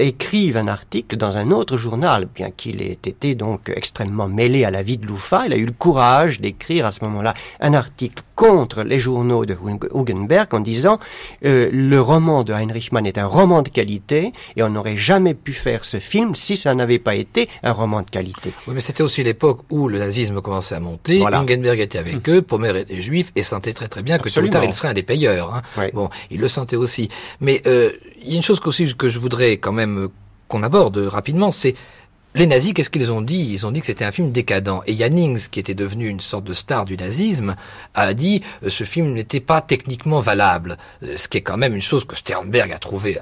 [0.00, 4.70] écrive un article dans un autre journal, bien qu'il ait été donc extrêmement mêlé à
[4.70, 8.22] la vie de Loufa, il a eu le courage d'écrire à ce moment-là un article
[8.34, 10.98] contre les journaux de Hug- Hugenberg en disant
[11.44, 15.34] euh, le roman de Heinrich Mann est un roman de qualité et on n'aurait jamais
[15.34, 18.52] pu faire ce film si ça n'avait pas été un roman de qualité.
[18.66, 21.18] Oui, mais c'était aussi l'époque où le nazisme commençait à monter.
[21.18, 21.42] Voilà.
[21.42, 24.48] Hugenberg était avec eux, Pommer était juif et sentait très très bien que tôt ou
[24.48, 24.70] tard Absolument.
[24.70, 25.54] il serait un des payeurs.
[25.54, 25.86] hein.
[25.92, 27.08] Bon, il le sentait aussi.
[27.40, 27.90] Mais euh,
[28.22, 30.08] il y a une chose aussi que je voudrais quand même euh,
[30.48, 31.74] qu'on aborde rapidement, c'est
[32.36, 33.50] les nazis, qu'est-ce qu'ils ont dit?
[33.52, 34.82] Ils ont dit que c'était un film décadent.
[34.86, 37.56] Et Jannings, qui était devenu une sorte de star du nazisme,
[37.94, 40.78] a dit euh, ce film n'était pas techniquement valable.
[41.02, 43.18] Euh, Ce qui est quand même une chose que Sternberg a trouvé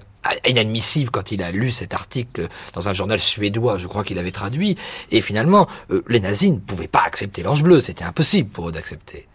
[0.47, 4.33] inadmissible quand il a lu cet article dans un journal suédois, je crois qu'il avait
[4.33, 4.77] traduit.
[5.11, 5.69] Et finalement,
[6.09, 7.81] les nazis ne pouvaient pas accepter l'ange bleu.
[7.81, 9.28] C'était impossible pour eux d'accepter.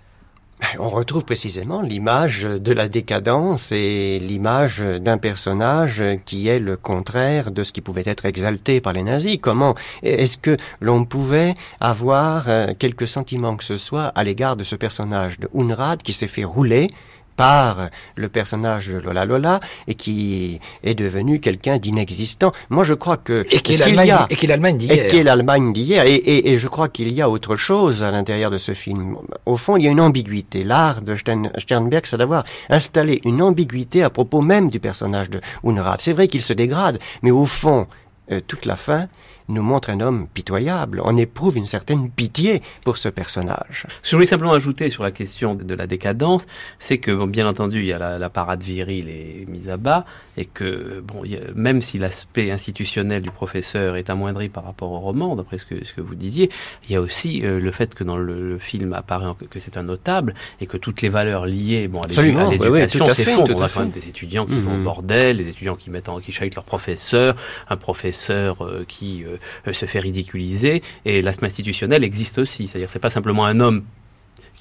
[0.80, 7.52] On retrouve précisément l'image de la décadence et l'image d'un personnage qui est le contraire
[7.52, 9.38] de ce qui pouvait être exalté par les nazis.
[9.42, 14.64] Comment est-ce que l'on pouvait avoir euh, quelques sentiments que ce soit à l'égard de
[14.64, 16.90] ce personnage de Unrad qui s'est fait rouler
[17.36, 22.52] par le personnage de Lola Lola et qui est devenu quelqu'un d'inexistant.
[22.70, 24.28] Moi, je crois que Et qui est l'Allemagne d'hier.
[24.30, 26.06] et qui est l'Allemagne d'hier.
[26.06, 29.18] Et, et- et je crois qu'il y a autre chose à l'intérieur de ce film.
[29.46, 30.64] Au fond, il y a une ambiguïté.
[30.64, 35.42] L'art de Stern- Sternberg, c'est d'avoir installé une ambiguïté à propos même du personnage de
[35.64, 35.98] Unrat.
[36.00, 37.88] C'est vrai qu'il se dégrade, mais au fond,
[38.32, 39.08] euh, toute la fin
[39.50, 41.02] nous montre un homme pitoyable.
[41.04, 43.86] On éprouve une certaine pitié pour ce personnage.
[44.02, 46.46] Ce que je voulais simplement ajouter sur la question de la décadence,
[46.80, 49.78] c'est que, bon, bien entendu, il y a la, la parade virile est mise à
[49.78, 50.06] bas,
[50.38, 54.64] et que, bon, il y a- même si l'aspect institutionnel du professeur est amoindri par
[54.64, 56.50] rapport au roman, d'après ce que, ce que vous disiez,
[56.88, 59.78] il y a aussi euh, le fait que dans le, le film apparaît que c'est
[59.78, 63.44] un notable, et que toutes les valeurs liées bon, à l'éducation s'effondrent.
[63.48, 64.84] tout On a quand même des étudiants qui vont au Mhm.
[64.84, 67.36] bordel, des étudiants qui mettent en, qui chahuttent leur professeur,
[67.70, 69.33] un professeur euh, qui euh,
[69.72, 72.68] se fait ridiculiser, et l'aspect institutionnel existe aussi.
[72.68, 73.84] C'est-à-dire, c'est pas simplement un homme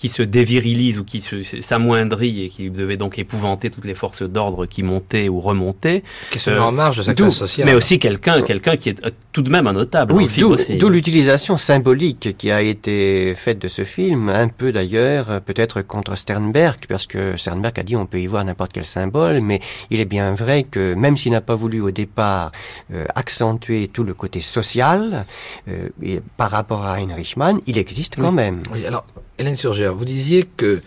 [0.03, 1.21] qui se dévirilise ou qui
[1.63, 6.03] s'amoindrit et qui devait donc épouvanter toutes les forces d'ordre qui montaient ou remontaient.
[6.05, 7.67] Euh, Qui se met en marge de sa classe sociale.
[7.69, 10.13] Mais aussi quelqu'un quelqu'un qui est euh, tout de même un notable.
[10.13, 10.27] Oui,
[10.81, 15.83] d'où l'utilisation symbolique qui a été faite de ce film, un peu d'ailleurs euh, peut-être
[15.83, 19.61] contre Sternberg, parce que Sternberg a dit on peut y voir n'importe quel symbole, mais
[19.91, 22.51] il est bien vrai que même s'il n'a pas voulu au départ
[22.93, 25.27] euh, accentuer tout le côté social,
[25.69, 28.35] euh, et par rapport à Heinrich Mann, il existe quand Oui.
[28.35, 28.65] même.
[28.73, 29.05] Oui, alors,
[29.39, 30.83] Hélène Surgère, vous disiez que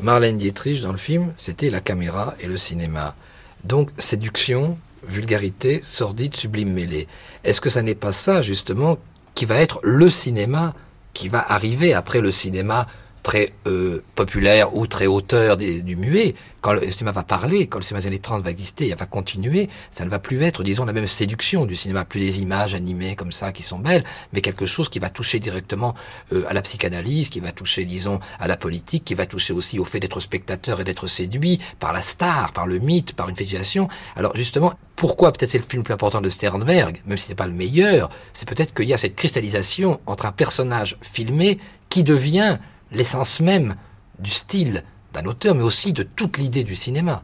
[0.00, 3.14] Marlène Dietrich, dans le film, c'était la caméra et le cinéma.
[3.62, 7.06] Donc, séduction, vulgarité, sordide, sublime mêlée.
[7.44, 8.98] Est-ce que ça n'est pas ça, justement,
[9.34, 10.74] qui va être le cinéma
[11.14, 12.88] qui va arriver après le cinéma
[13.24, 17.82] très euh, populaire ou très auteur du muet, quand le cinéma va parler, quand le
[17.82, 20.84] cinéma des années 30 va exister, et va continuer, ça ne va plus être, disons,
[20.84, 24.42] la même séduction du cinéma, plus des images animées comme ça qui sont belles, mais
[24.42, 25.94] quelque chose qui va toucher directement
[26.32, 29.78] euh, à la psychanalyse, qui va toucher, disons, à la politique, qui va toucher aussi
[29.78, 33.36] au fait d'être spectateur et d'être séduit par la star, par le mythe, par une
[33.36, 33.88] fétichisation.
[34.16, 37.34] Alors justement, pourquoi peut-être c'est le film le plus important de Sternberg, même si c'est
[37.34, 42.04] pas le meilleur, c'est peut-être qu'il y a cette cristallisation entre un personnage filmé qui
[42.04, 42.58] devient
[42.94, 43.76] l'essence même
[44.18, 47.22] du style d'un auteur, mais aussi de toute l'idée du cinéma.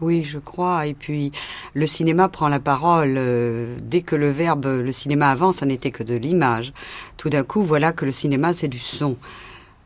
[0.00, 0.86] Oui, je crois.
[0.86, 1.30] Et puis,
[1.74, 3.16] le cinéma prend la parole.
[3.18, 6.72] euh, dès que le verbe, le cinéma avant, ça n'était que de l'image.
[7.18, 9.16] Tout d'un coup, voilà que le cinéma, c'est du son.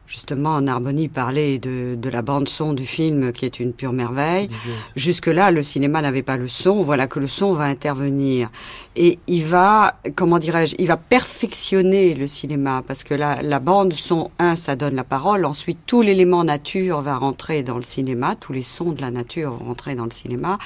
[0.07, 4.51] Justement, Narboni parlait de, de la bande-son du film, qui est une pure merveille.
[4.97, 6.83] Jusque-là, le cinéma n'avait pas le son.
[6.83, 8.51] Voilà que le son va intervenir.
[8.97, 12.83] Et il va, comment dirais-je, il va perfectionner le cinéma.
[12.87, 15.47] Parce que la, la bande-son, un, ça donne la parole.
[15.47, 18.35] Ensuite, tout l'élément nature va rentrer dans le cinéma.
[18.37, 20.59] Tous les sons de la nature vont rentrer dans le cinéma.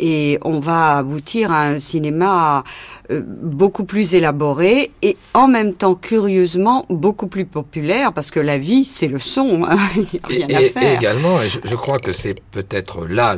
[0.00, 2.64] Et on va aboutir à un cinéma
[3.10, 8.12] euh, beaucoup plus élaboré et en même temps, curieusement, beaucoup plus populaire.
[8.12, 9.64] Parce que la vie, c'est le son.
[9.64, 9.76] hein.
[10.30, 12.40] Il n'y a rien Et, à et- et également, et je, je crois que c'est
[12.50, 13.36] peut-être là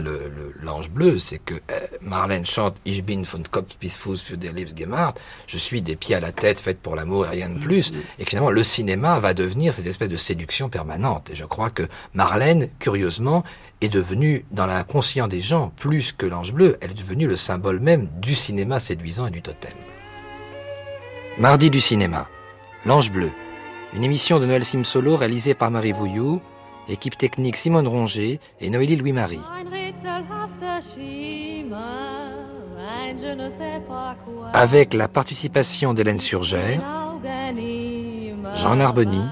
[0.62, 4.52] l'ange bleu, c'est que euh, Marlène chante Ich bin von Kopf bis Fuß für der
[4.54, 7.92] gemacht, je suis des pieds à la tête faite pour l'amour et rien de plus,
[8.18, 11.30] et que finalement le cinéma va devenir cette espèce de séduction permanente.
[11.30, 11.82] Et je crois que
[12.14, 13.44] Marlène, curieusement,
[13.80, 17.36] est devenue dans la conscience des gens, plus que l'ange bleu, elle est devenue le
[17.36, 19.72] symbole même du cinéma séduisant et du totem.
[21.38, 22.28] Mardi du cinéma,
[22.86, 23.30] l'ange bleu.
[23.94, 26.40] Une émission de Noël Simsolo réalisée par Marie Vouillou,
[26.88, 29.40] équipe technique Simone Ronger et Noélie Louis-Marie.
[34.52, 36.80] Avec la participation d'Hélène Surgère,
[38.54, 39.24] Jean Narboni,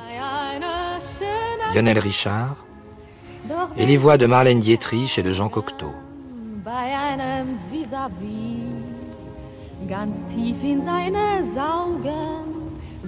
[1.74, 2.56] Lionel Richard
[3.76, 5.92] et les voix de Marlène Dietrich et de Jean Cocteau.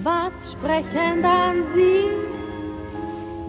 [0.03, 2.07] Was sprechen dann sie?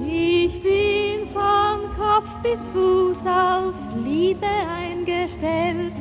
[0.05, 5.93] Ich bin von Kopf bis Fuß auf Liebe eingestellt,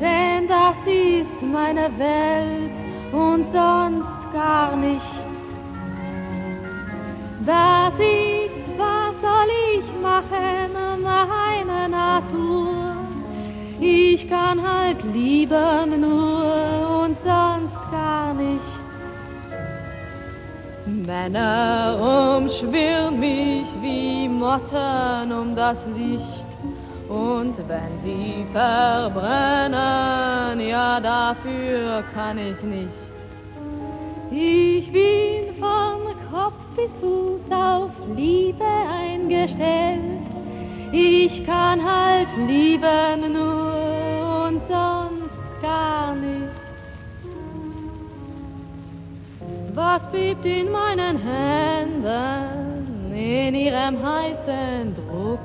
[0.00, 2.70] denn das ist meine Welt
[3.12, 5.14] und sonst gar nicht.
[7.46, 12.96] Das ist, was soll ich machen, meine Natur.
[13.80, 18.69] Ich kann halt lieben nur und sonst gar nicht.
[21.10, 21.98] Männer
[22.38, 26.50] umschwirren mich wie Motten um das Licht.
[27.08, 29.80] Und wenn sie verbrennen,
[30.60, 33.00] ja dafür kann ich nicht.
[34.30, 36.00] Ich bin von
[36.32, 38.70] Kopf bis Fuß auf Liebe
[39.02, 40.22] eingestellt.
[40.92, 46.39] Ich kann halt lieben nur und sonst gar nicht.
[49.82, 55.40] Was bebt in meinen Händen in ihrem heißen Druck?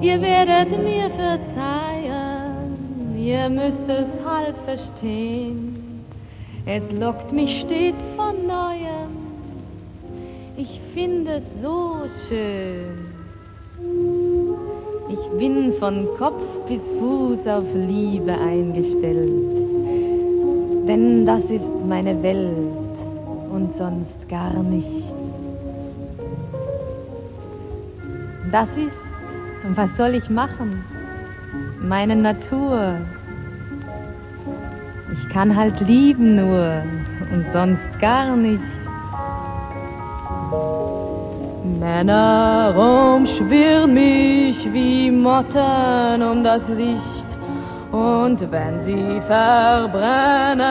[0.00, 2.74] Ihr werdet mir verzeihen,
[3.16, 6.04] ihr müsst es halb verstehen.
[6.66, 9.12] Es lockt mich stets von neuem,
[10.56, 13.07] ich finde es so schön.
[15.10, 19.32] Ich bin von Kopf bis Fuß auf Liebe eingestellt,
[20.86, 22.52] denn das ist meine Welt
[23.50, 25.04] und sonst gar nicht.
[28.52, 30.84] Das ist, was soll ich machen?
[31.80, 32.96] Meine Natur.
[35.12, 36.82] Ich kann halt lieben nur
[37.32, 38.60] und sonst gar nicht.
[41.80, 47.26] Männer umschwirren mich wie Motten um das Licht.
[47.92, 50.62] Und wenn sie verbrennen,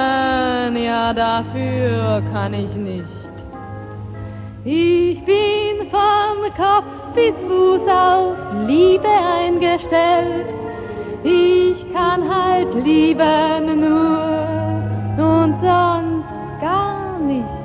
[0.76, 3.06] ja dafür kann ich nicht.
[4.64, 8.36] Ich bin von Kopf bis Fuß auf
[8.68, 10.48] Liebe eingestellt.
[11.24, 14.20] Ich kann halt lieben nur
[15.18, 16.28] und sonst
[16.62, 17.57] gar nicht.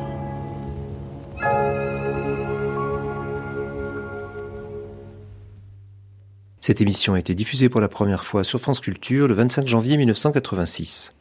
[6.65, 9.97] Cette émission a été diffusée pour la première fois sur France Culture le 25 janvier
[9.97, 11.13] 1986.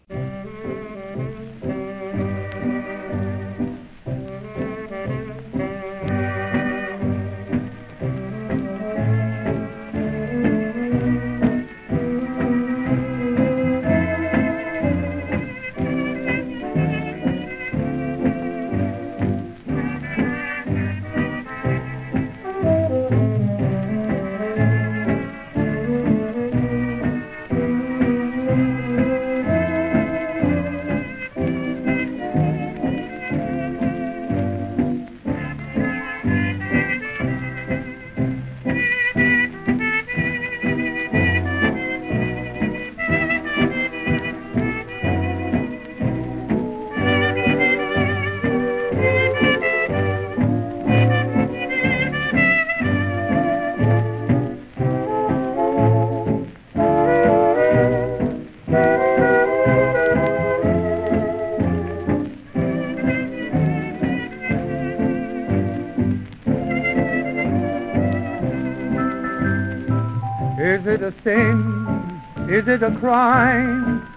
[72.81, 74.07] Is a crime?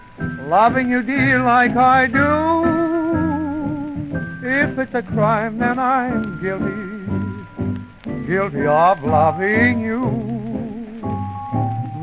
[0.49, 2.63] Loving you, dear, like I do.
[4.43, 10.09] If it's a crime, then I'm guilty, guilty of loving you.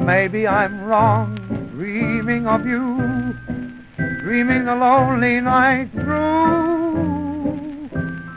[0.05, 1.35] Maybe I'm wrong,
[1.73, 2.97] dreaming of you,
[4.21, 6.93] dreaming the lonely night through.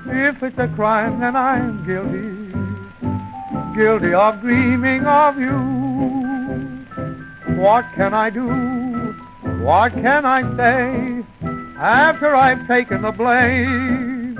[0.07, 2.33] If it's a crime, then I'm guilty,
[3.77, 5.74] guilty of dreaming of you.
[7.65, 8.47] What can I do?
[9.65, 11.23] What can I say
[11.79, 14.37] after I've taken the blame?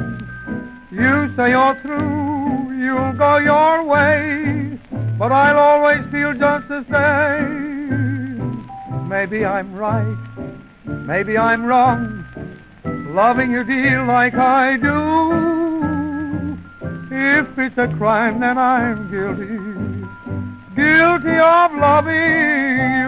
[0.92, 4.78] You say you're through, you'll go your way,
[5.18, 8.64] but I'll always feel just the same.
[9.10, 10.18] Maybe I'm right,
[10.86, 12.24] maybe I'm wrong,
[12.86, 16.60] loving you, dear, like I do.
[17.10, 19.58] If it's a crime, then I'm guilty,
[20.76, 23.05] guilty of loving